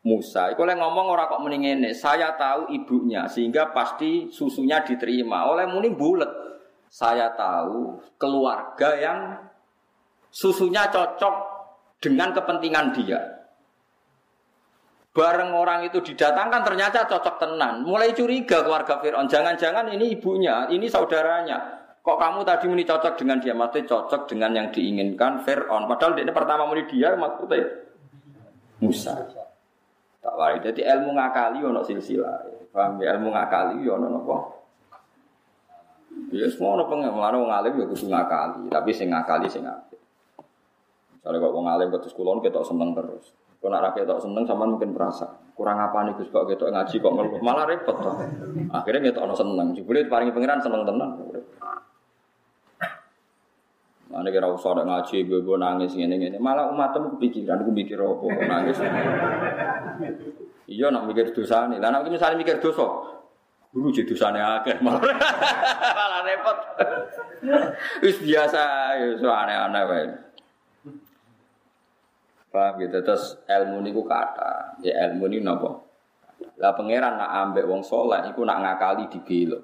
Musa. 0.04 0.52
Iku 0.52 0.68
oleh 0.68 0.76
ngomong 0.76 1.08
ora 1.12 1.32
kok 1.32 1.40
muni 1.40 1.60
saya 1.96 2.36
tahu 2.36 2.72
ibunya 2.76 3.28
sehingga 3.32 3.72
pasti 3.72 4.28
susunya 4.32 4.84
diterima. 4.84 5.48
Oleh 5.48 5.68
muni 5.72 5.92
bulet. 5.96 6.32
Saya 6.90 7.32
tahu 7.38 8.02
keluarga 8.18 8.98
yang 8.98 9.20
susunya 10.30 10.88
cocok 10.90 11.36
dengan 12.00 12.32
kepentingan 12.32 12.86
dia. 12.96 13.20
Bareng 15.10 15.52
orang 15.58 15.84
itu 15.90 16.00
didatangkan 16.00 16.62
ternyata 16.64 17.04
cocok 17.10 17.36
tenan. 17.42 17.84
Mulai 17.84 18.14
curiga 18.14 18.62
keluarga 18.62 19.02
Fir'aun. 19.02 19.28
Jangan-jangan 19.28 19.90
ini 19.92 20.16
ibunya, 20.16 20.70
ini 20.70 20.86
saudaranya. 20.86 21.82
Kok 22.00 22.16
kamu 22.16 22.46
tadi 22.48 22.66
muni 22.72 22.88
cocok 22.88 23.20
dengan 23.20 23.42
dia? 23.42 23.52
Maksudnya 23.52 23.90
cocok 23.90 24.22
dengan 24.30 24.56
yang 24.56 24.68
diinginkan 24.72 25.44
Fir'aun. 25.44 25.90
Padahal 25.90 26.16
ini 26.22 26.32
pertama 26.32 26.70
muni 26.70 26.88
dia 26.88 27.18
maksudnya 27.18 27.90
Musa. 28.80 29.18
Tak 30.20 30.36
wae. 30.36 30.62
Jadi 30.62 30.86
ilmu 30.86 31.16
ngakali 31.16 31.60
ono 31.66 31.82
silsilah. 31.84 32.70
Paham 32.70 33.02
ya? 33.02 33.18
Ilmu 33.18 33.34
ngakali 33.34 33.82
yo 33.82 33.98
ono 33.98 34.08
napa? 34.14 34.38
Ya 36.30 36.46
semua 36.54 36.78
ono 36.78 36.86
pengen 36.86 37.10
mlane 37.10 37.38
wong 37.42 37.50
alim 37.50 37.74
ya 37.82 37.86
ngakali, 37.90 38.70
tapi 38.70 38.92
sing 38.94 39.10
ngakali 39.10 39.50
sing 39.50 39.66
apik. 39.66 39.89
Misalnya 41.20 41.44
kok 41.44 41.52
wong 41.52 41.66
alim 41.68 41.92
ketus 41.92 42.16
kulon 42.16 42.40
ketok 42.40 42.64
seneng 42.64 42.96
terus. 42.96 43.36
Kau 43.60 43.68
nak 43.68 43.92
rakyat 43.92 44.08
ketok 44.08 44.24
seneng 44.24 44.48
sama 44.48 44.64
mungkin 44.64 44.96
perasa. 44.96 45.28
Kurang 45.52 45.84
apa 45.84 46.08
nih 46.08 46.16
Gus 46.16 46.32
kok 46.32 46.48
ketok 46.48 46.72
ngaji 46.72 46.96
kok 46.96 47.12
ngeluh. 47.12 47.40
Malah 47.44 47.68
repot 47.68 47.98
toh. 48.00 48.16
Akhirnya 48.72 49.12
ketok 49.12 49.28
ono 49.28 49.36
seneng. 49.36 49.76
Jebule 49.76 50.08
paringi 50.08 50.32
pangeran 50.32 50.64
seneng 50.64 50.88
tenan. 50.88 51.10
Ane 54.10 54.34
kira 54.34 54.50
usah 54.50 54.74
ada 54.74 54.84
ngaji, 54.90 55.22
gue 55.28 55.58
nangis 55.60 55.94
gini 55.94 56.16
gini. 56.18 56.42
Malah 56.42 56.74
umatmu 56.74 57.20
kepikiran, 57.20 57.62
gue 57.62 57.76
mikir 57.76 58.00
apa, 58.02 58.26
kok 58.26 58.48
nangis. 58.50 58.78
Iya 60.66 60.90
nak 60.90 61.06
mikir 61.06 61.30
dosa 61.30 61.70
nih. 61.70 61.78
Lah 61.78 61.94
nak 61.94 62.10
misalnya 62.10 62.42
mikir 62.42 62.58
dosa, 62.58 62.90
guru 63.70 63.94
jadi 63.94 64.10
dosanya 64.10 64.66
akeh 64.66 64.82
malah, 64.86 65.14
malah 65.94 66.22
repot. 66.26 66.58
Wis 68.02 68.18
biasa, 68.18 68.62
ya 68.98 69.30
aneh-aneh. 69.46 70.29
Paham 72.50 72.82
gitu, 72.82 72.98
terus 73.06 73.38
ilmu 73.46 73.86
niku 73.86 74.02
kata, 74.10 74.82
ya 74.82 75.06
ilmu 75.10 75.30
ini 75.30 75.46
nopo. 75.46 75.86
Lah 76.58 76.74
pangeran 76.74 77.22
nak 77.22 77.30
ambek 77.30 77.70
wong 77.70 77.86
soleh, 77.86 78.26
iku 78.26 78.42
nak 78.42 78.66
ngakali 78.66 79.06
dibelo. 79.06 79.62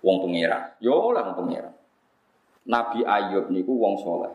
Wong 0.00 0.24
pangeran, 0.24 0.80
yo 0.80 1.12
lah 1.12 1.28
wong 1.28 1.36
pangeran. 1.44 1.74
Nabi 2.72 3.04
Ayub 3.04 3.52
niku 3.52 3.76
wong 3.76 4.00
soleh. 4.00 4.32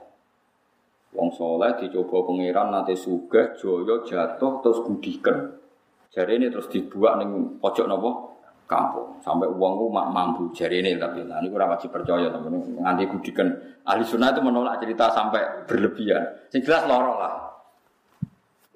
Wong 1.17 1.33
soleh 1.33 1.73
dicoba 1.81 2.21
pangeran 2.21 2.69
nanti 2.69 2.93
sugih, 2.93 3.57
joyo 3.57 4.05
jatuh 4.05 4.61
terus 4.61 4.79
gudiken. 4.85 5.57
Jari 6.13 6.37
ini 6.37 6.53
terus 6.53 6.69
dibuat 6.69 7.17
neng 7.17 7.57
pojok 7.57 7.87
nopo 7.87 8.31
kampung 8.71 9.19
sampai 9.19 9.51
uangku 9.51 9.91
mak 9.91 10.15
mampu 10.15 10.47
jari 10.55 10.79
ini 10.79 10.95
tapi 10.95 11.27
nah 11.27 11.43
ini 11.43 11.51
kurang 11.51 11.75
wajib 11.75 11.91
percaya 11.91 12.31
temen 12.31 12.55
nganti 12.79 13.03
gudikan 13.11 13.51
ahli 13.83 14.07
sunnah 14.07 14.31
itu 14.31 14.39
menolak 14.39 14.79
cerita 14.79 15.11
sampai 15.11 15.67
berlebihan 15.67 16.47
sing 16.47 16.63
jelas 16.63 16.87
loro 16.87 17.19
lah 17.19 17.50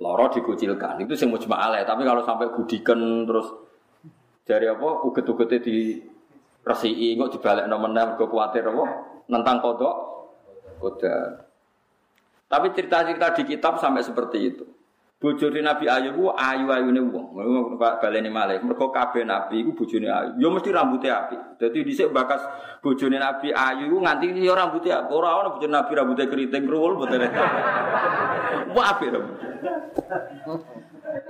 loro 0.01 0.27
dikucilkan 0.27 0.99
itu 1.03 1.15
sing 1.15 1.31
mujma 1.31 1.55
alaih 1.55 1.87
tapi 1.87 2.03
kalau 2.03 2.21
sampai 2.27 2.51
gudikan 2.51 3.23
terus 3.23 3.47
dari 4.45 4.67
apa 4.67 5.07
uget-ugetnya 5.07 5.59
di 5.63 6.03
resi 6.65 7.13
kok 7.15 7.31
dibalik 7.31 7.65
nomor 7.69 7.93
enam 7.93 8.17
khawatir 8.17 8.65
apa 8.65 8.85
tentang 9.25 9.57
kodok 9.61 9.95
koda. 10.77 11.45
Tapi 12.45 12.67
cerita-cerita 12.77 13.33
di 13.33 13.43
kitab 13.47 13.81
sampai 13.81 14.05
seperti 14.05 14.37
itu. 14.53 14.65
Bojone 15.15 15.63
Nabi 15.63 15.87
Ayub 15.87 16.19
ku 16.19 16.27
ayu-ayune 16.27 16.99
wong. 17.07 17.79
Pak 17.79 18.03
baleni 18.03 18.27
malih. 18.27 18.59
Mergo 18.59 18.91
kabeh 18.91 19.23
nabi 19.23 19.63
iku 19.63 19.71
bojone 19.71 20.11
ayu. 20.11 20.31
Ya 20.35 20.47
mesti 20.51 20.69
rambutnya 20.75 21.23
api. 21.23 21.35
Dadi 21.55 21.87
dhisik 21.87 22.11
bakas 22.11 22.43
bojone 22.83 23.15
Nabi 23.15 23.55
Ayu 23.55 23.95
ku 23.95 24.03
nganti 24.03 24.35
ya 24.43 24.51
rambutnya 24.51 25.07
api. 25.07 25.15
Ora 25.15 25.39
ono 25.39 25.55
bojone 25.55 25.71
Nabi 25.71 25.91
rambutnya 25.95 26.27
keriting 26.27 26.67
kruwul 26.67 26.99
mboten. 26.99 27.31
Wah 28.75 28.85
apik 28.91 29.07
rambutnya. 29.15 29.49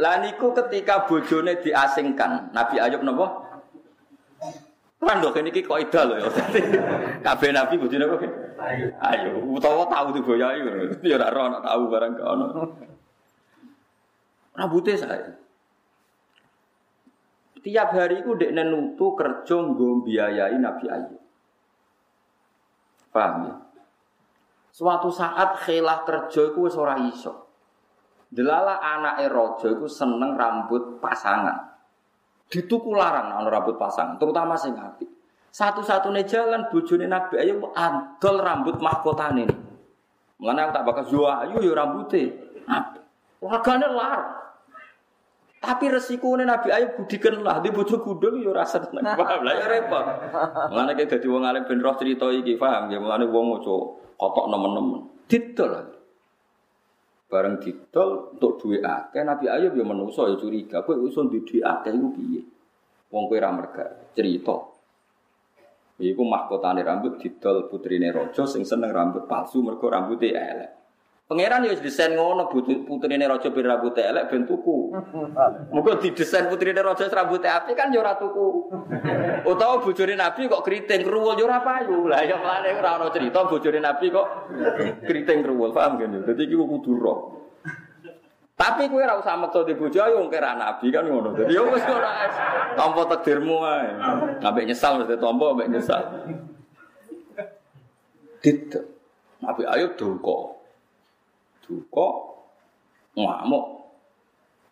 Lah 0.02 0.18
niku 0.18 0.50
ketika 0.50 1.06
bojone 1.06 1.62
diasingkan, 1.62 2.50
Nabi 2.58 2.82
Ayub 2.82 3.06
napa? 3.06 3.46
Kan 4.98 5.22
dok 5.22 5.38
ini 5.38 5.54
kok 5.62 5.78
ida 5.78 6.02
loh 6.10 6.18
ya. 6.18 6.26
Kabeh 7.26 7.54
nabi 7.54 7.78
bojone 7.78 8.10
apa? 8.10 8.18
Ayo. 9.14 9.46
Utawa 9.46 9.86
tuh 9.86 10.26
boya 10.26 10.58
ayo. 10.58 10.90
Ya 11.06 11.22
ora 11.22 11.30
ora 11.30 11.62
tahu 11.62 11.82
barang 11.94 12.12
gak 12.18 12.26
ono. 12.26 12.48
Rambutnya 14.56 14.96
saya. 14.96 15.32
Tiap 17.60 17.90
hari 17.98 18.22
ku 18.22 18.38
dek 18.38 18.54
nenutu 18.54 19.18
kerja 19.18 19.58
nggo 19.58 20.06
biayai 20.06 20.56
Nabi 20.62 20.86
Ayub. 20.86 21.18
Paham 23.10 23.36
ya? 23.50 23.56
Suatu 24.70 25.10
saat 25.10 25.66
khilah 25.66 26.06
kerja 26.06 26.52
iku 26.54 26.70
wis 26.70 26.78
iso. 27.10 27.48
Delala 28.30 28.78
anake 28.84 29.26
raja 29.32 29.68
iku 29.72 29.90
seneng 29.90 30.38
rambut 30.38 31.02
pasangan. 31.02 31.74
Dituku 32.46 32.94
larang 32.94 33.42
ana 33.42 33.50
rambut 33.50 33.82
pasang, 33.82 34.22
terutama 34.22 34.54
sing 34.54 34.78
apik. 34.78 35.10
Satu-satunya 35.50 36.28
jalan 36.30 36.70
bojone 36.70 37.10
Nabi 37.10 37.42
Ayub 37.42 37.74
adol 37.74 38.44
rambut 38.44 38.78
mahkotane. 38.78 39.50
Mengenai 40.38 40.68
aku 40.68 40.72
tak 40.76 40.86
bakal 40.86 41.06
jual 41.10 41.32
ayu 41.32 41.58
ya 41.64 41.74
rambutnya. 41.74 42.30
Wargane 43.42 43.88
larang. 43.90 44.45
Tapi 45.66 45.90
resiko 45.90 46.38
Nabi 46.38 46.70
Ayub 46.70 47.02
budikan 47.02 47.42
lah 47.42 47.58
di 47.58 47.74
bojo 47.74 47.98
gudul 47.98 48.38
ya 48.46 48.54
rasa 48.54 48.86
tenang. 48.86 49.02
Paham 49.18 49.42
lah 49.42 49.54
ya 49.58 49.66
repot. 49.66 50.06
Mulane 50.70 50.94
kayak 50.94 51.18
dadi 51.18 51.26
wong 51.26 51.42
alim 51.42 51.66
ben 51.66 51.82
roh 51.82 51.98
cerita 51.98 52.30
iki 52.30 52.54
paham 52.62 52.94
ya 52.94 53.02
mulane 53.02 53.26
wong 53.26 53.58
maca 53.58 53.74
kotok 54.14 54.46
nemen-nemen. 54.54 55.02
Didol. 55.26 55.74
Bareng 57.26 57.58
didol 57.58 58.38
untuk 58.38 58.62
duit 58.62 58.86
akeh 58.86 59.26
Nabi 59.26 59.50
Ayub 59.50 59.74
ya 59.74 59.82
menungso 59.82 60.30
ya 60.30 60.38
curiga. 60.38 60.86
Kowe 60.86 60.94
usun 61.02 61.34
di 61.34 61.42
duit 61.42 61.66
akeh 61.66 61.90
iku 61.90 62.14
piye? 62.14 62.42
Wong 63.10 63.26
kowe 63.26 63.38
ra 63.42 63.50
merga 63.50 64.14
cerita. 64.14 64.70
Iku 65.98 66.22
mahkotane 66.22 66.86
rambut 66.86 67.18
didol 67.18 67.66
putrine 67.74 68.14
raja 68.14 68.46
sing 68.46 68.62
seneng 68.62 68.94
rambut 68.94 69.26
palsu 69.26 69.66
mergo 69.66 69.90
rambutnya 69.90 70.38
elek. 70.38 70.72
Pangeran 71.26 71.66
ya 71.66 71.74
desain 71.82 72.14
ngono 72.14 72.46
putrine 72.86 73.26
raja 73.26 73.50
ben 73.50 73.66
rambut 73.66 73.98
elek 73.98 74.30
ben 74.30 74.46
tuku. 74.46 74.94
Muga 75.74 75.98
didesain 75.98 76.46
putrine 76.46 76.78
raja 76.78 77.10
rambut 77.10 77.42
apik 77.42 77.74
kan 77.74 77.90
ya 77.90 78.06
ora 78.06 78.14
tuku. 78.14 78.70
Utawa 79.42 79.82
bojone 79.82 80.14
Nabi 80.14 80.46
kok 80.46 80.62
keriting 80.62 81.02
kruwul 81.02 81.34
ya 81.34 81.50
ora 81.50 81.66
payu. 81.66 82.06
Lah 82.06 82.22
ya 82.22 82.38
mlane 82.38 82.78
ora 82.78 83.02
ana 83.02 83.10
cerita 83.10 83.42
bojone 83.42 83.82
Nabi 83.82 84.14
kok 84.14 84.54
keriting 85.02 85.42
kruwul. 85.42 85.74
Paham 85.74 85.98
kan? 85.98 86.14
Dadi 86.14 86.46
iki 86.46 86.54
kudu 86.54 86.94
roh. 86.94 87.20
Tapi 88.54 88.86
kowe 88.86 89.02
ora 89.02 89.18
usah 89.18 89.66
di 89.66 89.74
bojo 89.74 90.00
ayo 90.06 90.22
wong 90.22 90.30
kira 90.30 90.54
nabi 90.54 90.94
kan 90.94 91.10
ngono. 91.10 91.34
Dadi 91.34 91.58
yo 91.58 91.74
wis 91.74 91.82
ora 91.90 92.30
tampa 92.78 93.02
takdirmu 93.10 93.66
ae. 93.66 93.90
Ambek 94.46 94.70
nyesal 94.70 95.02
mesti 95.02 95.18
tampa 95.18 95.58
ambek 95.58 95.74
nyesal. 95.74 96.06
Dit. 98.46 98.78
Nabi 99.42 99.66
ayo 99.66 99.98
duka. 99.98 100.55
Duka 101.66 102.10
ngamuk 103.18 103.66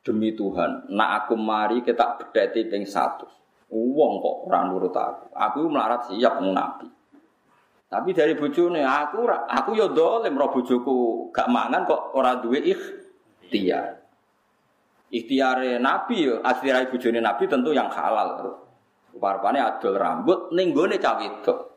demi 0.06 0.38
Tuhan. 0.38 0.94
Nak 0.94 1.10
aku 1.26 1.34
mari 1.34 1.82
kita 1.82 2.22
bedeti 2.22 2.70
ping 2.70 2.86
100. 2.86 3.74
Wong 3.74 4.14
kok 4.22 4.38
ora 4.46 4.70
nurut 4.70 4.94
aku. 4.94 5.34
Aku 5.34 5.66
melarat 5.66 6.06
siap 6.14 6.38
nabi. 6.46 6.86
Tapi 7.90 8.10
dari 8.14 8.34
bojone 8.38 8.82
aku 8.86 9.26
aku 9.30 9.70
yo 9.78 9.94
dolim 9.94 10.38
ro 10.38 10.50
bojoku 10.50 11.30
gak 11.30 11.50
mangan 11.50 11.86
kok 11.86 12.14
ora 12.14 12.38
duwe 12.38 12.62
ikh 12.62 12.84
ikhtiar. 13.54 14.02
Ikhtiar 15.14 15.78
Nabi 15.78 16.26
yo, 16.26 16.42
ibu 16.42 16.90
bojone 16.98 17.22
Nabi 17.22 17.46
tentu 17.46 17.70
yang 17.70 17.86
halal. 17.94 18.58
Parpane 19.14 19.62
adol 19.62 19.94
rambut 19.94 20.50
ning 20.58 20.74
gone 20.74 20.98
cah 20.98 21.22
wedok. 21.22 21.70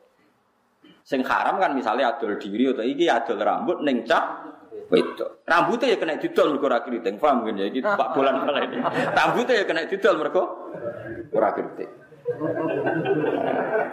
Sing 1.04 1.20
haram 1.20 1.60
kan 1.60 1.76
misalnya 1.76 2.16
adol 2.16 2.40
diri 2.40 2.72
atau 2.72 2.80
iki 2.80 3.04
adol 3.12 3.36
rambut 3.36 3.84
ning 3.84 4.08
cah 4.08 4.55
wedok. 4.90 5.42
Rambutnya 5.46 5.94
ya 5.94 5.96
kena 5.98 6.18
didol 6.18 6.56
mergo 6.56 6.66
ora 6.70 6.80
kriting. 6.82 7.16
Paham 7.18 7.46
kan 7.46 7.58
ya 7.58 7.66
iki 7.66 7.80
Pak 7.82 8.08
Bolan 8.14 8.44
kala 8.46 8.60
ini. 8.66 8.78
Rambutnya 9.14 9.54
ya 9.60 9.64
kena 9.66 9.82
didol 9.86 10.14
mergo 10.18 10.42
ora 11.34 11.50
kriting. 11.54 11.90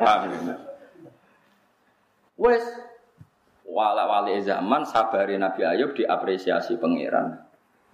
Paham 0.02 0.22
kan? 0.30 0.60
Wes 2.38 2.64
wala 3.66 4.04
wali 4.06 4.38
zaman 4.42 4.86
sabari 4.86 5.38
Nabi 5.38 5.66
Ayub 5.66 5.98
diapresiasi 5.98 6.78
pangeran 6.78 7.42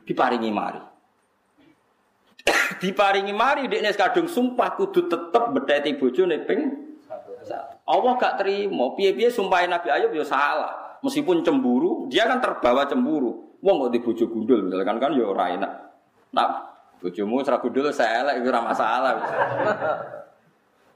diparingi 0.04 0.52
mari. 0.52 0.82
diparingi 2.84 3.36
mari 3.36 3.68
dekne 3.68 3.92
kadung 3.96 4.28
sumpah 4.32 4.76
kudu 4.76 5.12
tetep 5.12 5.44
bedheti 5.56 5.96
bojone 6.00 6.40
ping 6.48 6.62
Allah 7.90 8.14
gak 8.22 8.38
terima. 8.46 8.94
Piye-piye 8.94 9.34
sumpah 9.34 9.66
Nabi 9.66 9.90
Ayub 9.90 10.14
ya 10.14 10.22
salah. 10.22 11.00
Meskipun 11.02 11.42
cemburu 11.42 11.89
dia 12.10 12.28
kan 12.28 12.42
terbawa 12.42 12.90
cemburu. 12.90 13.58
Wong 13.60 13.76
kok 13.88 13.92
di 13.92 14.00
bojo 14.02 14.26
gundul 14.32 14.68
misalkan 14.68 14.98
kan 14.98 15.12
ya 15.16 15.26
ora 15.28 15.52
enak. 15.54 15.72
Nah, 16.32 16.50
bojomu 17.00 17.44
serah 17.44 17.60
gundul 17.62 17.92
saya 17.94 18.26
elek 18.26 18.44
ora 18.44 18.62
masalah. 18.64 19.14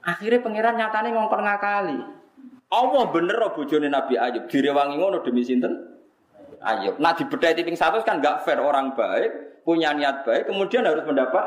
Akhirnya 0.04 0.44
pangeran 0.44 0.76
nyatane 0.76 1.08
ngongkon 1.16 1.40
ngakali. 1.40 1.98
Allah 2.68 3.04
bener 3.12 3.36
oh 3.40 3.52
bojone 3.54 3.88
Nabi 3.88 4.18
Ayub 4.18 4.50
direwangi 4.50 4.98
ngono 4.98 5.22
demi 5.24 5.46
sinten? 5.46 5.72
Ayub. 6.64 6.96
Nah 6.96 7.12
dibedai 7.12 7.54
tiping 7.54 7.76
satu 7.76 8.00
kan 8.02 8.18
nggak 8.20 8.44
fair 8.44 8.60
orang 8.60 8.96
baik 8.96 9.62
punya 9.64 9.92
niat 9.92 10.24
baik 10.24 10.48
kemudian 10.48 10.84
harus 10.84 11.04
mendapat 11.04 11.44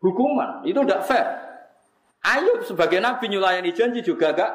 hukuman 0.00 0.64
itu 0.64 0.80
tidak 0.84 1.04
fair. 1.04 1.26
Ayub 2.26 2.64
sebagai 2.66 2.98
Nabi 2.98 3.30
nyulayani 3.30 3.70
janji 3.70 4.02
juga 4.02 4.34
gak. 4.34 4.52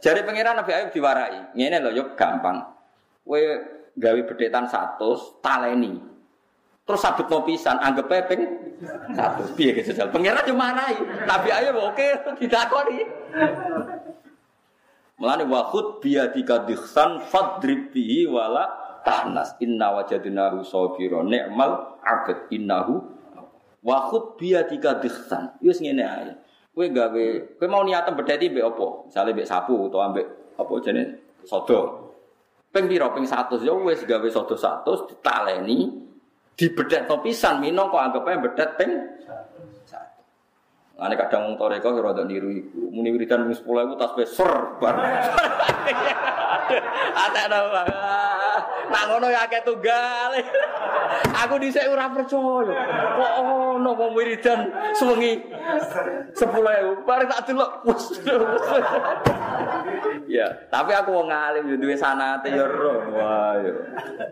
Jadi 0.00 0.22
pangeran 0.22 0.60
Nabi 0.60 0.72
Ayub 0.72 0.90
diwarai. 0.94 1.52
Ini 1.56 1.82
loh 1.82 1.92
yuk 1.92 2.14
gampang. 2.14 2.75
We 3.26 3.42
gawe 3.98 4.20
bedetan 4.24 4.70
satu 4.70 5.38
taleni. 5.42 5.98
Terus 6.86 7.02
sabut 7.02 7.26
no 7.26 7.42
pisan 7.42 7.82
anggap 7.82 8.06
pepeng 8.06 8.46
satu. 9.10 9.42
Piye 9.58 9.74
gitu 9.82 9.90
Pangeran 10.06 10.46
cuma 10.46 10.70
marai. 10.70 10.94
Nabi 11.26 11.48
Ayub 11.50 11.76
oke 11.82 12.38
ditakoni. 12.38 13.02
Melani 15.18 15.44
wahud 15.48 15.98
biadika 15.98 16.62
dikhsan 16.68 17.24
fadrib 17.26 17.90
wala 18.30 18.86
tahnas 19.06 19.54
inna 19.62 19.96
wajadnahu 19.96 20.66
sabira 20.66 21.22
ni'mal 21.22 22.02
abd 22.04 22.52
innahu 22.52 23.00
wahud 23.86 24.34
biadika 24.34 24.98
dikhsan 24.98 25.54
wis 25.62 25.78
ngene 25.78 26.02
ae 26.02 26.34
kowe 26.74 26.86
gawe 26.90 27.24
kowe 27.54 27.66
mau 27.70 27.86
niatan 27.86 28.18
bedheti 28.18 28.50
mbek 28.50 28.66
apa 28.66 28.86
misale 29.06 29.30
mbek 29.30 29.46
sapu 29.46 29.86
utawa 29.86 30.10
mbek 30.10 30.26
apa 30.58 30.72
jenenge 30.82 31.22
sodo 31.46 32.05
ping 32.76 32.92
pira 32.92 33.08
ping 33.16 33.24
100 33.24 33.64
ya 33.64 33.72
wis 33.72 34.04
gawe 34.04 34.28
sodo 34.28 34.52
100 34.52 35.08
ditaleni 35.08 35.96
dibedhet 36.52 37.08
pisan. 37.24 37.64
Mino 37.64 37.88
kok 37.88 38.04
anggape 38.04 38.36
bedhet 38.44 38.70
ping 38.76 38.92
Ane 40.96 41.12
kadang 41.12 41.52
wong 41.52 41.56
toreko 41.60 41.92
ya 41.92 42.00
rada 42.00 42.24
niru 42.24 42.48
iku. 42.48 42.88
Muni 42.88 43.12
wiridan 43.12 43.44
mung 43.44 43.52
10000 43.52 44.00
tas 44.00 44.16
besar 44.16 44.80
bar. 44.80 44.96
Ate 47.12 47.38
ana 47.44 47.84
Nak 48.86 49.04
ngono 49.12 49.28
ya 49.28 49.44
akeh 49.44 49.60
tunggal. 49.60 50.32
Aku 51.44 51.60
dhisik 51.60 51.84
ora 51.84 52.08
percaya. 52.08 52.72
Kok 53.12 53.32
ono 53.44 53.90
wong 53.92 54.16
wiridan 54.16 54.72
suwengi 54.96 55.44
10000 56.32 57.04
bar 57.04 57.28
tak 57.28 57.44
delok. 57.44 57.84
Ya, 60.26 60.50
tapi 60.74 60.90
aku 60.90 61.14
wong 61.14 61.30
alim 61.30 61.70
yo 61.70 61.78
duwe 61.78 61.94
sanate 61.94 62.50
yo 62.50 62.66
ro. 62.66 62.98
Wah 63.14 63.54
yo. 63.62 63.78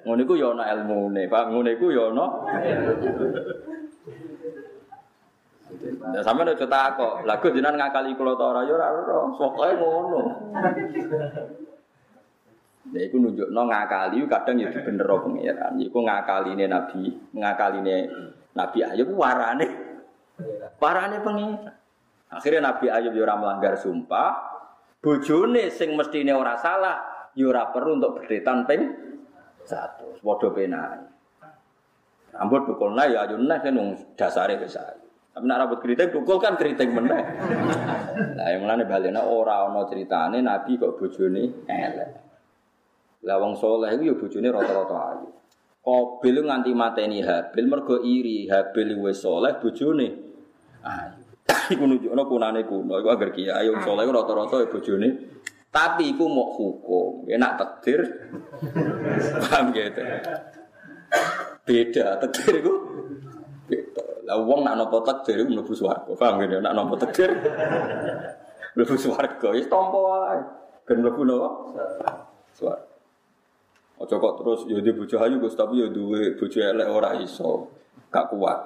Ngono 0.03 0.21
iku 0.27 0.35
yo 0.35 0.51
ana 0.51 0.67
ilmune, 0.75 1.31
Pak. 1.31 1.55
Ngono 1.55 1.71
iku 1.71 1.87
yo 1.95 2.11
ana. 2.11 2.27
Ya 6.15 6.21
sampe 6.23 6.47
nek 6.47 6.61
kok, 6.61 7.27
lagu 7.27 7.47
jenengan 7.51 7.79
ngakali 7.81 8.15
kula 8.15 8.39
ta 8.39 8.45
ora 8.55 8.61
ya 8.63 8.75
ora 8.77 8.87
ora, 8.95 9.15
ngono. 9.79 10.21
Ya 12.93 13.01
iku 13.01 13.17
nunjukno 13.17 13.61
ngakali 13.65 14.23
kadang 14.29 14.57
ya 14.61 14.69
dibenero 14.71 15.25
pangeran. 15.25 15.75
Iku 15.81 15.99
ngakaline 16.05 16.65
Nabi, 16.69 17.03
ngakaline 17.33 17.97
Nabi 18.55 18.79
Ayub 18.85 19.09
warane. 19.17 19.67
Warane 20.79 21.17
pangeran. 21.25 21.75
Akhirnya 22.31 22.61
Nabi 22.71 22.87
Ayub 22.93 23.13
ya 23.17 23.23
ora 23.25 23.35
melanggar 23.41 23.75
sumpah, 23.81 24.31
bojone 25.01 25.73
sing 25.73 25.97
mestine 25.97 26.37
ora 26.37 26.55
salah, 26.61 27.31
ya 27.35 27.49
ora 27.51 27.73
perlu 27.73 27.99
untuk 27.99 28.21
berdetan 28.21 28.69
ping 28.69 28.83
satu. 29.65 30.21
Padha 30.21 30.49
penae. 30.53 31.15
Ambut 32.35 32.67
bukulna 32.67 33.07
ya 33.07 33.31
ayunna 33.31 33.63
kan 33.63 33.79
dasare 34.19 34.59
wis 34.59 34.75
tapi 35.35 35.51
nak 35.51 35.67
rambut 35.67 35.83
keriting 35.83 36.15
tukul 36.15 36.39
kan 36.39 36.55
keriting 36.55 36.95
meneh. 36.95 37.23
Lah 38.39 38.55
yang 38.55 38.63
mulane 38.63 38.87
balena 38.87 39.27
ora 39.27 39.67
ana 39.67 39.83
ceritane 39.83 40.39
Nabi 40.39 40.79
kok 40.79 40.95
bojone 40.95 41.67
elek. 41.67 42.11
Lah 43.27 43.37
wong 43.43 43.59
saleh 43.59 43.99
iku 43.99 44.03
ya 44.07 44.15
bojone 44.15 44.47
rata-rata 44.55 44.97
ayu. 45.11 45.29
Qabil 45.85 46.39
nganti 46.39 46.71
mateni 46.71 47.19
Habil 47.19 47.67
mergo 47.67 47.99
iri, 47.99 48.47
Habil 48.47 48.95
wis 49.03 49.27
saleh 49.27 49.59
bojone 49.59 50.09
ayu. 50.87 51.23
Iku 51.75 51.85
nunjukno 51.85 52.23
kunane 52.25 52.65
kuno, 52.65 52.97
iku 53.01 53.09
agar 53.13 53.29
kiai 53.35 53.69
wong 53.69 53.83
saleh 53.83 54.07
rata-rata 54.07 54.65
ya 54.65 54.69
bojone 54.71 55.09
tapi 55.75 56.15
iku 56.15 56.31
mau 56.31 56.55
hukum, 56.55 57.27
enak 57.27 57.59
takdir. 57.59 58.07
Paham 59.43 59.75
gitu. 59.75 60.03
Beda 61.67 62.23
takdir 62.23 62.63
iku 62.63 62.75
lah 64.25 64.41
wong 64.41 64.65
nak 64.65 64.75
nopo 64.81 65.05
takdir 65.05 65.45
mlebu 65.45 65.73
swarga. 65.77 66.13
Paham 66.17 66.41
gak? 66.41 66.61
Nak 66.65 66.75
nopo 66.75 66.95
takdir 66.97 67.31
mlebu 68.75 68.95
swarga. 68.97 69.49
Wis 69.53 69.69
tampa 69.69 69.99
wae. 69.99 70.41
Ben 70.89 71.01
mlebu 71.05 71.21
napa? 71.29 71.49
Swarga. 72.57 72.95
Aja 73.95 74.15
kok 74.19 74.35
terus 74.43 74.61
ya 74.67 74.83
di 74.83 74.91
bojo 74.91 75.17
ayu 75.23 75.39
Gus 75.39 75.55
tapi 75.55 75.79
ya 75.79 75.87
duwe 75.87 76.35
bojo 76.35 76.59
elek 76.59 76.89
ora 76.91 77.15
iso. 77.23 77.71
Gak 78.11 78.35
kuat. 78.35 78.61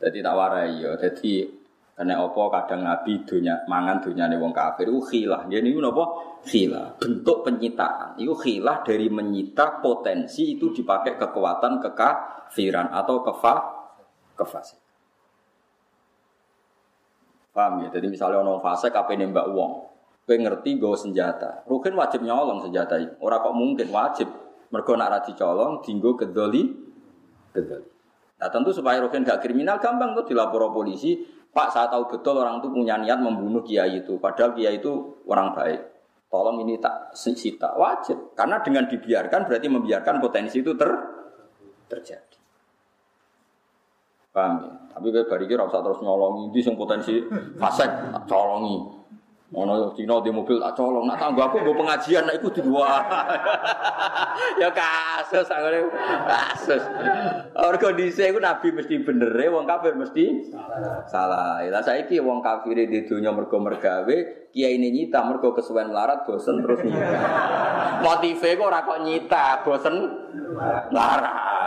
Jadi 0.00 0.18
tak 0.22 0.34
warai 0.38 0.78
ya. 0.78 0.94
Jadi 0.96 1.59
karena 2.00 2.16
apa 2.16 2.42
kadang 2.48 2.80
Nabi 2.80 3.28
dunia 3.28 3.60
mangan 3.68 4.00
dunia 4.00 4.24
wong 4.40 4.56
kafir 4.56 4.88
itu 4.88 5.04
khilah. 5.04 5.44
Jadi 5.52 5.68
ini 5.68 5.84
apa? 5.84 6.04
Khilah. 6.48 6.96
Bentuk 6.96 7.44
penyitaan. 7.44 8.16
Itu 8.16 8.32
khilah 8.32 8.80
dari 8.80 9.12
menyita 9.12 9.84
potensi 9.84 10.56
itu 10.56 10.72
dipakai 10.72 11.20
kekuatan 11.20 11.76
kekafiran 11.76 12.88
atau 12.88 13.20
kefa 13.20 13.54
kefasik. 14.32 14.80
Paham 17.52 17.84
ya? 17.84 17.92
Jadi 17.92 18.08
misalnya 18.08 18.48
orang 18.48 18.64
fasik 18.64 18.96
apa 18.96 19.12
nembak 19.12 19.52
uang, 19.52 19.72
kowe 20.24 20.36
ngerti 20.40 20.80
gue 20.80 20.96
senjata. 20.96 21.68
Rukin 21.68 21.92
wajib 22.00 22.24
nyolong 22.24 22.64
senjata 22.64 22.96
itu. 22.96 23.12
Orang 23.20 23.44
kok 23.44 23.52
mungkin 23.52 23.88
wajib. 23.92 24.28
Mergo 24.72 24.96
nak 24.96 25.12
ra 25.12 25.20
dicolong 25.20 25.84
dinggo 25.84 26.16
kedoli 26.16 26.64
kedoli. 27.52 27.88
Nah 28.40 28.48
tentu 28.48 28.72
supaya 28.72 29.04
Rukin 29.04 29.20
gak 29.20 29.44
kriminal 29.44 29.76
gampang 29.76 30.16
tuh 30.16 30.24
dilapor 30.24 30.72
polisi 30.72 31.39
Pak 31.50 31.68
saya 31.74 31.90
tahu 31.90 32.06
betul 32.06 32.38
orang 32.38 32.62
itu 32.62 32.70
punya 32.70 32.94
niat 32.94 33.18
membunuh 33.18 33.62
kiai 33.66 33.98
itu, 34.06 34.14
padahal 34.22 34.54
kiai 34.54 34.78
itu 34.78 35.18
orang 35.26 35.50
baik. 35.50 35.82
Tolong 36.30 36.62
ini 36.62 36.78
tak 36.78 37.10
sita 37.18 37.74
wajib, 37.74 38.38
karena 38.38 38.62
dengan 38.62 38.86
dibiarkan 38.86 39.50
berarti 39.50 39.66
membiarkan 39.66 40.22
potensi 40.22 40.62
itu 40.62 40.78
ter 40.78 40.86
terjadi. 41.90 42.38
Paham 44.30 44.62
ya? 44.62 44.70
Tapi 44.94 45.06
kayak 45.10 45.42
kira 45.50 45.66
usah 45.66 45.82
terus 45.82 45.98
nyolongi, 46.06 46.54
ini 46.54 46.60
yang 46.62 46.78
potensi 46.78 47.18
fasek, 47.58 48.14
colongi. 48.30 48.99
Ono 49.50 49.90
Cina 49.98 50.22
di 50.22 50.30
mobil 50.30 50.62
tak 50.62 50.78
colong, 50.78 51.10
nak 51.10 51.18
tangguh 51.18 51.42
aku 51.42 51.58
gue 51.66 51.74
pengajian, 51.74 52.22
nak 52.22 52.38
ikut 52.38 52.62
dua. 52.62 53.02
ya 54.62 54.70
kasus, 54.70 55.42
aku 55.50 55.90
kasus. 56.22 56.82
Orang 57.58 57.82
kondisi 57.82 58.30
itu 58.30 58.38
Nabi 58.38 58.70
mesti 58.70 59.02
bener, 59.02 59.34
wong 59.50 59.66
kafir 59.66 59.98
mesti 59.98 60.54
salah. 61.10 61.66
Lah 61.66 61.82
saya 61.82 62.06
ki 62.06 62.22
wong 62.22 62.46
kafir 62.46 62.78
di 62.78 63.02
dunia 63.02 63.34
mergo 63.34 63.58
mergawe, 63.58 64.16
kiai 64.54 64.78
ini 64.78 64.94
nyita 64.94 65.26
mergo 65.26 65.50
kesuwen 65.50 65.90
larat, 65.90 66.22
bosen 66.30 66.62
terus 66.62 66.86
nyita. 66.86 67.10
Motifnya 68.06 68.54
kok 68.54 68.68
ora 68.70 68.80
kok 68.86 69.02
nyita, 69.02 69.66
bosen 69.66 69.94
larat. 70.94 71.59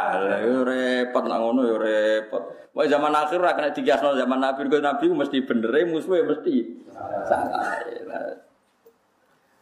Yo 0.45 0.61
repot 0.61 1.24
nak 1.26 1.39
ngono 1.39 1.61
yo 1.66 1.76
repot. 1.82 2.43
Wah 2.74 2.86
zaman 2.89 3.14
akhir 3.14 3.38
ora 3.38 3.53
kena 3.53 3.70
dikiasno 3.70 4.18
zaman 4.18 4.41
Nabi, 4.41 4.66
Nabi 4.66 5.05
mesti 5.14 5.45
bener, 5.45 5.74
musuhnya 5.86 6.26
mesti. 6.26 6.55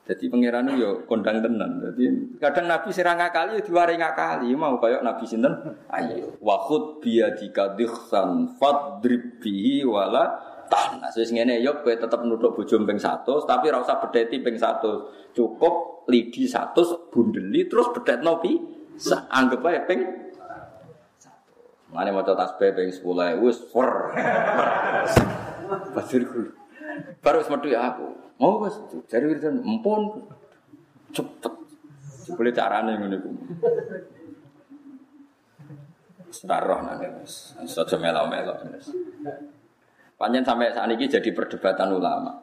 Jadi 0.02 0.28
pangeran 0.28 0.68
yo 0.76 1.08
kondang 1.08 1.40
tenan. 1.40 1.80
Jadi 1.80 2.36
kadang 2.42 2.68
Nabi 2.68 2.90
serang 2.92 3.16
ngakali 3.16 3.64
diwari 3.64 3.96
ngakali 3.96 4.52
mau 4.58 4.76
kayak 4.82 5.06
Nabi 5.06 5.24
sinten? 5.24 5.54
Ayo 5.88 6.36
wa 6.44 6.68
biadika 7.00 7.78
dikhsan 7.80 8.60
fadrib 8.60 9.40
bihi 9.40 9.88
wala 9.88 10.36
tahnas. 10.68 11.16
Wis 11.16 11.32
ngene 11.32 11.64
yo 11.64 11.80
kowe 11.80 11.96
tetep 11.96 12.28
nutuk 12.28 12.60
bojo 12.60 12.76
ping 12.84 13.00
100 13.00 13.24
tapi 13.48 13.72
ora 13.72 13.84
usah 13.84 14.04
bedeti 14.04 14.44
ping 14.44 14.58
100. 14.58 15.36
Cukup 15.38 16.08
lidi 16.10 16.44
100 16.44 17.12
bundeli 17.14 17.70
terus 17.70 17.94
bedetno 17.96 18.42
pi 18.42 18.58
anggap 19.32 19.64
ae 19.70 19.80
ping 19.88 20.02
Mane 21.92 22.10
maca 22.16 22.32
tasbih 22.32 22.72
ping 22.72 22.90
10 22.92 23.44
wis 23.44 23.60
for. 23.68 24.16
Pasirku. 25.96 26.56
Baru 27.20 27.44
wis 27.44 27.52
ya 27.68 27.92
aku. 27.92 28.08
Mau 28.40 28.64
wis 28.64 28.76
jare 29.12 29.28
wiridan 29.28 29.60
empun 29.60 30.24
cepet. 31.12 31.54
Boleh 32.32 32.54
carane 32.56 32.96
ngene 32.96 33.16
iku. 33.20 33.30
Sarah 36.32 36.80
nane 36.80 37.08
wis. 37.20 37.60
Saja 37.68 38.00
melo-melo 38.00 38.56
wis. 38.72 38.88
Panjen 40.16 40.48
sampai 40.48 40.72
saat 40.72 40.88
ini 40.88 41.12
jadi 41.12 41.30
perdebatan 41.36 41.92
ulama. 41.92 42.40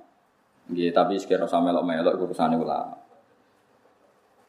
Nggih, 0.68 0.92
tapi 0.92 1.16
sekira 1.16 1.48
sampe 1.48 1.72
melok-melok 1.72 2.20
urusane 2.20 2.60
ulama. 2.60 3.00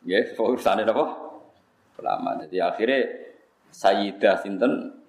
Ya, 0.03 0.19
urusane 0.35 0.83
apa? 0.83 1.05
Ulama. 2.01 2.41
Jadi 2.43 2.57
akhirnya 2.59 3.28
Sayyidah 3.69 4.41
sinten 4.41 4.99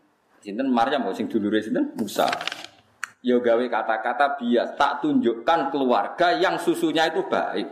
sinten 0.41 0.69
Maryam 0.73 1.05
sing 1.13 1.29
dulure 1.29 1.61
sinten 1.61 1.93
Musa. 1.97 2.29
Yo 3.21 3.45
gawe 3.45 3.61
kata-kata 3.69 4.41
bias, 4.41 4.81
tak 4.81 5.05
tunjukkan 5.05 5.69
keluarga 5.69 6.33
yang 6.41 6.57
susunya 6.57 7.05
itu 7.13 7.21
baik. 7.29 7.69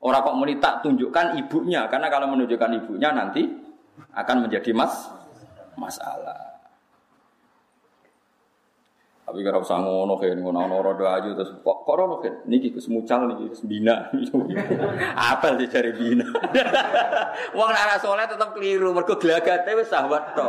Orang 0.00 0.24
kok 0.24 0.36
muni 0.38 0.56
tak 0.56 0.80
tunjukkan 0.80 1.36
ibunya, 1.44 1.84
karena 1.92 2.08
kalau 2.08 2.32
menunjukkan 2.32 2.70
ibunya 2.80 3.12
nanti 3.12 3.44
akan 4.16 4.48
menjadi 4.48 4.72
mas 4.72 5.12
masalah. 5.76 6.57
Tapi 9.28 9.44
kalau 9.44 9.60
usah 9.60 9.84
ngono 9.84 10.16
kan 10.16 10.40
ngono 10.40 10.56
ono 10.64 10.80
rodo 10.80 11.04
aja 11.04 11.28
terus 11.36 11.52
kok 11.60 11.84
kok 11.84 12.00
ono 12.00 12.16
kan 12.16 12.48
niki 12.48 12.72
Gus 12.72 12.88
mucal 12.88 13.28
niki 13.28 13.52
Gus 13.52 13.60
bina. 13.60 14.08
Apel 15.36 15.60
di 15.60 15.68
cari 15.68 15.92
bina. 15.92 16.24
Wong 17.58 17.68
ora 17.68 18.00
saleh 18.00 18.24
tetep 18.24 18.56
keliru 18.56 18.96
mergo 18.96 19.20
glagate 19.20 19.76
wis 19.76 19.92
sahabat 19.92 20.32
to. 20.32 20.48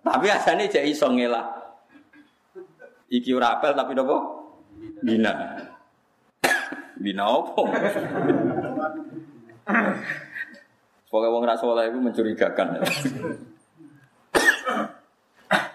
Tapi 0.00 0.26
asane 0.32 0.72
jek 0.72 0.88
iso. 0.88 1.12
Iki 3.12 3.30
ora 3.36 3.60
apel 3.60 3.76
tapi 3.76 3.92
napa? 3.92 4.16
Bina. 5.04 5.60
Bina 7.04 7.24
opo? 7.28 7.68
Pokoknya 11.12 11.28
wong 11.28 11.44
ra 11.44 11.60
saleh 11.60 11.92
iku 11.92 11.98
mencurigakan. 12.00 12.80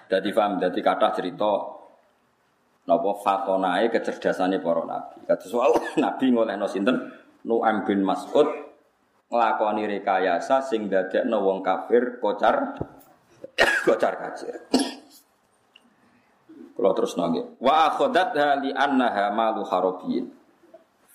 Jadi 0.05 0.29
paham, 0.31 0.61
jadi 0.61 0.79
kata 0.85 1.17
cerita 1.17 1.74
Napa 2.85 3.17
fatonae 3.17 3.89
kecerdasane 3.89 4.61
para 4.61 4.85
nabi. 4.85 5.25
Kados 5.25 5.49
soal 5.49 5.73
nabi 6.03 6.29
ngolehno 6.29 6.69
sinten 6.69 7.01
Nu'am 7.45 7.85
bin 7.85 8.01
Mas'ud 8.05 8.45
nglakoni 9.29 9.85
rekayasa 9.89 10.61
sing 10.61 10.85
dadekno 10.85 11.41
wong 11.41 11.65
kafir 11.65 12.21
kocar 12.21 12.77
kocar 13.89 14.13
kacir. 14.21 14.69
Kalau 16.77 16.93
terus 16.93 17.17
nangge. 17.17 17.57
Wa 17.57 17.89
akhodat 17.89 18.37
li 18.61 18.69
annaha 18.69 19.33
malu 19.33 19.65
harabiyin. 19.65 20.29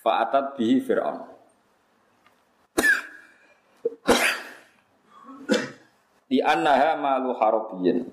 Fa'atat 0.01 0.57
bihi 0.57 0.81
Fir'aun. 0.81 1.21
Di 6.33 6.41
annaha 6.41 6.97
malu 6.97 7.37
harabiyin. 7.37 8.09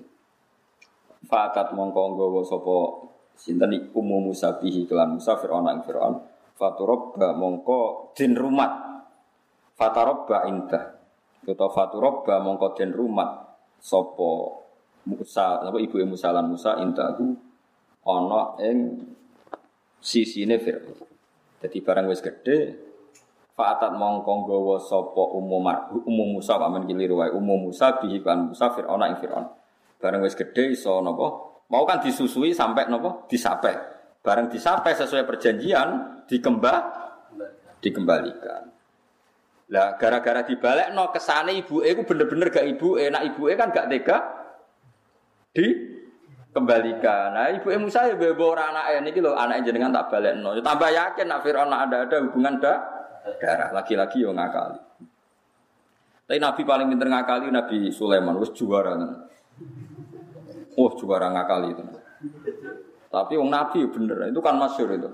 Fa'atat 1.25 1.73
mongko 1.73 2.13
nggawa 2.13 2.45
sapa 2.45 3.08
sinten 3.39 3.89
umum 3.95 4.29
Musa 4.29 4.59
bihi 4.59 4.83
kelan 4.83 5.15
Musa 5.15 5.39
Fir'aun 5.39 5.71
ing 5.71 5.81
Fir'aun. 5.87 6.19
Faturabba 6.59 7.31
mongko 7.39 8.11
din 8.11 8.35
rumat. 8.35 8.71
Fatarabba 9.79 10.43
indah. 10.51 10.83
Utawa 11.47 11.71
faturabba 11.71 12.43
mongko 12.43 12.75
din 12.75 12.91
rumat. 12.91 13.47
Sapa 13.79 14.59
Musa 15.07 15.63
apa 15.63 15.79
ibu 15.79 16.03
Musa 16.03 16.35
lan 16.35 16.51
Musa 16.51 16.75
indahu 16.83 17.31
ana 18.03 18.59
ing 18.59 19.07
sisine 20.03 20.59
Fir'aun. 20.59 21.07
Jadi 21.63 21.77
barang 21.79 22.11
wis 22.11 22.19
gede 22.19 22.89
Fa'atat 23.59 23.91
mongko 23.91 24.47
nggawa 24.47 24.79
sapa 24.79 25.35
umum 25.35 25.67
umum 26.07 26.39
Musa 26.39 26.55
pamen 26.55 26.87
keliru 26.87 27.19
wae. 27.19 27.27
Umum 27.35 27.67
Musa 27.67 27.99
bihi 27.99 28.23
kan 28.23 28.55
Musa 28.55 28.71
Fir'aun 28.71 29.03
ing 29.03 29.19
Fir'aun. 29.19 29.51
Barang 29.99 30.23
wis 30.23 30.31
gede 30.31 30.71
iso 30.71 31.03
napa 31.03 31.48
Mau 31.69 31.85
kan 31.85 32.01
disusui 32.01 32.51
sampai 32.51 32.89
nopo 32.89 33.29
disapai. 33.29 33.77
Bareng 34.25 34.49
disapai 34.49 34.97
sesuai 34.97 35.23
perjanjian 35.23 36.21
dikembang 36.25 36.81
dikembalikan. 37.79 38.67
Lah 39.69 39.93
gara-gara 40.01 40.41
dibalik 40.41 40.89
no 40.97 41.13
kesane 41.13 41.53
ibu 41.53 41.85
e 41.85 41.93
bener-bener 41.93 42.49
gak 42.49 42.65
ibu 42.65 42.97
e, 42.97 43.13
nak 43.13 43.21
ibu 43.21 43.47
e 43.47 43.53
kan 43.53 43.69
gak 43.69 43.85
tega 43.85 44.17
di 45.53 45.65
kembalikan. 46.49 47.37
Nah 47.37 47.53
ibu 47.53 47.69
e 47.69 47.77
Musa 47.77 48.09
ya 48.09 48.17
bawa 48.17 48.45
orang 48.57 48.67
anak 48.73 48.85
ini 49.05 49.09
gitu, 49.13 49.29
anak 49.37 49.61
jenengan 49.61 49.93
tak 49.93 50.09
balik 50.09 50.33
no. 50.41 50.57
Ya, 50.57 50.61
tambah 50.65 50.89
yakin 50.89 51.25
nak 51.29 51.41
Fir'aun 51.45 51.69
ada 51.69 51.97
ada 52.09 52.17
hubungan 52.25 52.57
da, 52.57 52.81
darah 53.37 53.69
laki-laki 53.69 54.25
yang 54.25 54.33
ngakali. 54.33 54.81
Tapi 56.25 56.37
Nabi 56.41 56.61
paling 56.65 56.87
pinter 56.89 57.09
ngakali 57.09 57.47
Nabi 57.53 57.77
Sulaiman, 57.93 58.37
wis 58.41 58.53
juara. 58.57 58.93
Oh 60.79 60.95
juara 60.95 61.27
ngakali 61.35 61.75
itu. 61.75 61.83
Tapi 63.11 63.33
wong 63.35 63.51
Nabi 63.51 63.83
bener, 63.91 64.31
itu 64.31 64.39
kan 64.39 64.55
masyur 64.55 64.95
itu. 64.95 65.09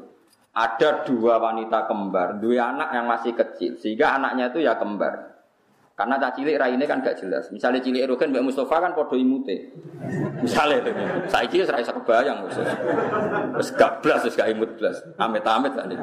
Ada 0.53 1.03
dua 1.03 1.41
wanita 1.41 1.89
kembar, 1.89 2.38
dua 2.38 2.70
anak 2.70 2.93
yang 2.93 3.09
masih 3.09 3.34
kecil, 3.34 3.76
sehingga 3.82 4.22
anaknya 4.22 4.53
itu 4.53 4.61
ya 4.61 4.78
kembar. 4.78 5.36
Karena 5.95 6.20
tak 6.20 6.36
cilik 6.36 6.59
rai 6.59 6.76
ini 6.76 6.84
kan 6.84 6.99
gak 6.99 7.24
jelas. 7.24 7.47
Misalnya 7.55 7.80
cilik 7.80 8.03
Erogen 8.03 8.36
Mbak 8.36 8.51
Mustafa 8.51 8.84
kan 8.84 8.91
podo 8.91 9.16
imute. 9.16 9.72
Misalnya 10.43 10.84
itu. 10.84 10.91
Saya 11.32 11.47
cilik 11.47 11.63
saya 11.63 11.88
kebayang. 11.88 12.51
Terus 13.55 13.70
gak 13.80 14.03
belas, 14.03 14.20
terus 14.28 14.36
gak 14.36 14.51
imut 14.51 14.76
belas. 14.76 14.99
Amit-amit 15.16 15.72
tadi. 15.72 15.95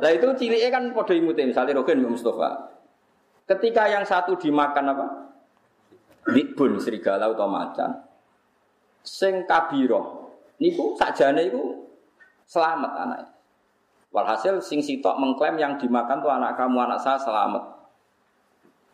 Nah 0.00 0.10
itu 0.16 0.26
ciliknya 0.40 0.72
kan 0.72 0.96
podo 0.96 1.12
imute. 1.12 1.44
Misalnya 1.44 1.76
Erogen 1.76 2.00
Mbak 2.00 2.12
Mustafa. 2.16 2.72
Ketika 3.44 3.84
yang 3.84 4.08
satu 4.08 4.32
dimakan 4.40 4.96
apa? 4.96 5.06
Bikbun, 6.32 6.80
serigala 6.80 7.28
atau 7.28 7.44
macan 7.44 8.13
sing 9.04 9.44
kabiro 9.44 10.32
niku 10.58 10.96
sakjane 10.96 11.52
iku 11.52 11.84
selamat 12.48 12.92
anak. 13.04 13.20
Walhasil 14.14 14.62
sing 14.62 14.80
sitok 14.80 15.18
mengklaim 15.18 15.58
yang 15.58 15.76
dimakan 15.76 16.22
tuh 16.22 16.30
anak 16.30 16.56
kamu 16.56 16.86
anak 16.86 17.02
saya 17.02 17.18
selamat. 17.20 17.62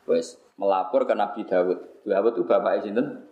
Wes 0.08 0.40
melapor 0.58 1.06
ke 1.06 1.14
Nabi 1.14 1.44
Dawud. 1.46 2.04
Dawud 2.04 2.32
itu 2.34 2.44
bapak 2.44 2.82
sinten? 2.82 3.30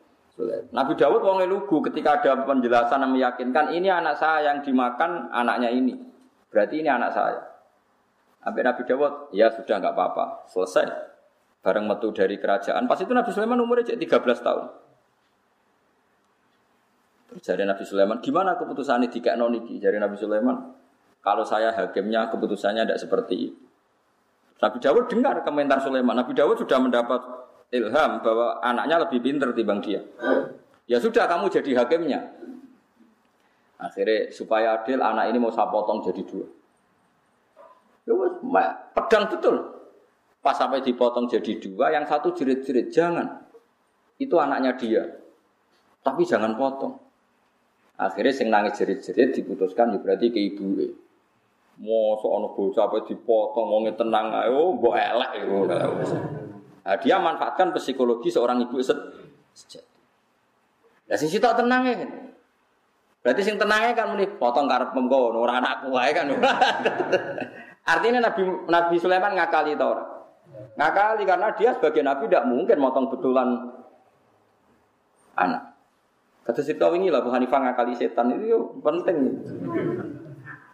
Nabi 0.70 0.94
Dawud 0.94 1.18
wong 1.24 1.42
lugu 1.50 1.82
ketika 1.90 2.22
ada 2.22 2.46
penjelasan 2.46 3.02
yang 3.02 3.12
meyakinkan 3.16 3.74
ini 3.74 3.90
anak 3.90 4.20
saya 4.20 4.54
yang 4.54 4.62
dimakan 4.62 5.26
anaknya 5.34 5.74
ini. 5.74 5.98
Berarti 6.48 6.78
ini 6.78 6.86
anak 6.86 7.10
saya. 7.10 7.40
Sampai 8.38 8.62
Nabi 8.62 8.82
Dawud, 8.86 9.34
ya 9.34 9.50
sudah 9.50 9.76
nggak 9.82 9.92
apa-apa, 9.98 10.46
selesai. 10.48 10.86
Bareng 11.60 11.90
metu 11.90 12.14
dari 12.14 12.38
kerajaan. 12.38 12.86
Pas 12.86 12.96
itu 13.02 13.10
Nabi 13.10 13.34
Sulaiman 13.34 13.58
umurnya 13.58 13.98
13 13.98 13.98
tahun. 14.22 14.64
Jadi 17.28 17.62
Nabi 17.68 17.84
Sulaiman, 17.84 18.24
gimana 18.24 18.56
keputusan 18.56 19.04
ini 19.04 19.08
tiga 19.12 19.36
noniki? 19.36 19.76
Jadi 19.76 20.00
Nabi 20.00 20.16
Sulaiman, 20.16 20.56
kalau 21.20 21.44
saya 21.44 21.76
hakimnya 21.76 22.32
keputusannya 22.32 22.88
tidak 22.88 23.00
seperti 23.00 23.52
itu. 23.52 23.60
Nabi 24.58 24.78
Dawud 24.82 25.04
dengar 25.06 25.38
komentar 25.46 25.78
Sulaiman. 25.78 26.18
Nabi 26.18 26.34
Dawud 26.34 26.58
sudah 26.58 26.78
mendapat 26.82 27.20
ilham 27.70 28.24
bahwa 28.24 28.58
anaknya 28.64 29.06
lebih 29.06 29.22
pintar 29.22 29.52
timbang 29.54 29.78
dia. 29.84 30.02
Ya 30.88 30.98
sudah 30.98 31.28
kamu 31.28 31.52
jadi 31.52 31.84
hakimnya. 31.84 32.20
Akhirnya 33.78 34.34
supaya 34.34 34.82
adil 34.82 34.98
anak 34.98 35.30
ini 35.30 35.38
mau 35.38 35.54
saya 35.54 35.70
potong 35.70 36.02
jadi 36.02 36.22
dua. 36.26 36.46
Ya 38.02 38.14
pedang 38.96 39.30
betul. 39.30 39.56
Pas 40.42 40.56
sampai 40.56 40.82
dipotong 40.82 41.28
jadi 41.30 41.60
dua, 41.60 41.92
yang 41.92 42.08
satu 42.08 42.34
jerit-jerit 42.34 42.90
jangan. 42.90 43.46
Itu 44.18 44.40
anaknya 44.40 44.74
dia. 44.74 45.02
Tapi 46.02 46.26
jangan 46.26 46.58
potong. 46.58 47.07
Akhirnya 47.98 48.30
sing 48.30 48.46
nangis 48.46 48.78
jerit-jerit 48.78 49.34
diputuskan 49.34 49.90
ya 49.90 49.98
berarti 49.98 50.30
ke 50.30 50.38
ibu. 50.38 50.78
Mosok 51.82 52.30
ana 52.30 52.48
bocah 52.54 52.84
apa 52.90 53.06
dipotong 53.06 53.66
wong 53.70 53.82
tenang 53.94 54.34
ae 54.34 54.50
oh 54.50 54.78
mbok 54.78 54.94
elek 54.94 55.30
iku. 55.42 55.66
Nah, 55.66 56.96
dia 57.02 57.18
manfaatkan 57.18 57.74
psikologi 57.74 58.30
seorang 58.30 58.62
ibu 58.62 58.78
sejati. 58.82 59.98
Lah 61.10 61.16
sing 61.18 61.26
sitok 61.26 61.58
tenang 61.58 61.82
ya 61.90 61.94
kan. 61.98 62.10
Berarti 63.18 63.42
sing 63.42 63.58
tenangnya 63.58 63.98
kan 63.98 64.14
muni 64.14 64.30
potong 64.38 64.70
karep 64.70 64.94
mengko 64.94 65.34
ora 65.34 65.58
anakku 65.58 65.90
wae 65.90 66.14
kan. 66.14 66.30
Artinya 67.98 68.30
Nabi 68.30 68.42
Nabi 68.70 68.94
Sulaiman 69.00 69.34
ngakali 69.34 69.74
ta 69.74 69.84
ora? 69.90 70.04
Ngakali 70.78 71.22
karena 71.26 71.48
dia 71.58 71.74
sebagai 71.74 72.02
nabi 72.06 72.30
tidak 72.30 72.46
mungkin 72.46 72.78
motong 72.78 73.10
betulan 73.10 73.48
anak. 75.34 75.77
Kata 76.48 76.64
tahu 76.64 76.96
ini 76.96 77.12
lah 77.12 77.20
Bu 77.20 77.28
Hanifah 77.28 77.60
ngakali 77.60 77.92
setan 77.92 78.32
itu 78.32 78.80
penting. 78.80 79.36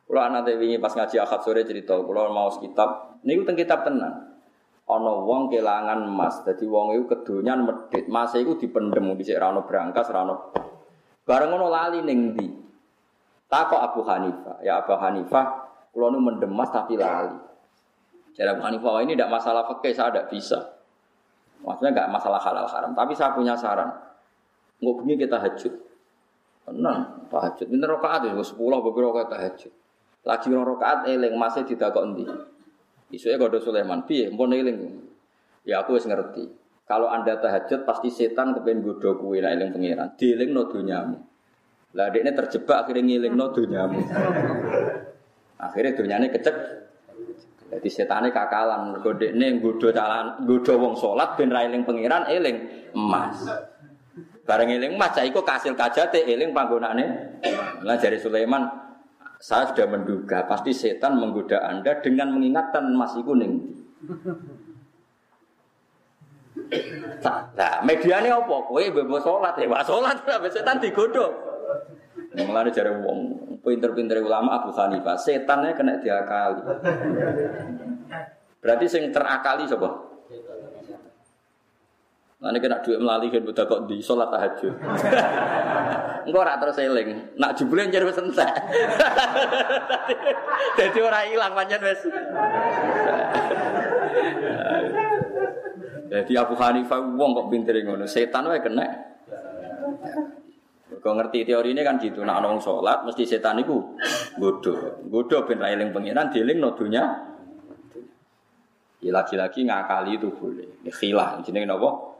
Kalau 0.06 0.22
anak 0.22 0.46
wingi 0.54 0.78
pas 0.78 0.94
ngaji 0.94 1.18
akad 1.18 1.42
sore 1.42 1.66
cerita, 1.66 1.98
kalau 1.98 2.30
mau 2.30 2.46
kitab, 2.62 3.18
ini 3.26 3.42
tentang 3.42 3.58
kitab 3.58 3.78
tenang. 3.82 4.38
Ono 4.86 5.26
wong 5.26 5.50
kelangan 5.50 6.06
emas, 6.06 6.46
jadi 6.46 6.62
wong 6.70 6.94
itu 6.94 7.10
kedonyan 7.10 7.66
medit, 7.66 8.06
mas 8.06 8.30
itu 8.38 8.54
dipendem 8.54 9.18
di 9.18 9.26
rano 9.34 9.66
berangkas, 9.66 10.14
rano. 10.14 10.54
Bareng 11.26 11.50
ono 11.58 11.66
lali 11.66 12.06
neng 12.06 12.38
di. 12.38 12.46
Takok 13.50 13.80
Abu 13.82 14.06
Hanifah, 14.06 14.62
ya 14.62 14.78
Abu 14.78 14.94
Hanifah, 14.94 15.46
kalau 15.90 16.14
nu 16.14 16.22
mendem 16.22 16.54
mas 16.54 16.70
tapi 16.70 16.94
lali. 16.94 17.34
Jadi 18.38 18.46
Abu 18.46 18.62
Hanifah 18.62 19.02
ini 19.02 19.18
tidak 19.18 19.42
masalah 19.42 19.66
fakih, 19.66 19.90
saya 19.90 20.14
tidak 20.14 20.30
bisa. 20.30 20.60
Maksudnya 21.66 21.90
nggak 21.98 22.10
masalah 22.14 22.38
halal 22.38 22.70
haram, 22.70 22.94
tapi 22.94 23.18
saya 23.18 23.34
punya 23.34 23.58
saran. 23.58 24.13
Nggak 24.85 24.97
punya 25.01 25.14
kita 25.16 25.37
hajut. 25.41 25.74
Tenang, 26.64 27.28
tahajud. 27.32 27.66
Ini 27.72 27.85
rokaat 27.85 28.28
ya, 28.28 28.37
sepuluh 28.45 28.85
beberapa 28.85 29.12
rokaat 29.12 29.28
tahajud. 29.32 29.72
Lagi 30.24 30.49
orang 30.49 30.68
rokaat 30.76 30.99
eling 31.09 31.37
masih 31.37 31.68
tidak 31.68 31.93
kok 31.93 32.05
endi. 32.05 32.24
Isuke 33.12 33.37
kode 33.37 33.61
Sulaiman, 33.61 34.09
piye 34.09 34.32
mpun 34.32 34.53
eling. 34.53 34.76
Ya 35.68 35.85
aku 35.85 36.01
wis 36.01 36.09
ngerti. 36.09 36.49
Kalau 36.85 37.09
Anda 37.09 37.41
tahajud 37.41 37.89
pasti 37.89 38.12
setan 38.12 38.53
kepengen 38.53 38.85
godho 38.85 39.16
kuwi 39.16 39.41
nek 39.41 39.57
eling 39.57 39.70
pangeran. 39.72 40.09
Dielingno 40.16 40.68
donyamu. 40.68 41.16
Lah 41.95 42.09
dekne 42.12 42.32
terjebak 42.32 42.85
akhirnya 42.85 43.05
ngilingno 43.05 43.47
donyamu. 43.53 44.01
Akhirnya 45.61 45.93
donyane 45.97 46.28
kecek. 46.32 46.57
Jadi 47.72 47.89
setane 47.89 48.28
kakalan 48.32 48.93
mergo 48.93 49.16
dekne 49.16 49.61
nggodho 49.61 49.89
calan 49.93 50.45
nggodho 50.45 50.72
wong 50.76 50.95
salat 50.97 51.37
ben 51.37 51.53
ra 51.53 51.64
eling 51.64 51.85
pangeran 51.89 52.28
eling 52.28 52.57
emas. 52.93 53.49
Bareng 54.45 54.68
eling 54.68 55.01
emas 55.01 55.16
iku 55.24 55.40
kasil 55.40 55.72
kajate 55.72 56.28
eling 56.28 56.53
panggonane. 56.53 57.40
Lah 57.80 57.97
jari 57.97 58.20
Sulaiman 58.20 58.68
saya 59.40 59.68
sudah 59.72 59.88
menduga 59.88 60.45
pasti 60.49 60.72
setan 60.72 61.20
menggoda 61.20 61.64
Anda 61.64 62.01
dengan 62.01 62.32
mengingatkan 62.32 62.92
emas 62.92 63.12
iku 63.16 63.36
ning 63.36 63.72
Nah, 67.55 67.82
mediane 67.82 68.30
apa? 68.30 68.57
Kowe 68.68 68.84
bebo 68.90 69.18
salat 69.18 69.59
ya, 69.59 69.66
wah 69.68 69.82
salat 69.82 70.22
sampe 70.22 70.49
setan 70.49 70.78
digodho. 70.78 71.28
Mulane 72.34 72.70
jare 72.74 72.90
wong 72.99 73.18
pinter-pinter 73.62 74.18
ulama 74.22 74.59
Abu 74.59 74.74
Hanifah, 74.74 75.14
setannya 75.18 75.74
kena 75.74 76.03
diakali. 76.03 76.62
Berarti 78.59 78.84
sing 78.90 79.12
terakali 79.14 79.64
sapa? 79.70 80.13
Nanti 82.45 82.61
kena 82.61 82.76
duit 82.84 83.01
melalui 83.01 83.32
kan 83.32 83.40
budak 83.40 83.64
kok 83.64 83.88
di 83.88 84.05
sholat 84.05 84.28
tahajud. 84.28 84.76
Engkau 86.28 86.45
ora 86.45 86.61
terus 86.61 86.76
eling. 86.76 87.40
Nak 87.40 87.57
jebule 87.57 87.88
njer 87.88 88.05
wis 88.05 88.20
entek. 88.20 88.45
Dadi 90.76 91.01
ora 91.01 91.24
ilang 91.24 91.57
pancen 91.57 91.80
wis. 91.80 92.05
Jadi 96.12 96.36
Abu 96.36 96.53
Hanifah 96.53 97.01
wong 97.16 97.32
kok 97.32 97.49
pinter 97.49 97.80
ngono, 97.80 98.05
setan 98.05 98.45
wae 98.45 98.61
kena. 98.61 98.92
Kau 101.01 101.16
ngerti 101.16 101.49
teori 101.49 101.72
ini 101.72 101.80
kan 101.80 101.97
gitu, 101.97 102.28
nak 102.28 102.45
nong 102.45 102.61
sholat 102.61 103.09
mesti 103.09 103.24
setan 103.24 103.57
itu 103.61 103.76
bodoh, 104.36 105.01
bodoh 105.05 105.45
ben 105.49 105.64
railing 105.64 105.97
pengiran, 105.97 106.28
dealing 106.28 106.61
nodunya. 106.61 107.32
Ya 109.05 109.12
lagi-lagi 109.12 109.68
ngakali 109.68 110.16
itu 110.16 110.32
boleh, 110.32 110.80
khilah, 110.88 111.45
jenis 111.45 111.68
nopo. 111.68 112.13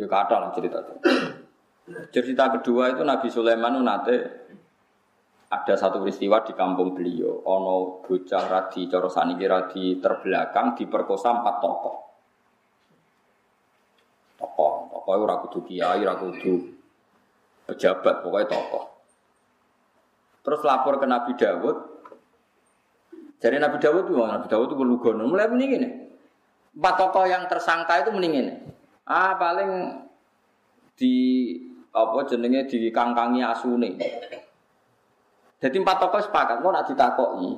Ya 0.00 0.08
kata 0.08 0.34
lah 0.40 0.50
cerita 0.56 0.80
itu. 0.80 0.94
Cerita 2.08 2.48
kedua 2.56 2.96
itu 2.96 3.04
Nabi 3.04 3.28
Sulaiman 3.28 3.84
nate 3.84 4.16
ada 5.52 5.74
satu 5.76 6.00
peristiwa 6.00 6.40
di 6.40 6.56
kampung 6.56 6.96
beliau. 6.96 7.44
Ono 7.44 8.00
bocah 8.00 8.44
radi 8.48 8.88
coro 8.88 9.12
saniki 9.12 9.44
radi 9.44 10.00
terbelakang 10.00 10.72
diperkosa 10.72 11.36
empat 11.36 11.56
tokoh. 11.60 11.96
Tokoh, 14.40 14.72
tokoh 14.88 15.12
itu 15.12 15.24
ragu 15.28 15.46
kiai, 15.68 16.00
ragu 16.00 16.32
pejabat, 17.68 18.24
pokoknya 18.24 18.48
tokoh. 18.48 18.84
Terus 20.40 20.60
lapor 20.64 20.96
ke 20.96 21.04
Nabi 21.04 21.36
Dawud. 21.36 21.76
Jadi 23.36 23.56
Nabi 23.60 23.76
Dawud 23.76 24.08
itu, 24.08 24.16
Nabi 24.16 24.46
Dawud 24.48 24.72
itu 24.72 24.80
lugono. 24.80 25.28
Mulai 25.28 25.52
mendingin 25.52 25.80
nih. 25.84 25.92
Empat 26.72 26.94
tokoh 26.96 27.28
yang 27.28 27.44
tersangka 27.50 28.00
itu 28.00 28.14
mendingin. 28.14 28.79
Ah 29.10 29.34
paling 29.34 29.90
di 30.94 31.14
apa 31.90 32.22
jenenge 32.30 32.70
di 32.70 32.94
kangkangi 32.94 33.42
asune. 33.42 33.98
Jadi 35.60 35.76
empat 35.76 35.96
tokoh 35.98 36.22
sepakat, 36.22 36.62
kok 36.62 36.70
nak 36.72 36.86
ditakoki. 36.86 37.50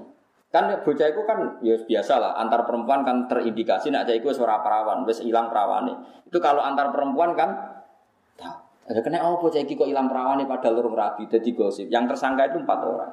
Kan 0.49 0.69
bocah 0.81 1.07
itu 1.09 1.23
kan 1.29 1.39
ya 1.65 1.77
biasa 1.77 2.15
lah, 2.19 2.33
antar 2.41 2.65
perempuan 2.65 3.05
kan 3.05 3.29
terindikasi 3.29 3.93
nak 3.93 4.09
cah 4.09 4.17
iku 4.17 4.33
suara 4.33 4.65
perawan, 4.65 5.05
wis 5.05 5.21
hilang 5.21 5.53
perawane. 5.53 6.25
Itu 6.25 6.41
kalau 6.41 6.65
antar 6.65 6.89
perempuan 6.91 7.37
kan. 7.37 7.51
Ada 8.83 8.99
kena 8.99 9.23
apa 9.23 9.39
bocah 9.39 9.63
iki 9.63 9.79
kok 9.79 9.87
hilang 9.87 10.11
perawane 10.11 10.43
padahal 10.43 10.83
urung 10.83 10.99
rabi 10.99 11.31
dadi 11.31 11.55
gosip. 11.55 11.87
Yang 11.87 12.17
tersangka 12.17 12.51
itu 12.51 12.59
empat 12.59 12.81
orang. 12.83 13.13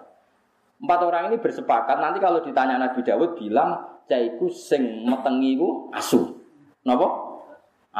Empat 0.79 0.99
orang 1.05 1.23
ini 1.29 1.37
bersepakat 1.37 1.99
nanti 2.01 2.17
kalau 2.23 2.41
ditanya 2.41 2.79
Nabi 2.79 3.03
Dawud 3.03 3.37
bilang 3.37 3.99
cah 4.09 4.17
iku 4.17 4.49
sing 4.49 5.05
metengi 5.05 5.59
iku 5.59 5.93
asu. 5.93 6.39
Napa? 6.87 7.28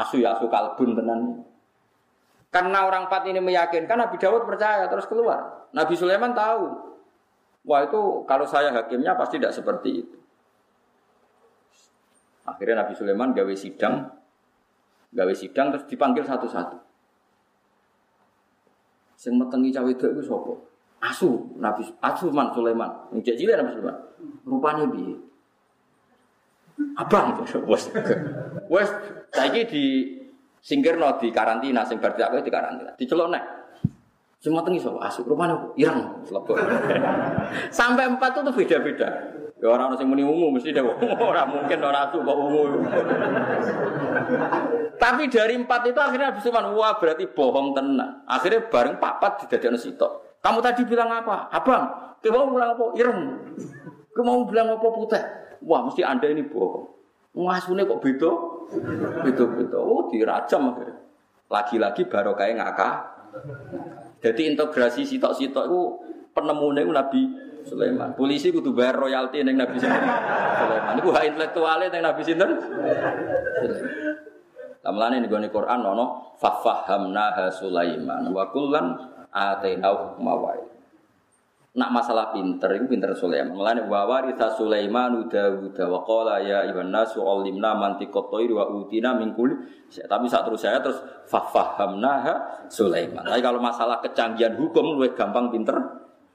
Asu 0.00 0.16
ya 0.24 0.32
asu 0.32 0.48
kalbun 0.48 0.96
tenan. 0.96 1.44
Karena 2.50 2.88
orang 2.88 3.06
empat 3.06 3.28
ini 3.30 3.38
meyakinkan 3.38 3.94
Nabi 3.94 4.16
Dawud 4.18 4.48
percaya 4.48 4.88
terus 4.88 5.06
keluar. 5.06 5.70
Nabi 5.70 5.94
Sulaiman 5.94 6.34
tahu. 6.34 6.90
Wah 7.68 7.84
itu 7.84 8.24
kalau 8.24 8.48
saya 8.48 8.72
hakimnya 8.72 9.14
pasti 9.14 9.36
tidak 9.36 9.52
seperti 9.52 10.02
itu. 10.02 10.16
Akhirnya 12.48 12.82
Nabi 12.82 12.96
Sulaiman 12.96 13.30
gawe 13.36 13.54
sidang, 13.54 14.08
gawe 15.14 15.34
sidang 15.36 15.70
terus 15.70 15.86
dipanggil 15.86 16.24
satu-satu. 16.26 16.80
Sing 19.14 19.36
metengi 19.36 19.70
cawe 19.70 19.86
itu 19.86 20.08
itu 20.10 20.22
sopo. 20.24 20.56
Asu 21.04 21.54
Nabi 21.60 21.84
Asu 22.00 22.32
Man 22.32 22.50
Sulaiman. 22.56 22.88
Cilik 23.20 23.54
Nabi 23.54 23.70
Sulaiman. 23.76 23.98
Rupanya 24.48 24.84
bi. 24.88 25.29
Abang 26.98 27.40
wes. 27.66 27.88
Wes 28.68 28.88
saiki 29.32 29.62
di 29.66 29.84
singkirno 30.60 31.16
di 31.16 31.32
karantina 31.32 31.82
sing 31.88 31.96
berarti 31.96 32.20
aku 32.20 32.44
di 32.44 32.52
karantina. 32.52 32.92
Dicelok 32.94 33.28
nek. 33.32 33.44
Sing 34.40 34.56
metengi 34.56 34.80
sapa? 34.80 35.04
Asu 35.04 35.20
rupane 35.24 35.52
ireng 35.76 36.24
lebok. 36.32 36.56
Sampai 37.78 38.08
empat 38.08 38.40
itu 38.40 38.52
beda-beda. 38.52 39.08
Ya 39.60 39.68
orang 39.68 39.92
sing 40.00 40.08
muni 40.08 40.24
ungu 40.24 40.56
mesti 40.56 40.72
deh. 40.72 40.80
Orang 41.20 41.52
mungkin 41.52 41.84
orang 41.84 42.08
asu 42.08 42.24
kok 42.24 42.32
ungu. 42.32 42.62
Tapi 45.02 45.28
dari 45.28 45.60
empat 45.60 45.92
itu 45.92 46.00
akhirnya 46.00 46.32
habis 46.32 46.48
cuman 46.48 46.72
wah 46.72 46.96
berarti 46.96 47.28
bohong 47.28 47.76
tenang. 47.76 48.24
Akhirnya 48.24 48.64
bareng 48.72 48.96
papat 48.96 49.44
didadekno 49.44 49.76
sitok. 49.76 50.40
Kamu 50.40 50.64
tadi 50.64 50.88
bilang 50.88 51.12
apa? 51.12 51.52
Abang, 51.52 52.16
kamu 52.24 52.32
mau 52.32 52.48
bilang 52.56 52.72
apa? 52.72 52.84
Ireng. 52.96 53.20
Kamu 54.16 54.24
mau 54.24 54.40
bilang 54.48 54.72
apa 54.72 54.88
putih? 54.88 55.20
Wah, 55.64 55.80
mesti 55.84 56.00
Anda 56.04 56.28
ini 56.28 56.44
bohong. 56.46 56.86
Ngasune 57.36 57.86
kok 57.86 58.00
beda? 58.02 58.30
Beda-beda. 59.22 59.78
Oh, 59.78 60.08
dirajam. 60.10 60.74
Lagi-lagi 61.50 62.02
baru 62.06 62.34
kayak 62.34 62.58
ngakak. 62.58 62.94
Jadi 64.20 64.54
integrasi 64.54 65.06
sitok-sitok 65.06 65.64
itu 65.70 65.80
penemunya 66.34 66.82
itu 66.82 66.92
Nabi 66.92 67.22
Sulaiman. 67.64 68.12
Polisi 68.16 68.50
kudu 68.50 68.72
bayar 68.72 68.96
royalti 68.96 69.42
neng 69.44 69.60
Nabi 69.60 69.76
Sulaiman. 69.78 70.96
Itu 70.98 71.08
hak 71.12 71.24
intelektualnya 71.34 71.86
neng 71.92 72.02
Nabi 72.04 72.22
Sinten. 72.24 72.50
Lamlane 74.80 75.20
ning 75.20 75.28
gone 75.28 75.48
Quran 75.52 75.80
ono 75.84 76.36
fafahamna 76.40 77.52
Sulaiman 77.52 78.32
wa 78.32 78.48
kullan 78.48 78.96
atainahu 79.28 80.18
mawai. 80.18 80.69
Nak 81.80 81.96
masalah 81.96 82.28
pinter 82.28 82.76
itu 82.76 82.84
pinter 82.84 83.08
Sulaiman. 83.16 83.56
Mulane 83.56 83.88
wa 83.88 84.04
waritha 84.04 84.52
Sulaiman 84.52 85.16
Dawud 85.24 85.72
wa 85.72 86.00
qala 86.04 86.36
ya 86.44 86.68
ibn 86.68 86.92
nasu 86.92 87.24
alimna 87.24 87.72
mantiqat 87.72 88.28
thairi 88.28 88.52
wa 88.52 88.68
utina 88.68 89.16
min 89.16 89.32
kulli 89.32 89.56
Tapi 89.88 90.28
saat 90.28 90.44
terus 90.44 90.60
saya 90.60 90.84
terus 90.84 91.00
fafahamna 91.24 92.20
Sulaiman. 92.68 93.24
Tapi 93.24 93.40
kalau 93.40 93.64
masalah 93.64 93.96
kecanggihan 94.04 94.60
hukum 94.60 95.00
lebih 95.00 95.16
gampang 95.16 95.48
pinter 95.48 95.80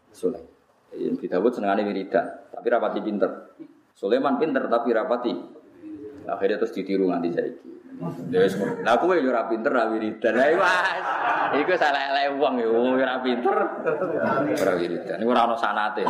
Sulaiman. 0.09 0.49
Nabi 0.95 1.27
Dawud 1.29 1.51
senengane 1.53 1.83
wiridan, 1.85 2.25
tapi 2.49 2.67
rapati 2.71 2.99
pinter. 3.03 3.29
Sulaiman 3.93 4.41
pinter 4.41 4.65
tapi 4.65 4.89
rapati. 4.95 5.33
Akhirnya 6.25 6.57
terus 6.57 6.73
ditiru 6.73 7.11
nganti. 7.13 7.29
Wis 8.33 8.57
Lah 8.83 8.97
kowe 8.97 9.13
yo 9.13 9.29
ora 9.29 9.45
pinter 9.45 9.71
ra 9.71 9.93
wiridan. 9.93 10.33
Mas. 10.57 11.24
Iku 11.53 11.71
salah 11.77 12.01
elek 12.15 12.41
wong 12.41 12.53
yo 12.57 12.73
ora 12.73 13.21
pinter. 13.21 13.57
Ora 14.55 14.73
wiridan. 14.79 15.17
Iku 15.21 15.29
ora 15.29 15.45
ono 15.45 15.55
sanate. 15.59 16.01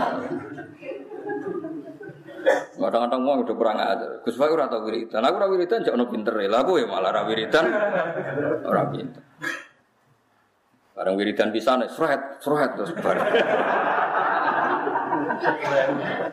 Kadang-kadang 2.76 3.22
wong 3.26 3.38
udah 3.44 3.56
kurang 3.58 3.78
ajar. 3.82 4.22
Gus 4.22 4.38
Pak 4.38 4.54
ora 4.54 4.70
tau 4.70 4.86
wiridan. 4.86 5.20
Aku 5.26 5.36
ora 5.36 5.48
wiridan 5.52 5.84
jek 5.84 5.96
ono 5.98 6.06
pinter. 6.08 6.34
Lah 6.48 6.62
aku 6.64 6.80
ya 6.80 6.86
malah 6.88 7.12
ora 7.12 7.24
wiridan. 7.28 7.66
Ora 8.64 8.84
pinter. 8.88 9.24
Barang 10.96 11.20
wiridan 11.20 11.52
pisan 11.52 11.84
sret, 11.92 12.40
sret 12.40 12.72
terus 12.80 12.96
bar. 13.04 13.20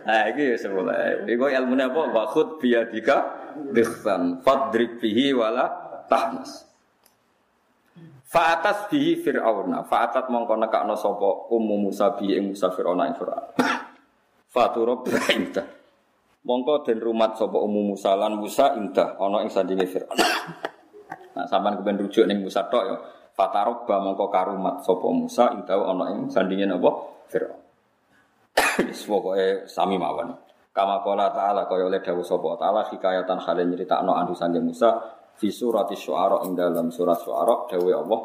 Nah, 0.07 0.22
iki 0.30 0.55
sebelah. 0.55 1.26
Iku 1.26 1.50
ilmune 1.50 1.90
apa? 1.90 2.03
Wa 2.14 2.30
khud 2.30 2.62
biyadika 2.62 3.16
bikhsan 3.74 4.38
fadrib 4.46 5.03
bihi 5.03 5.34
wala 5.34 5.66
tahmas. 6.07 6.72
Fa'atas 8.33 8.89
bihi 8.89 9.20
fir'auna, 9.20 9.85
fa'atat 9.85 10.33
mongko 10.33 10.57
nekakno 10.57 10.97
sapa 10.97 11.53
ummu 11.53 11.85
Musa 11.85 12.16
bi 12.16 12.33
ing 12.33 12.57
Musa 12.57 12.72
fir'auna 12.72 13.12
ing 13.12 13.16
fir'aun. 13.20 13.45
Faturab 14.57 15.05
indah. 15.05 15.68
Mongko 16.41 16.80
den 16.80 16.97
rumat 17.05 17.37
sapa 17.37 17.61
ummu 17.61 17.93
Musa 17.93 18.16
lan 18.16 18.41
Musa 18.41 18.72
indah 18.72 19.20
ana 19.20 19.45
ing 19.45 19.53
sandinge 19.53 19.85
fir'aun. 19.85 20.16
Nah, 21.33 21.49
sampean 21.49 21.80
kepen 21.80 21.97
rujuk 21.97 22.28
ning 22.28 22.45
Musa 22.45 22.68
tok 22.68 22.85
ya. 22.85 22.97
Fatarobba 23.33 24.05
mongko 24.05 24.28
karumat 24.28 24.85
sapa 24.85 25.09
Musa 25.12 25.53
indah 25.53 25.80
ana 25.80 26.12
ing 26.16 26.33
sandinge 26.33 26.64
napa 26.64 26.89
fir'aun. 27.28 27.61
Wis 28.89 29.05
pokoke 29.05 29.68
sami 29.68 30.01
mawon. 30.01 30.33
Kama 30.72 31.05
qala 31.05 31.28
ta'ala 31.37 31.68
kaya 31.68 31.85
oleh 31.85 32.01
dawuh 32.01 32.24
sapa 32.24 32.57
ta'ala 32.57 32.89
hikayatan 32.89 33.37
hale 33.45 33.68
nyeritakno 33.68 34.16
andu 34.16 34.33
sange 34.33 34.57
Musa 34.57 35.20
fi 35.43 35.51
surati 35.51 35.99
syu'ara 35.99 36.47
ing 36.47 36.55
dalam 36.55 36.95
surat 36.95 37.18
syu'ara 37.18 37.66
dawuh 37.66 37.90
Allah 37.99 38.20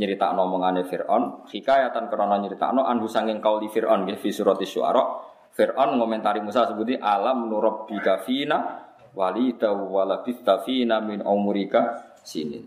nyeritakno 0.00 0.48
omongane 0.48 0.88
Firaun 0.88 1.44
hikayatan 1.44 2.08
krana 2.08 2.40
nyeritakno 2.40 2.88
andu 2.88 3.04
sange 3.04 3.36
kauli 3.36 3.68
Firaun 3.68 4.08
nggih 4.08 4.16
fi 4.16 4.32
surati 4.32 4.64
syu'ara. 4.64 5.36
Firaun 5.52 6.00
ngomentari 6.00 6.40
Musa 6.40 6.66
sebuti 6.66 6.96
alam 6.96 7.46
nurabbika 7.52 8.24
fina 8.24 8.80
walida 9.12 9.70
walabista 9.70 10.64
fina 10.64 10.98
min 10.98 11.22
umurika 11.22 12.10
sinin. 12.24 12.64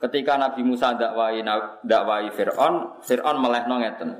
Ketika 0.00 0.38
Nabi 0.38 0.62
Musa 0.62 0.94
dakwai 0.94 1.42
dakwai 1.82 2.30
Firaun 2.30 3.02
Firaun 3.02 3.36
melehno 3.42 3.82
ngeten 3.82 4.10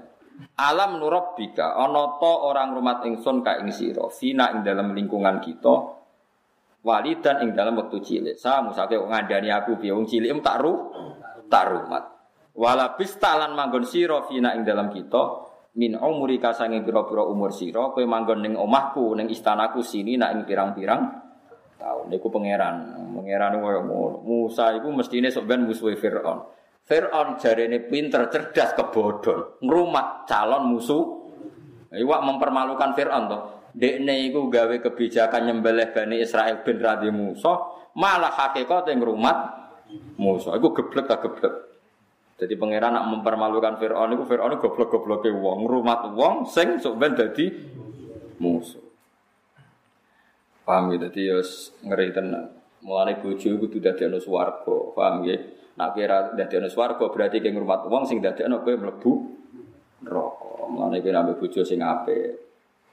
Alam 0.60 1.00
nurabbika 1.00 1.80
ana 1.80 2.20
ta 2.20 2.32
orang 2.44 2.76
rumah 2.76 3.00
ingsun 3.08 3.40
ka 3.40 3.56
ing 3.56 3.72
sira 3.72 4.04
fina 4.12 4.52
ing 4.52 4.60
dalam 4.60 4.92
lingkungan 4.92 5.40
kita 5.40 5.74
walidan 6.86 7.42
ing 7.42 7.50
dalam 7.58 7.74
waktu 7.74 7.98
cilik. 7.98 8.38
Sa 8.38 8.62
musake 8.62 8.94
ngandani 8.94 9.50
aku 9.50 9.82
piye 9.82 9.90
wong 9.90 10.06
cilik 10.06 10.30
tak 10.38 10.62
ru 10.62 10.94
tak 11.50 11.66
rumat. 11.74 12.04
Wala 12.54 12.94
bistalan 12.94 13.58
manggon 13.58 13.82
sira 13.82 14.22
fina 14.30 14.54
ing 14.54 14.62
dalam 14.62 14.88
kita 14.94 15.22
min 15.76 15.98
umuri 15.98 16.38
kasange 16.38 16.80
pira-pira 16.86 17.26
umur 17.26 17.50
sira 17.50 17.92
kowe 17.92 18.00
manggon 18.06 18.40
ning 18.40 18.54
omahku 18.56 19.12
ning 19.12 19.28
istanaku 19.28 19.84
sini 19.84 20.16
nak 20.16 20.32
ing 20.32 20.40
pirang-pirang 20.48 21.02
tahun 21.76 22.08
niku 22.08 22.32
pangeran 22.32 22.96
pangeran 23.12 23.60
koyo 23.60 23.80
ngono 23.84 24.18
Musa 24.24 24.72
iku 24.72 24.88
mestine 24.88 25.28
sok 25.28 25.44
ben 25.44 25.68
musuhe 25.68 26.00
Firaun 26.00 26.48
Fir'aun 26.86 27.34
jarene 27.42 27.82
pinter, 27.82 28.30
cerdas, 28.30 28.70
kebodhon, 28.78 29.58
ngrumat 29.58 30.22
calon 30.30 30.70
musuh. 30.70 31.26
Iwak 31.90 32.22
mempermalukan 32.22 32.94
Fir'aun 32.94 33.24
toh. 33.26 33.42
Dekne 33.76 34.24
iku 34.32 34.48
gawe 34.48 34.72
kebijakan 34.80 35.52
nyembelih 35.52 35.92
Bani 35.92 36.24
Israel 36.24 36.64
bin 36.64 36.80
Radhi 36.80 37.12
Musa, 37.12 37.60
malah 37.92 38.32
hakikat 38.32 38.88
yang 38.88 39.04
ngrumat 39.04 39.36
Musa. 40.16 40.56
Iku 40.56 40.72
geblek 40.72 41.04
tak 41.04 41.20
geblek. 41.20 41.54
Jadi 42.40 42.56
pangeran 42.56 42.96
nak 42.96 43.04
mempermalukan 43.12 43.76
Fir'aun 43.76 44.16
iku 44.16 44.24
Fir'aun 44.24 44.56
goblok-gobloke 44.56 45.28
wong, 45.28 45.68
ngrumat 45.68 46.08
wong 46.16 46.48
sing 46.48 46.80
sok 46.80 46.96
ben 46.96 47.12
dadi 47.20 47.52
musuh. 48.40 48.80
Paham 50.64 50.96
ya, 50.96 51.08
dadi 51.08 51.20
ya 51.28 51.38
ngeri 51.84 52.16
tenan. 52.16 52.56
Mulane 52.80 53.20
bojo 53.20 53.44
iku 53.44 53.68
kudu 53.68 53.84
dadi 53.84 54.08
ana 54.08 54.16
swarga, 54.16 54.76
paham 54.96 55.28
ya? 55.28 55.36
Nak 55.76 55.92
kira 55.92 56.32
dadi 56.32 56.64
swarga 56.72 57.12
berarti 57.12 57.44
ke 57.44 57.52
ngrumat 57.52 57.92
wong 57.92 58.08
sing 58.08 58.24
dadekno 58.24 58.64
kowe 58.64 58.72
mlebu 58.72 59.12
neraka. 60.00 60.64
Mulane 60.64 61.04
kowe 61.04 61.12
nambah 61.12 61.36
bojo 61.36 61.60
sing 61.60 61.84
apik 61.84 62.45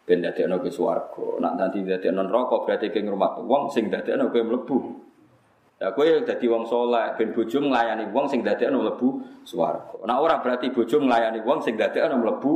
ben 0.04 0.20
dadekno 0.20 0.60
kowe 0.60 0.72
swarga. 0.72 1.39
Nak 1.39 1.54
nanti 1.56 1.80
dadekno 1.84 2.28
neraka 2.28 2.64
berarti 2.68 2.91
ke 2.91 2.99
ngrumat 2.99 3.39
wong 3.43 3.72
sing 3.72 3.88
dadekno 3.88 4.28
kowe 4.28 4.43
mlebu. 4.43 4.78
Ya 5.80 5.91
kowe 5.95 6.06
dadi 6.06 6.45
wong 6.47 6.64
saleh 6.68 7.16
ben 7.16 7.32
bojo 7.32 7.58
nglayani 7.60 8.12
wong 8.12 8.26
sing 8.28 8.43
dadekno 8.43 8.84
mlebu 8.84 9.08
swarga. 9.47 10.04
Nak 10.04 10.18
ora 10.20 10.36
berarti 10.43 10.72
bojo 10.76 10.99
nglayani 10.99 11.39
wong 11.43 11.60
sing 11.64 11.80
dadekno 11.80 12.20
mlebu 12.20 12.51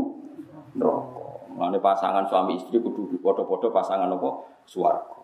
neraka. 0.76 1.26
Mulane 1.58 1.82
pasangan 1.82 2.28
suami 2.30 2.54
istri 2.54 2.78
kudu 2.78 3.18
padha-padha 3.18 3.74
pasangan 3.74 4.14
apa? 4.14 4.30
Swarga. 4.68 5.18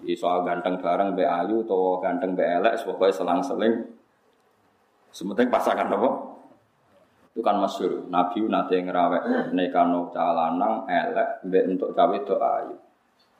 Di 0.00 0.16
soal 0.16 0.48
ganteng 0.48 0.80
bareng 0.80 1.12
be 1.12 1.28
ayu 1.28 1.60
atau 1.60 2.00
ganteng 2.00 2.32
be 2.32 2.40
elek, 2.40 2.80
pokoknya 2.88 3.12
selang-seling. 3.12 3.84
Sementing 5.12 5.52
pasangan 5.52 5.92
apa? 5.92 6.08
Itu 7.30 7.40
kan 7.46 7.62
masyur. 7.62 8.10
Nabi 8.10 8.42
nate 8.50 8.82
ngerawek 8.82 9.54
nekano 9.54 10.10
calanang 10.10 10.90
elek 10.90 11.46
be 11.46 11.62
untuk 11.70 11.94
cawe 11.94 12.16
do 12.26 12.36
ayu. 12.42 12.76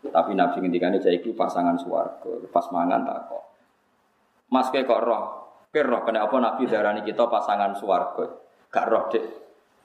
Tapi 0.01 0.32
Nabi 0.32 0.57
ngendikane 0.62 1.03
cah 1.03 1.12
iki 1.12 1.36
pasangan 1.36 1.76
swarga, 1.76 2.41
pas 2.49 2.64
mangan 2.72 3.05
tak 3.05 3.18
kok. 3.28 3.45
Mas 4.49 4.72
kok 4.72 5.03
roh, 5.05 5.22
ke 5.68 5.82
roh 5.84 6.01
kena 6.07 6.24
apa 6.24 6.36
Nabi 6.41 6.64
darani 6.64 7.05
kita 7.05 7.28
pasangan 7.28 7.76
swarga. 7.76 8.26
Gak 8.70 8.86
roh 8.86 9.05
dek. 9.11 9.24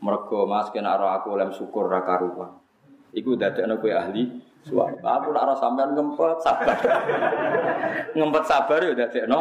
Mergo 0.06 0.46
Mas 0.46 0.70
kena 0.70 0.96
roh 0.96 1.10
aku 1.10 1.34
lem 1.34 1.52
syukur 1.52 1.90
ra 1.90 2.06
karuan. 2.06 2.62
Iku 3.16 3.34
dadekno 3.36 3.82
kowe 3.82 3.92
ahli 3.92 4.45
Suara. 4.66 4.98
Aku 4.98 5.30
nak 5.30 5.46
rasa 5.46 5.70
sampean 5.70 5.94
ngempet 5.94 6.42
sabar. 6.42 6.78
ngempet 8.18 8.44
sabar 8.50 8.80
ya 8.82 8.90
udah 8.98 9.08
no. 9.30 9.40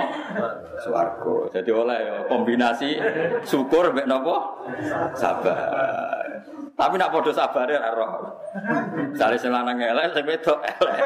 Suarco. 0.84 1.48
Jadi 1.48 1.70
oleh 1.72 1.96
ya, 1.96 2.14
kombinasi 2.28 3.00
syukur 3.48 3.96
mbek 3.96 4.04
nopo 4.04 4.68
sabar. 5.16 6.28
Tapi 6.76 6.94
nak 7.00 7.08
podo 7.08 7.32
sabar 7.32 7.64
ya 7.64 7.96
roh. 7.96 8.36
Sale 9.16 9.40
sing 9.40 9.48
lanang 9.48 9.80
elek 9.80 10.12
sing 10.12 10.28
wedok 10.28 10.60
elek. 10.60 10.96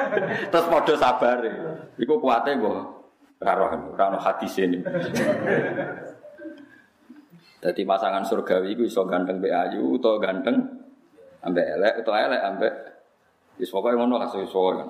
Terus 0.51 0.67
podo 0.67 0.95
sabar. 0.99 1.39
Iku 1.95 2.19
kuate 2.19 2.59
mbok. 2.59 2.77
Ora 3.39 3.53
roh, 3.55 3.71
ora 3.71 4.05
ono 4.11 4.19
hadis 4.19 4.59
ini. 4.59 4.83
Jadi 7.63 7.83
pasangan 7.87 8.27
surgawi 8.27 8.75
itu 8.75 8.83
iso 8.83 9.07
ganteng 9.07 9.39
mbek 9.39 9.55
ayu 9.55 9.95
utawa 9.95 10.19
ganteng 10.19 10.59
ambek 11.47 11.67
elek 11.79 11.95
utawa 12.03 12.19
elek 12.27 12.43
ambek 12.43 12.75
Wis 13.59 13.71
pokoke 13.75 13.99
ngono 13.99 14.17
lah 14.17 14.31
wis 14.31 14.51
pokoke. 14.51 14.85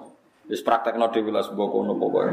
Wis 0.49 0.61
praktekno 0.61 1.09
dhewe 1.09 1.33
lah 1.33 1.45
sebuah 1.45 1.69
kono 1.69 1.97
pokoke. 1.97 2.33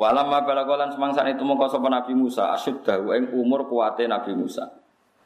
Walam 0.00 0.26
ma 0.32 0.40
balagolan 0.42 0.90
semangsa 0.90 1.26
itu 1.28 1.44
mongko 1.44 1.66
sapa 1.70 1.88
Nabi 1.92 2.16
Musa 2.16 2.50
asyuddahu 2.56 3.12
ing 3.14 3.24
umur 3.36 3.68
kuate 3.68 4.08
Nabi 4.08 4.32
Musa. 4.32 4.64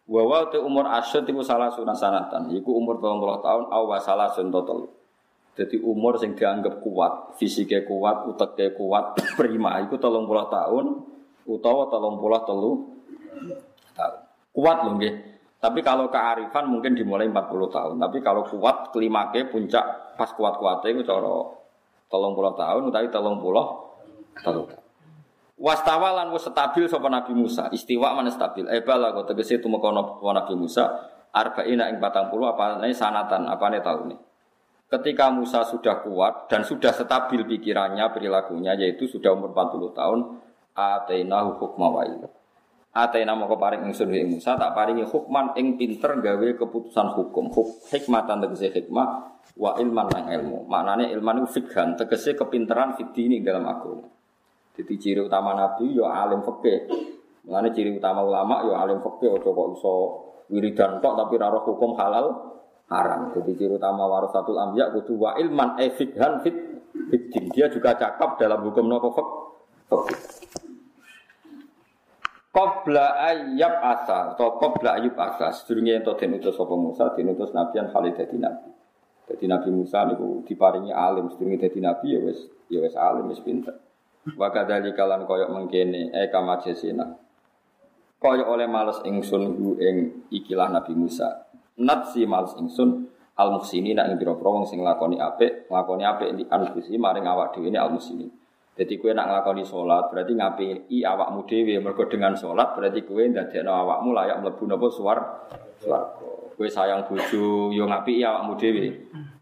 Wa 0.04 0.20
wa 0.20 0.44
te 0.52 0.60
umur 0.60 0.84
asyud 0.90 1.24
iku 1.24 1.40
salah 1.40 1.72
sunasanatan, 1.72 2.52
iku 2.52 2.76
umur 2.76 3.00
30 3.00 3.40
tahun 3.40 3.64
aw 3.72 3.82
wa 3.88 3.98
salah 4.02 4.28
total. 4.36 4.92
Jadi 5.54 5.78
umur 5.80 6.18
sing 6.18 6.34
dianggap 6.34 6.82
kuat, 6.82 7.38
fisiknya 7.38 7.86
kuat, 7.86 8.26
uteknya 8.26 8.74
kuat, 8.74 9.14
prima 9.38 9.78
iku 9.86 9.96
30 9.96 10.26
tahun 10.28 10.84
utawa 11.46 11.82
30 11.88 12.48
telu 12.50 12.72
tahun. 13.94 14.16
Kuat 14.54 14.78
lho 14.82 14.90
nggih. 14.98 15.14
Tapi 15.64 15.80
kalau 15.80 16.12
kearifan 16.12 16.68
mungkin 16.68 16.92
dimulai 16.92 17.24
40 17.24 17.72
tahun. 17.72 17.96
Tapi 17.96 18.20
kalau 18.20 18.44
kuat 18.44 18.92
kelimake 18.92 19.48
puncak 19.48 20.12
pas 20.20 20.28
kuat-kuatnya 20.36 20.92
itu 20.92 21.08
cara 21.08 21.32
tolong 22.12 22.36
puluh 22.36 22.52
tahun, 22.52 22.92
tapi 22.92 23.08
tolong 23.08 23.40
puluh 23.40 23.64
tahun. 24.44 24.76
Wastawalan 25.56 26.28
wis 26.36 26.44
stabil 26.44 26.84
sapa 26.84 27.08
Nabi 27.08 27.32
Musa. 27.32 27.72
Istiwa 27.72 28.12
mana 28.12 28.28
stabil. 28.28 28.68
Eh 28.68 28.84
bala 28.84 29.16
kok 29.16 29.32
tegese 29.32 29.56
tumekono 29.62 30.20
Nabi 30.20 30.52
Musa 30.52 30.84
arba'ina 31.34 31.90
ing 31.90 31.98
40 31.98 32.30
apa 32.46 32.78
sanatan, 32.94 33.42
apa 33.50 33.66
ne 33.66 33.82
tahun 33.82 34.14
Ketika 34.86 35.34
Musa 35.34 35.66
sudah 35.66 36.06
kuat 36.06 36.46
dan 36.46 36.62
sudah 36.62 36.94
stabil 36.94 37.42
pikirannya, 37.42 38.14
perilakunya 38.14 38.78
yaitu 38.78 39.10
sudah 39.10 39.34
umur 39.34 39.50
40 39.50 39.90
tahun, 39.90 40.20
atainahu 40.70 41.58
hukma 41.58 41.86
wa 41.90 42.02
Atena 42.94 43.34
moko 43.34 43.58
paring 43.58 43.90
ingsun 43.90 44.06
ing 44.14 44.38
Musa 44.38 44.54
tak 44.54 44.70
paringi 44.70 45.02
hukman 45.02 45.50
ing 45.58 45.74
pinter 45.74 46.14
gawe 46.14 46.48
keputusan 46.54 47.10
hukum. 47.18 47.50
Huk, 47.50 47.90
hikmatan 47.90 48.38
tegese 48.46 48.70
hikmah 48.70 49.34
wa 49.58 49.74
ilman 49.82 50.06
nang 50.14 50.30
ilmu. 50.30 50.70
Maknane 50.70 51.10
ilman 51.10 51.42
itu 51.42 51.58
fikhan 51.58 51.98
tegese 51.98 52.38
kepinteran 52.38 52.94
fitini 52.94 53.42
dalam 53.42 53.66
agama. 53.66 54.06
Jadi 54.78 54.94
ciri 54.94 55.26
utama 55.26 55.58
nabi 55.58 55.90
yo 55.90 56.06
ya 56.06 56.22
alim 56.22 56.46
fikih. 56.46 56.78
Maknane 57.50 57.74
ciri 57.74 57.98
utama 57.98 58.22
ulama 58.22 58.62
yo 58.62 58.78
ya 58.78 58.86
alim 58.86 59.02
fikih 59.02 59.42
ojo 59.42 59.48
kok 59.50 59.68
iso 59.74 59.94
wiridan 60.54 61.02
tok 61.02 61.18
tapi 61.18 61.34
ora 61.34 61.58
hukum 61.66 61.98
halal 61.98 62.26
haram. 62.94 63.34
Jadi 63.34 63.58
ciri 63.58 63.74
utama 63.74 64.06
warasatul 64.06 64.54
anbiya 64.54 64.94
kudu 64.94 65.18
wa 65.18 65.34
ilman 65.34 65.82
e 65.82 65.90
fikhan 65.90 66.46
fit 66.46 66.54
fitin. 67.10 67.50
Dia 67.50 67.66
juga 67.66 67.98
cakap 67.98 68.38
dalam 68.38 68.62
hukum 68.62 68.86
nopo 68.86 69.10
fikih. 69.18 70.43
Qabla 72.54 73.18
ayyab 73.34 73.82
asa 73.82 74.38
atau 74.38 74.62
qabla 74.62 75.02
ayyub 75.02 75.18
asa 75.18 75.50
sedurunge 75.50 75.90
ento 75.98 76.14
den 76.14 76.38
utus 76.38 76.54
sapa 76.54 76.70
Musa 76.78 77.10
den 77.18 77.34
utus 77.34 77.50
nabian 77.50 77.90
Khalid 77.90 78.14
dadi 78.14 78.38
nabi. 78.38 78.70
Dadi 79.26 79.50
Nabi 79.50 79.74
Musa 79.74 80.06
niku 80.06 80.46
diparingi 80.46 80.94
alim 80.94 81.34
sedurunge 81.34 81.66
dadi 81.66 81.82
nabi 81.82 82.14
ya 82.14 82.22
wis 82.22 82.46
ya 82.70 82.78
wis 82.78 82.94
alim 82.94 83.26
wis 83.26 83.42
pinter. 83.42 83.74
Wa 84.38 84.54
kadzalika 84.54 85.02
lan 85.02 85.26
koyok 85.26 85.50
mengkene 85.50 86.14
e 86.14 86.30
kama 86.30 86.62
jesina. 86.62 87.18
Koyok 88.22 88.46
oleh 88.46 88.70
males 88.70 89.02
ingsun 89.02 89.42
hu 89.58 89.74
ing 89.82 90.30
ikilah 90.30 90.70
Nabi 90.70 90.94
Musa. 90.94 91.50
Nat 91.82 92.14
si 92.14 92.22
males 92.22 92.54
ingsun 92.54 93.10
al 93.34 93.50
muhsini 93.50 93.98
nak 93.98 94.14
ing 94.14 94.16
pira-pira 94.16 94.48
wong 94.54 94.70
sing 94.70 94.78
nglakoni 94.78 95.18
apik, 95.18 95.66
nglakoni 95.66 96.06
apik 96.06 96.28
di 96.38 96.46
anfusi 96.46 96.94
maring 97.02 97.26
awak 97.26 97.58
dhewe 97.58 97.74
al 97.74 97.90
muhsini. 97.90 98.43
Jadi 98.74 98.98
kue 98.98 99.14
nak 99.14 99.30
ngelakoni 99.30 99.62
sholat 99.62 100.10
berarti 100.10 100.34
ngapi 100.34 100.66
i 100.90 101.06
awakmu 101.06 101.46
dewi 101.46 101.78
mergo 101.78 102.10
dengan 102.10 102.34
sholat 102.34 102.74
berarti 102.74 103.06
kue 103.06 103.30
ndadekno 103.30 103.70
awakmu 103.70 104.10
layak 104.10 104.42
mlebu 104.42 104.66
napa 104.66 104.86
suar 104.90 105.18
swarga. 105.78 106.58
Kue 106.58 106.66
sayang 106.66 107.06
bojo 107.06 107.70
yo 107.70 107.86
ngapi 107.86 108.18
i 108.18 108.22
awakmu 108.26 108.58
dewi. 108.58 108.90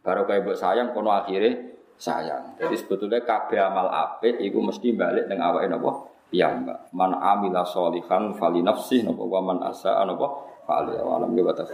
Baru 0.05 0.29
kue 0.29 0.37
mbok 0.37 0.53
sayang 0.53 0.93
kono 0.93 1.17
akhirnya 1.17 1.57
sayang. 1.97 2.61
Jadi 2.61 2.77
sebetulnya 2.77 3.25
kabeh 3.25 3.57
amal 3.57 3.89
apik 3.89 4.37
iku 4.37 4.61
mesti 4.61 4.93
balik 4.93 5.25
ning 5.33 5.41
awake 5.41 5.65
napa 5.65 5.91
piyambak. 6.29 6.93
Man 6.93 7.17
amila 7.17 7.65
sholihan 7.65 8.37
fali 8.37 8.61
nafsih 8.61 9.01
napa 9.01 9.25
wa 9.25 9.41
man 9.41 9.65
asa 9.65 10.05
napa 10.05 10.29
fali 10.69 10.93
awalam 10.93 11.33
ge 11.33 11.41
batas 11.41 11.73